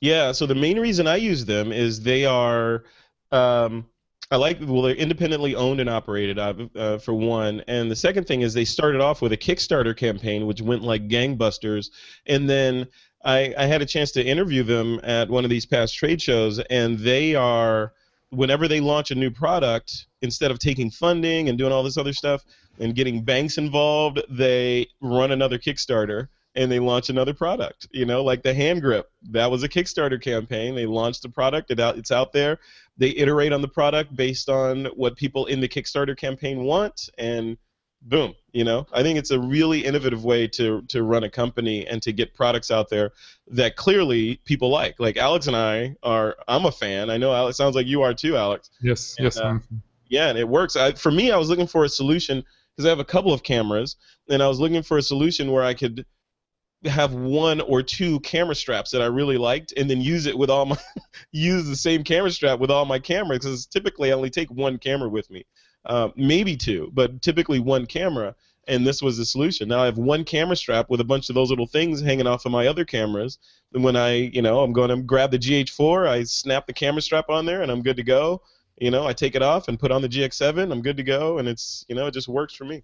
[0.00, 2.84] Yeah, so the main reason I use them is they are,
[3.32, 3.86] um,
[4.30, 7.62] I like, well, they're independently owned and operated, uh, uh, for one.
[7.68, 11.08] And the second thing is they started off with a Kickstarter campaign, which went like
[11.08, 11.90] gangbusters.
[12.26, 12.86] And then
[13.24, 16.58] I, I had a chance to interview them at one of these past trade shows,
[16.58, 17.92] and they are,
[18.34, 22.12] whenever they launch a new product, instead of taking funding and doing all this other
[22.12, 22.44] stuff
[22.78, 27.86] and getting banks involved, they run another Kickstarter and they launch another product.
[27.90, 29.10] You know, like the hand grip.
[29.30, 30.74] That was a Kickstarter campaign.
[30.74, 31.70] They launched the product.
[31.70, 32.58] It out, it's out there.
[32.96, 37.56] They iterate on the product based on what people in the Kickstarter campaign want, and
[38.04, 38.34] boom.
[38.52, 42.00] You know, I think it's a really innovative way to to run a company and
[42.02, 43.12] to get products out there
[43.48, 45.00] that clearly people like.
[45.00, 46.36] Like Alex and I are.
[46.46, 47.10] I'm a fan.
[47.10, 48.70] I know Alex sounds like you are too, Alex.
[48.80, 49.58] yes And, yes uh,
[50.08, 50.76] Yeah, and it works.
[50.76, 52.44] I, for me, I was looking for a solution
[52.74, 53.96] because I have a couple of cameras,
[54.28, 56.04] and I was looking for a solution where I could
[56.84, 60.50] have one or two camera straps that I really liked, and then use it with
[60.50, 60.76] all my
[61.32, 63.40] use the same camera strap with all my cameras.
[63.40, 65.44] Because typically, I only take one camera with me,
[65.86, 68.34] uh, maybe two, but typically one camera.
[68.66, 69.68] And this was the solution.
[69.68, 72.46] Now I have one camera strap with a bunch of those little things hanging off
[72.46, 73.38] of my other cameras.
[73.74, 77.02] And when I, you know, I'm going to grab the GH4, I snap the camera
[77.02, 78.40] strap on there, and I'm good to go.
[78.78, 80.72] You know, I take it off and put on the GX7.
[80.72, 82.82] I'm good to go, and it's, you know, it just works for me.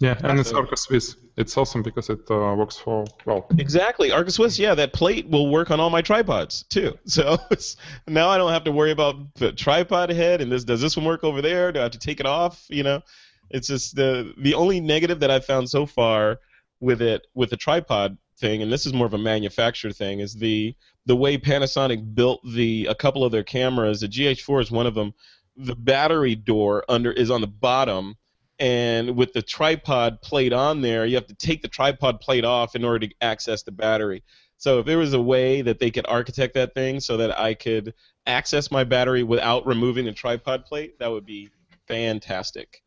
[0.00, 4.30] Yeah and it's Arca Swiss it's awesome because it uh, works for well Exactly, Arca
[4.30, 4.58] Swiss.
[4.58, 6.98] Yeah, that plate will work on all my tripods too.
[7.06, 7.38] So
[8.08, 10.64] now I don't have to worry about the tripod head and this.
[10.64, 11.72] Does this one work over there?
[11.72, 12.66] Do I have to take it off?
[12.68, 13.02] You know,
[13.50, 16.40] It's just the the only negative that I've found so far
[16.80, 20.34] with it with the tripod thing, and this is more of a manufacturer thing, is
[20.34, 20.74] the
[21.06, 24.00] the way Panasonic built the a couple of their cameras.
[24.00, 25.14] The GH4 is one of them.
[25.56, 28.16] The battery door under is on the bottom,
[28.60, 32.76] and with the tripod plate on there, you have to take the tripod plate off
[32.76, 34.22] in order to access the battery.
[34.58, 37.54] So if there was a way that they could architect that thing so that I
[37.54, 37.94] could
[38.26, 41.48] access my battery without removing the tripod plate, that would be
[41.88, 42.82] fantastic.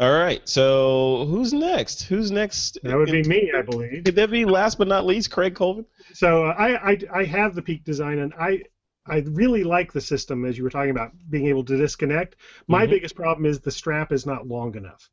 [0.00, 2.02] All right, so who's next?
[2.02, 2.78] Who's next?
[2.82, 4.02] That would be me, I believe.
[4.02, 5.86] Could that be last but not least, Craig Colvin?
[6.12, 8.62] So uh, I, I I have the Peak Design, and I
[9.06, 12.36] I really like the system as you were talking about being able to disconnect.
[12.68, 12.90] My Mhm.
[12.90, 15.10] biggest problem is the strap is not long enough.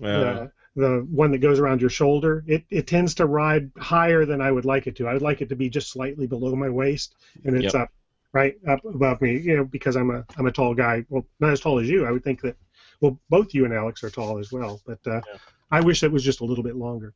[0.00, 4.24] Uh, the, the one that goes around your shoulder, it, it tends to ride higher
[4.24, 5.08] than I would like it to.
[5.08, 7.14] I would like it to be just slightly below my waist,
[7.44, 7.82] and it's Yep.
[7.82, 7.90] up
[8.32, 9.38] right up above me.
[9.38, 11.04] You know, because I'm a I'm a tall guy.
[11.10, 12.06] Well, not as tall as you.
[12.06, 12.56] I would think that.
[13.00, 15.38] Well, both you and Alex are tall as well, but uh, Yeah.
[15.70, 17.12] I wish it was just a little bit longer.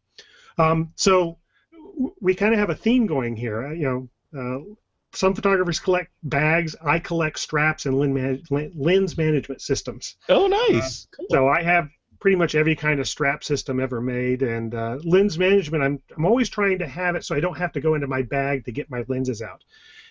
[0.58, 1.38] Um, so
[1.72, 3.62] w- we kind of have a theme going here.
[3.68, 4.68] uh, You know.
[4.68, 4.74] Uh,
[5.16, 6.76] some photographers collect bags.
[6.84, 10.16] I collect straps and lens, lens management systems.
[10.28, 11.08] oh, nice.
[11.10, 11.26] Cool.
[11.30, 11.88] So I have
[12.20, 15.82] pretty much every kind of strap system ever made, and uh, lens management.
[15.82, 18.22] I'm I'm always trying to have it so I don't have to go into my
[18.22, 19.64] bag to get my lenses out.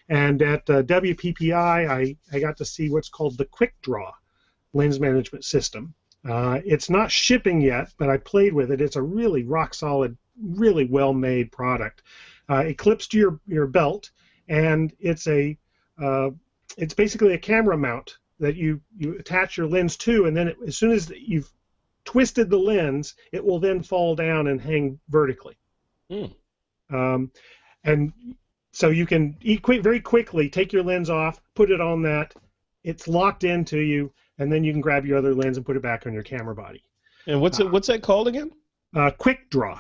[0.08, 4.12] And at uh, WPPI, I I got to see what's called the Quick Draw
[4.74, 5.94] lens management system.
[6.28, 8.82] Uh, it's not shipping yet, but I played with it.
[8.82, 12.02] It's a really rock solid, really well made product.
[12.50, 14.12] Uh, it clips to your your belt,
[14.48, 15.58] and it's a
[16.02, 16.30] uh,
[16.78, 20.58] it's basically a camera mount that you you attach your lens to, and then it,
[20.68, 21.52] as soon as you've
[22.04, 25.58] twisted the lens, it will then fall down and hang vertically.
[26.10, 26.26] Hmm.
[26.96, 27.32] Um,
[27.84, 28.14] and
[28.72, 32.34] so you can eat quick, very quickly take your lens off, put it on that.
[32.84, 35.82] It's locked into you, and then you can grab your other lens and put it
[35.82, 36.84] back on your camera body.
[37.26, 37.72] And what's it?
[37.72, 38.52] What's that called again?
[38.96, 39.80] Uh, quick draw.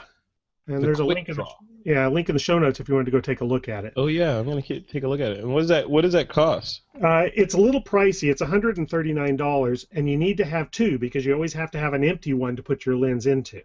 [0.67, 1.45] And The there's a link in the
[1.83, 3.85] yeah link in the show notes if you wanted to go take a look at
[3.85, 3.93] it.
[3.95, 5.39] Oh yeah, I'm gonna ke- take a look at it.
[5.39, 5.89] And what does that?
[5.89, 6.81] What does that cost?
[6.99, 8.31] Uh, it's a little pricey.
[8.31, 12.03] It's $139, and you need to have two because you always have to have an
[12.03, 13.61] empty one to put your lens into.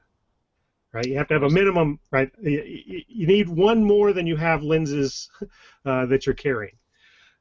[0.93, 1.07] Right?
[1.07, 2.01] You have to have a minimum.
[2.11, 2.31] Right?
[2.43, 5.31] You need one more than you have lenses
[5.87, 6.77] uh, that you're carrying.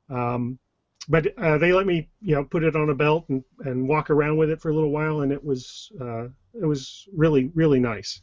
[0.10, 0.57] Um,
[1.10, 4.10] but uh, they let me, you know, put it on a belt and, and walk
[4.10, 7.80] around with it for a little while, and it was uh, it was really really
[7.80, 8.22] nice.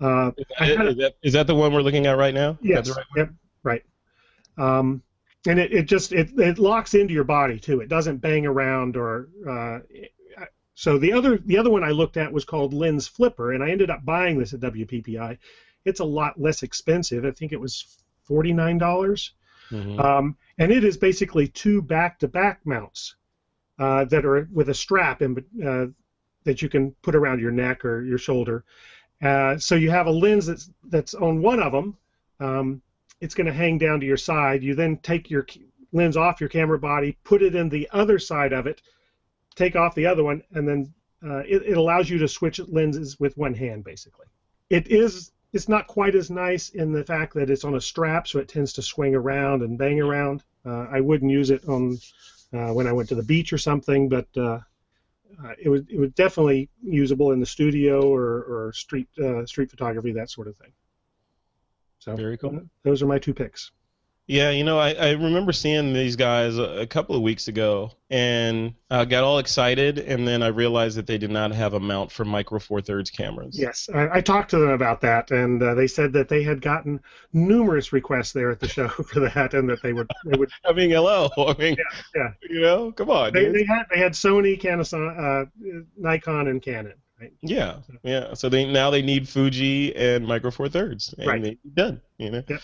[0.00, 2.34] Uh, Is that, had a- is that, is that the one we're looking at right
[2.34, 2.58] now?
[2.62, 2.88] Yes.
[2.88, 3.04] right?
[3.16, 3.30] Yep.
[3.62, 3.84] Right.
[4.56, 5.02] Um,
[5.46, 7.80] and it, it just it, it locks into your body too.
[7.80, 9.28] It doesn't bang around or.
[9.48, 9.78] Uh,
[10.74, 13.70] so the other the other one I looked at was called Lens Flipper, and I
[13.70, 15.36] ended up buying this at WPPI.
[15.84, 17.24] It's a lot less expensive.
[17.26, 19.32] I think it was forty nine dollars,
[19.70, 20.02] Mhm.
[20.02, 23.16] um, and it is basically two back to back mounts
[23.78, 25.36] uh, that are with a strap in,
[25.66, 25.86] uh,
[26.44, 28.64] that you can put around your neck or your shoulder.
[29.22, 31.96] Uh, so you have a lens that's that's on one of them.
[32.40, 32.82] Um,
[33.20, 34.62] it's going to hang down to your side.
[34.62, 35.46] You then take your
[35.92, 38.80] lens off your camera body, put it in the other side of it,
[39.56, 43.20] take off the other one, and then uh, it, it allows you to switch lenses
[43.20, 44.26] with one hand, basically.
[44.70, 48.28] It is it's not quite as nice in the fact that it's on a strap,
[48.28, 50.44] so it tends to swing around and bang around.
[50.64, 51.98] Uh, I wouldn't use it on
[52.52, 54.60] uh, when I went to the beach or something, but uh,
[55.44, 59.70] uh, it was it was definitely usable in the studio or, or street uh, street
[59.70, 60.72] photography, that sort of thing.
[61.98, 62.56] So Very cool.
[62.56, 63.72] uh, those are my two picks.
[64.30, 67.90] Yeah, you know, I, I remember seeing these guys a, a couple of weeks ago,
[68.10, 71.80] and I got all excited, and then I realized that they did not have a
[71.80, 73.58] mount for Micro Four Thirds cameras.
[73.58, 76.62] Yes, I, I talked to them about that, and uh, they said that they had
[76.62, 77.00] gotten
[77.32, 80.74] numerous requests there at the show for that, and that they would they would I
[80.74, 81.28] mean, hello.
[81.36, 82.00] I mean, yeah.
[82.14, 82.28] yeah.
[82.48, 83.32] you know, come on.
[83.32, 83.56] they, dude.
[83.56, 85.50] they had they had Sony, Panasonic, uh,
[85.96, 86.94] Nikon, and Canon.
[87.20, 87.32] Right?
[87.42, 88.34] Yeah, yeah.
[88.34, 91.42] So they now they need Fuji and Micro Four Thirds, and Right.
[91.42, 92.00] they're done.
[92.18, 92.42] You know.
[92.46, 92.60] Yep.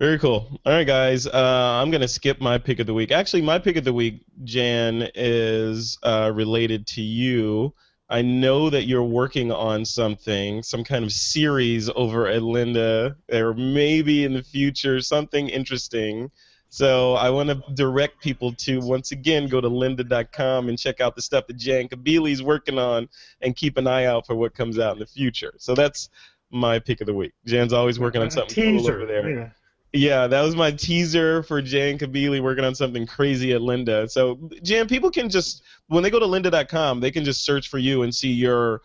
[0.00, 0.58] Very cool.
[0.64, 1.26] All right, guys.
[1.26, 3.12] Uh, I'm gonna skip my pick of the week.
[3.12, 7.74] Actually, my pick of the week, Jan, is uh, related to you.
[8.08, 13.52] I know that you're working on something, some kind of series over at Lynda, or
[13.52, 16.30] maybe in the future something interesting.
[16.70, 21.14] So I want to direct people to once again go to lynda.com and check out
[21.14, 23.06] the stuff that Jan Kabili's working on,
[23.42, 25.52] and keep an eye out for what comes out in the future.
[25.58, 26.08] So that's
[26.50, 27.32] my pick of the week.
[27.44, 28.92] Jan's always working on something teaser.
[28.92, 29.30] cool over there.
[29.30, 29.50] Yeah.
[29.92, 34.08] Yeah, that was my teaser for Jan Kabili working on something crazy at Lynda.
[34.08, 37.78] So, Jan, people can just when they go to lynda.com, they can just search for
[37.78, 38.82] you and see your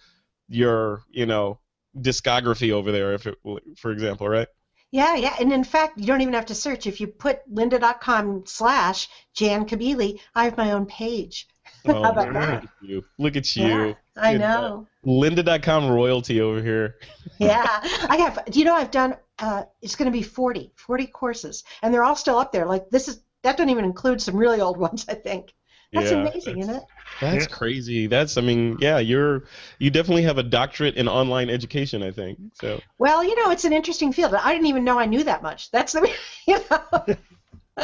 [0.47, 1.59] your you know
[1.95, 3.37] discography over there, if it,
[3.77, 4.47] for example, right?
[4.91, 6.87] Yeah, yeah, and in fact, you don't even have to search.
[6.87, 11.47] If you put lynda.com slash Jan Kabili, I have my own page.
[11.87, 12.63] Oh, How about look that?
[12.63, 13.03] at you.
[13.17, 13.93] Look at Yeah.
[14.17, 14.87] I Good know.
[15.05, 16.95] Lynda.com royalty over here.
[17.39, 21.07] yeah i have do you know i've done uh, it's going to be 40 40
[21.07, 24.37] courses and they're all still up there like this is that doesn't even include some
[24.37, 25.53] really old ones i think
[25.93, 26.83] that's Yeah, amazing isn't it
[27.21, 27.47] That's Yeah.
[27.47, 28.07] crazy.
[28.07, 29.45] That's I mean, yeah, you're
[29.79, 32.39] you definitely have a doctorate in online education, I think.
[32.53, 35.41] So well you know it's an interesting field i didn't even know i knew that
[35.43, 36.09] much that's the
[36.47, 37.05] you know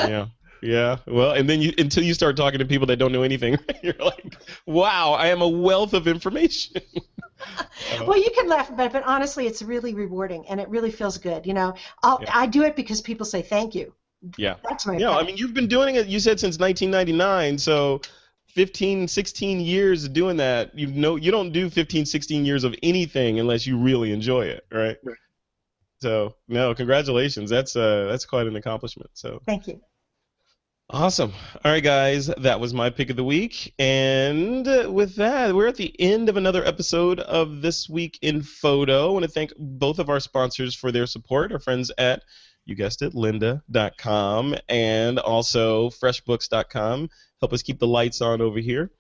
[0.02, 0.26] yeah.
[0.62, 0.98] Yeah.
[1.08, 3.94] Well, and then you until you start talking to people that don't know anything, you're
[4.00, 4.36] like,
[4.66, 6.82] "Wow, I am a wealth of information."
[8.06, 11.18] well you can laugh about it but honestly it's really rewarding and it really feels
[11.18, 11.74] good you know
[12.04, 12.30] I'll, Yeah.
[12.38, 13.94] i do it because people say thank you
[14.38, 14.58] Yeah.
[14.64, 18.02] that's my Yeah, I mean, you've been doing it you said since 1999, so
[18.54, 20.78] 15, 16 years of doing that.
[20.78, 24.66] You know you don't do 15, 16 years of anything unless you really enjoy it,
[24.72, 24.98] right?
[25.04, 25.18] Right.
[26.02, 27.50] So, no, congratulations.
[27.50, 29.10] That's uh that's quite an accomplishment.
[29.14, 29.82] So, thank you
[30.94, 31.32] Awesome.
[31.64, 33.74] All right, guys, that was my pick of the week.
[33.80, 39.08] And with that, we're at the end of another episode of This Week in Photo.
[39.08, 42.24] I want to thank both of our sponsors for their support, our friends at,
[42.66, 47.10] you guessed it, lynda.com and also freshbooks.com.
[47.40, 48.92] Help us keep the lights on over here.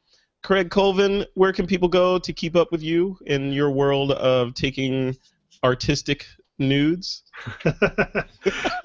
[0.43, 4.53] Craig Colvin, where can people go to keep up with you in your world of
[4.53, 5.17] taking
[5.61, 6.25] artistic
[6.57, 7.23] nudes?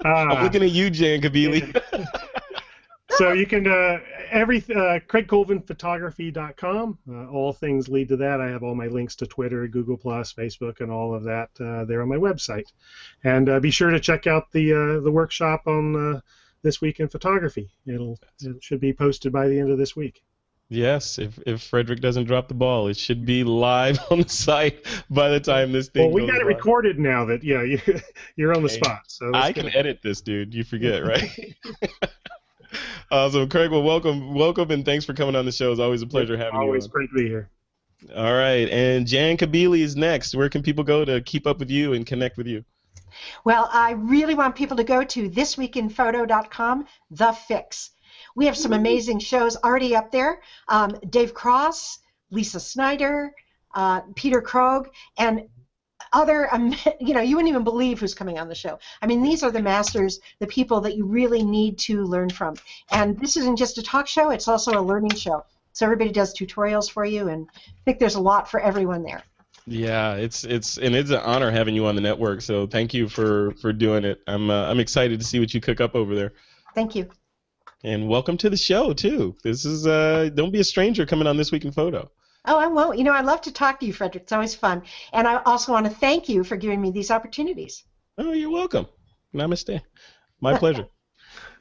[0.03, 1.81] I'm looking at you, Jan Kabili.
[3.17, 3.99] so you can uh,
[4.31, 6.97] every uh, craigcolvinphotography.com.
[7.09, 8.41] Uh, all things lead to that.
[8.41, 11.85] I have all my links to Twitter, Google Plus, Facebook, and all of that uh,
[11.85, 12.67] there on my website.
[13.23, 16.19] And uh, be sure to check out the uh, the workshop on uh,
[16.63, 17.69] this week in photography.
[17.85, 20.23] It'll it should be posted by the end of this week.
[20.69, 24.85] Yes, if if Frederick doesn't drop the ball, it should be live on the site
[25.09, 26.57] by the time this thing Well, we got it live.
[26.57, 27.79] recorded now that yeah you,
[28.35, 29.03] you're on the spot.
[29.07, 30.53] So I can edit this, dude.
[30.53, 31.55] You forget, right?
[33.11, 33.71] awesome, Craig.
[33.71, 35.71] Well, welcome, welcome, and thanks for coming on the show.
[35.71, 36.67] It's always a pleasure having Always you.
[36.67, 37.49] Always great to be here.
[38.15, 40.35] All right, and Jan Kabili is next.
[40.35, 42.63] Where can people go to keep up with you and connect with you?
[43.43, 47.91] Well, I really want people to go to thisweekinphoto.com, The Fix.
[48.35, 50.41] We have some amazing shows already up there.
[50.67, 51.99] Um, Dave Cross,
[52.29, 53.33] Lisa Snyder,
[53.73, 54.87] uh, Peter Krogh,
[55.17, 55.47] and
[56.13, 58.79] other, um, you know, you wouldn't even believe who's coming on the show.
[59.01, 62.55] I mean, these are the masters, the people that you really need to learn from.
[62.91, 65.45] And this isn't just a talk show, it's also a learning show.
[65.73, 69.21] So everybody does tutorials for you, and I think there's a lot for everyone there.
[69.67, 72.41] Yeah, it's it's and it's an honor having you on the network.
[72.41, 74.21] So thank you for for doing it.
[74.25, 76.33] I'm uh, I'm excited to see what you cook up over there.
[76.73, 77.09] Thank you.
[77.83, 79.35] And welcome to the show too.
[79.43, 82.09] This is uh don't be a stranger coming on this week in photo.
[82.47, 82.97] Oh, I won't.
[82.97, 84.23] You know, I love to talk to you, Frederick.
[84.23, 84.83] It's always fun.
[85.13, 87.83] And I also want to thank you for giving me these opportunities.
[88.17, 88.87] Oh, you're welcome.
[89.33, 89.81] Namaste.
[90.39, 90.87] My pleasure.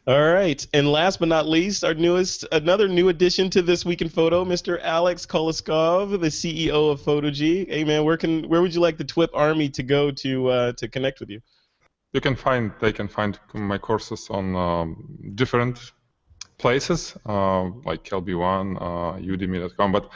[0.08, 4.02] All right, and last but not least, our newest, another new addition to this week
[4.02, 4.80] in photo, Mr.
[4.80, 7.68] Alex Koloskov, the CEO of Photigy.
[7.68, 10.72] Hey man, where can where would you like the TWIP Army to go to uh,
[10.74, 11.40] to connect with you?
[12.12, 15.90] You can find they can find my courses on um, different
[16.58, 20.12] places uh, like LB1, uh, Udemy.com, but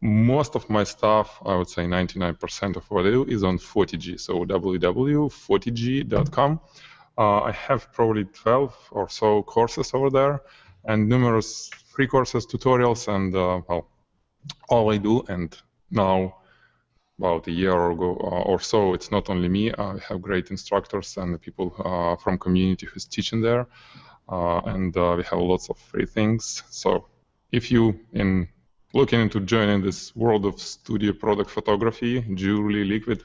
[0.00, 4.20] most of my stuff, I would say 99% of what I do is on Photigy.
[4.20, 6.60] So www.photigy.com.
[7.18, 10.40] Uh, I have probably 12 or so courses over there,
[10.84, 13.88] and numerous free courses, tutorials, and uh, well,
[14.68, 15.24] all I do.
[15.28, 15.56] And
[15.90, 16.36] now
[17.18, 19.72] about a year ago uh, or so, it's not only me.
[19.72, 23.66] I have great instructors and people uh, from community who's teaching there,
[24.28, 26.62] uh, and uh, we have lots of free things.
[26.70, 27.06] So
[27.50, 28.48] if you in
[28.94, 33.24] looking into joining this world of studio product photography, jewelry, liquid,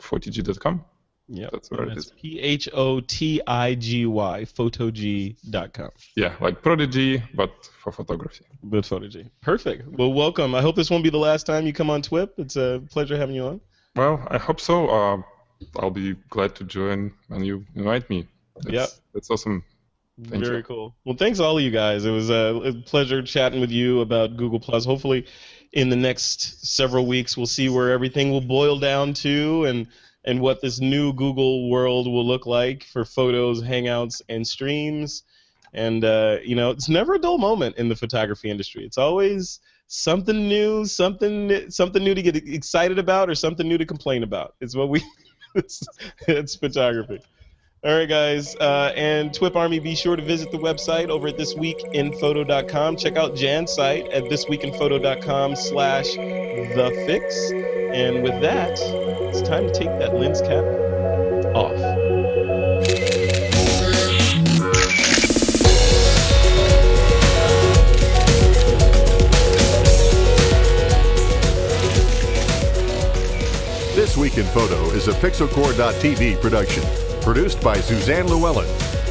[0.00, 0.84] photigy.com.
[1.28, 2.12] Yeah, That's where it is.
[2.20, 5.90] P H O T I G Y, photigy.com.
[6.16, 8.44] Yeah, like Prodigy, but for photography.
[8.62, 9.30] With Photigy.
[9.40, 9.88] Perfect.
[9.88, 10.54] Well, welcome.
[10.54, 12.32] I hope this won't be the last time you come on TWIP.
[12.38, 13.60] It's a pleasure having you on.
[13.96, 14.88] Well, I hope so.
[14.88, 15.22] Uh,
[15.76, 18.26] I'll be glad to join when you invite me.
[18.56, 18.88] That's, Yep.
[19.14, 19.64] That's awesome.
[20.20, 20.62] Thank Very you.
[20.62, 20.94] cool.
[21.04, 22.04] Well, thanks all of you guys.
[22.04, 24.84] It was a, pleasure chatting with you about Google Plus.
[24.84, 25.26] Hopefully,
[25.72, 29.88] in the next several weeks, we'll see where everything will boil down to and
[30.24, 35.24] and what this new Google world will look like for photos, hangouts, and streams.
[35.72, 38.84] And uh, you know, it's never a dull moment in the photography industry.
[38.84, 43.86] It's always something new, something something new to get excited about, or something new to
[43.86, 44.54] complain about.
[44.60, 45.02] It's what we.
[45.54, 45.86] it's,
[46.28, 47.20] it's photography.
[47.84, 48.54] All right, guys.
[48.54, 52.96] Uh, and TWIP Army, be sure to visit the website over at thisweekinphoto.com.
[52.96, 57.50] Check out Jan's site at thisweekinphoto.com slash the fix.
[57.92, 60.62] And with that, it's time to take that lens cap
[61.56, 61.74] off.
[73.96, 78.66] This Week in Photo is a Pixelcore.tv production produced by Suzanne Llewellyn,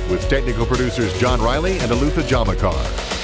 [0.10, 3.21] with technical producers John Riley and Alutha Jamakar.